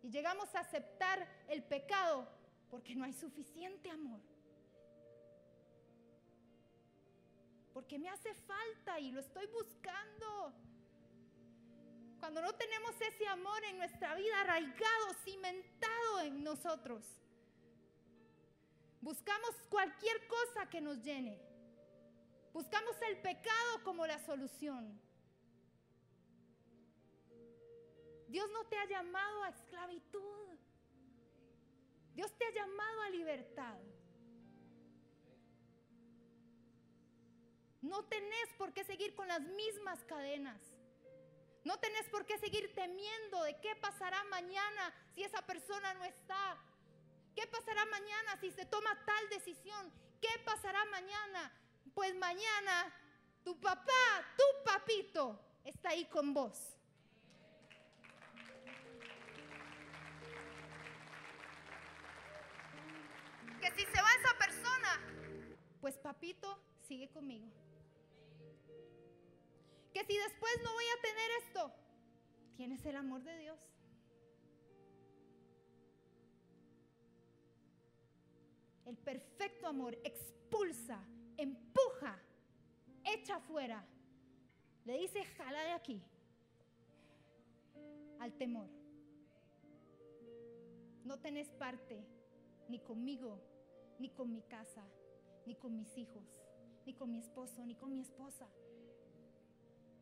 Y 0.07 0.09
llegamos 0.09 0.55
a 0.55 0.61
aceptar 0.61 1.27
el 1.49 1.61
pecado 1.63 2.25
porque 2.69 2.95
no 2.95 3.03
hay 3.03 3.11
suficiente 3.11 3.91
amor. 3.91 4.21
Porque 7.73 7.99
me 7.99 8.07
hace 8.07 8.33
falta 8.33 9.01
y 9.01 9.11
lo 9.11 9.19
estoy 9.19 9.47
buscando. 9.47 10.53
Cuando 12.21 12.41
no 12.41 12.55
tenemos 12.55 12.95
ese 13.01 13.27
amor 13.27 13.61
en 13.65 13.79
nuestra 13.79 14.15
vida 14.15 14.39
arraigado, 14.39 15.13
cimentado 15.25 16.21
en 16.21 16.41
nosotros, 16.41 17.03
buscamos 19.01 19.61
cualquier 19.69 20.25
cosa 20.27 20.69
que 20.69 20.79
nos 20.79 21.03
llene. 21.03 21.37
Buscamos 22.53 22.95
el 23.09 23.17
pecado 23.17 23.83
como 23.83 24.07
la 24.07 24.19
solución. 24.25 25.01
Dios 28.27 28.49
no 28.51 28.65
te 28.65 28.77
ha 28.77 28.85
llamado 28.85 29.43
a 29.43 29.49
esclavitud. 29.49 30.57
Dios 32.13 32.31
te 32.37 32.45
ha 32.45 32.51
llamado 32.51 33.01
a 33.01 33.09
libertad. 33.09 33.77
No 37.81 38.03
tenés 38.05 38.49
por 38.57 38.73
qué 38.73 38.83
seguir 38.83 39.15
con 39.15 39.27
las 39.27 39.41
mismas 39.41 40.03
cadenas. 40.05 40.59
No 41.63 41.77
tenés 41.79 42.09
por 42.09 42.25
qué 42.25 42.37
seguir 42.37 42.73
temiendo 42.73 43.43
de 43.43 43.59
qué 43.59 43.75
pasará 43.75 44.23
mañana 44.25 44.93
si 45.13 45.23
esa 45.23 45.45
persona 45.45 45.93
no 45.93 46.03
está. 46.03 46.57
¿Qué 47.35 47.45
pasará 47.47 47.85
mañana 47.85 48.37
si 48.39 48.51
se 48.51 48.65
toma 48.65 48.97
tal 49.05 49.29
decisión? 49.29 49.91
¿Qué 50.19 50.29
pasará 50.43 50.83
mañana 50.85 51.51
pues 51.97 52.15
mañana 52.15 52.93
tu 53.43 53.59
papá, 53.59 54.23
tu 54.37 54.63
papito, 54.63 55.39
está 55.63 55.89
ahí 55.89 56.05
con 56.05 56.31
vos. 56.31 56.76
Que 63.61 63.71
si 63.71 63.85
se 63.85 64.01
va 64.01 64.09
esa 64.19 64.37
persona, 64.37 64.91
pues 65.81 65.97
papito 65.97 66.59
sigue 66.87 67.09
conmigo. 67.09 67.47
Que 69.93 70.03
si 70.05 70.17
después 70.17 70.53
no 70.63 70.73
voy 70.73 70.85
a 70.85 71.01
tener 71.01 71.31
esto, 71.43 71.71
tienes 72.55 72.85
el 72.85 72.95
amor 72.95 73.23
de 73.23 73.37
Dios. 73.37 73.59
El 78.85 78.97
perfecto 78.97 79.67
amor 79.67 79.97
expulsa 80.03 81.03
empuja, 81.35 82.19
echa 83.03 83.35
afuera, 83.35 83.85
le 84.85 84.97
dice, 84.99 85.25
jala 85.25 85.61
de 85.61 85.71
aquí, 85.73 86.01
al 88.19 88.33
temor. 88.37 88.69
no 91.07 91.17
tenés 91.19 91.49
parte 91.51 92.03
ni 92.69 92.79
conmigo, 92.79 93.39
ni 93.99 94.09
con 94.09 94.31
mi 94.31 94.41
casa, 94.41 94.83
ni 95.45 95.55
con 95.55 95.75
mis 95.75 95.97
hijos, 95.97 96.23
ni 96.85 96.93
con 96.93 97.11
mi 97.11 97.19
esposo, 97.19 97.65
ni 97.65 97.75
con 97.75 97.93
mi 97.93 98.01
esposa, 98.01 98.47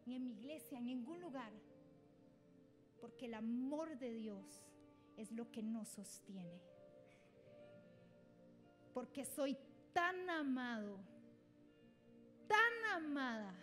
ni 0.06 0.16
en 0.16 0.26
mi 0.26 0.34
iglesia, 0.34 0.78
en 0.78 0.86
ningún 0.86 1.22
lugar. 1.22 1.52
Porque 3.02 3.26
el 3.26 3.34
amor 3.34 3.98
de 3.98 4.12
Dios 4.12 4.64
es 5.18 5.32
lo 5.32 5.52
que 5.52 5.64
nos 5.64 5.88
sostiene. 5.90 6.62
Porque 8.94 9.26
soy 9.26 9.58
tan 9.94 10.30
amado, 10.30 10.98
tan 12.48 13.04
amada, 13.04 13.54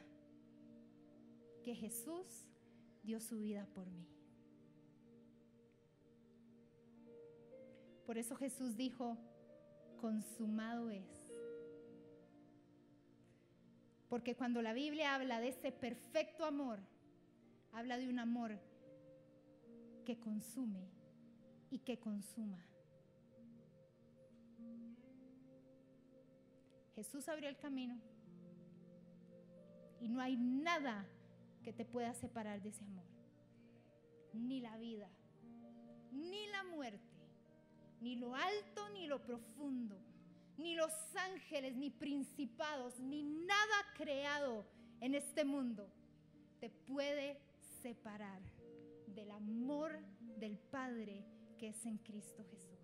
que 1.62 1.74
Jesús 1.74 2.46
dio 3.02 3.20
su 3.20 3.38
vida 3.38 3.66
por 3.74 3.86
mí. 3.86 4.11
Por 8.12 8.18
eso 8.18 8.36
Jesús 8.36 8.76
dijo, 8.76 9.16
consumado 9.98 10.90
es. 10.90 11.32
Porque 14.10 14.36
cuando 14.36 14.60
la 14.60 14.74
Biblia 14.74 15.14
habla 15.14 15.40
de 15.40 15.48
ese 15.48 15.72
perfecto 15.72 16.44
amor, 16.44 16.78
habla 17.72 17.96
de 17.96 18.10
un 18.10 18.18
amor 18.18 18.58
que 20.04 20.20
consume 20.20 20.90
y 21.70 21.78
que 21.78 21.98
consuma. 21.98 22.62
Jesús 26.94 27.26
abrió 27.30 27.48
el 27.48 27.56
camino 27.56 27.98
y 30.02 30.10
no 30.10 30.20
hay 30.20 30.36
nada 30.36 31.06
que 31.64 31.72
te 31.72 31.86
pueda 31.86 32.12
separar 32.12 32.60
de 32.60 32.68
ese 32.68 32.84
amor. 32.84 33.06
Ni 34.34 34.60
la 34.60 34.76
vida, 34.76 35.08
ni 36.12 36.46
la 36.48 36.62
muerte, 36.64 37.11
ni 38.02 38.16
lo 38.16 38.34
alto, 38.34 38.88
ni 38.90 39.06
lo 39.06 39.22
profundo, 39.22 39.96
ni 40.58 40.74
los 40.74 40.92
ángeles, 41.14 41.76
ni 41.76 41.88
principados, 41.90 42.98
ni 42.98 43.22
nada 43.22 43.76
creado 43.96 44.66
en 45.00 45.14
este 45.14 45.44
mundo 45.44 45.88
te 46.60 46.68
puede 46.68 47.40
separar 47.80 48.40
del 49.06 49.30
amor 49.30 49.98
del 50.38 50.58
Padre 50.58 51.24
que 51.58 51.68
es 51.68 51.86
en 51.86 51.98
Cristo 51.98 52.44
Jesús. 52.50 52.78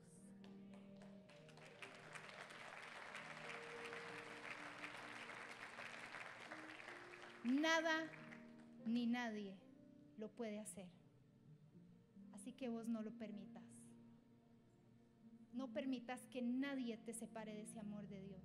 Nada 7.45 8.09
ni 8.87 9.07
nadie 9.07 9.57
lo 10.17 10.29
puede 10.29 10.61
hacer. 10.61 10.89
Así 12.35 12.53
que 12.53 12.69
vos 12.69 12.87
no 12.87 13.03
lo 13.03 13.11
permitas. 13.13 13.68
No 15.53 15.73
permitas 15.73 16.27
que 16.29 16.43
nadie 16.43 16.97
te 16.99 17.13
separe 17.13 17.55
de 17.55 17.63
ese 17.63 17.79
amor 17.81 18.07
de 18.09 18.23
Dios. 18.23 18.43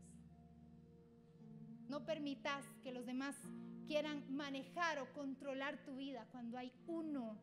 No 1.89 2.05
permitas 2.05 2.65
que 2.81 2.91
los 2.91 3.05
demás 3.05 3.35
quieran 3.85 4.23
manejar 4.35 4.99
o 4.99 5.13
controlar 5.13 5.83
tu 5.83 5.97
vida 5.97 6.25
cuando 6.31 6.57
hay 6.57 6.71
uno 6.87 7.37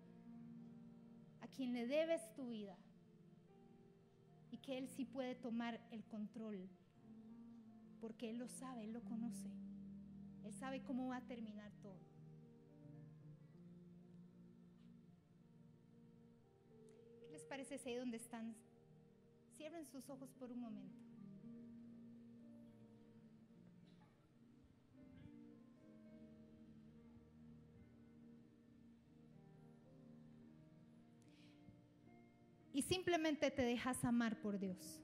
a 1.40 1.46
quien 1.48 1.72
le 1.72 1.86
debes 1.86 2.32
tu 2.34 2.48
vida 2.48 2.76
y 4.50 4.58
que 4.58 4.78
Él 4.78 4.88
sí 4.88 5.04
puede 5.04 5.34
tomar 5.34 5.80
el 5.90 6.04
control 6.04 6.68
porque 8.00 8.30
Él 8.30 8.38
lo 8.38 8.48
sabe, 8.48 8.84
Él 8.84 8.92
lo 8.92 9.02
conoce. 9.02 9.48
Él 10.44 10.52
sabe 10.54 10.82
cómo 10.82 11.08
va 11.08 11.18
a 11.18 11.26
terminar 11.26 11.70
todo. 11.82 11.98
¿Qué 17.20 17.30
les 17.30 17.44
parece 17.44 17.78
si 17.78 17.90
ahí 17.90 17.96
donde 17.96 18.16
están? 18.16 18.56
Cierren 19.60 19.84
sus 19.84 20.08
ojos 20.08 20.32
por 20.38 20.50
un 20.50 20.58
momento. 20.58 20.98
Y 32.72 32.80
simplemente 32.80 33.50
te 33.50 33.60
dejas 33.60 34.02
amar 34.02 34.40
por 34.40 34.58
Dios. 34.58 34.98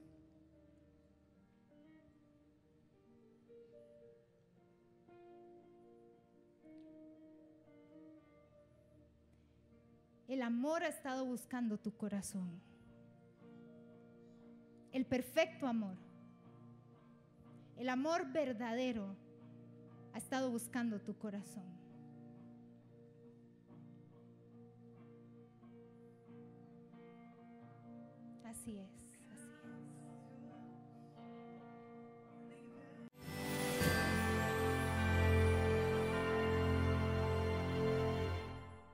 El 10.26 10.40
amor 10.40 10.82
ha 10.82 10.88
estado 10.88 11.26
buscando 11.26 11.76
tu 11.76 11.94
corazón. 11.94 12.75
El 14.96 15.04
perfecto 15.04 15.66
amor. 15.66 15.94
El 17.76 17.90
amor 17.90 18.32
verdadero 18.32 19.14
ha 20.14 20.16
estado 20.16 20.50
buscando 20.50 20.98
tu 21.02 21.14
corazón. 21.18 21.66
Así 28.46 28.78
es. 28.78 28.95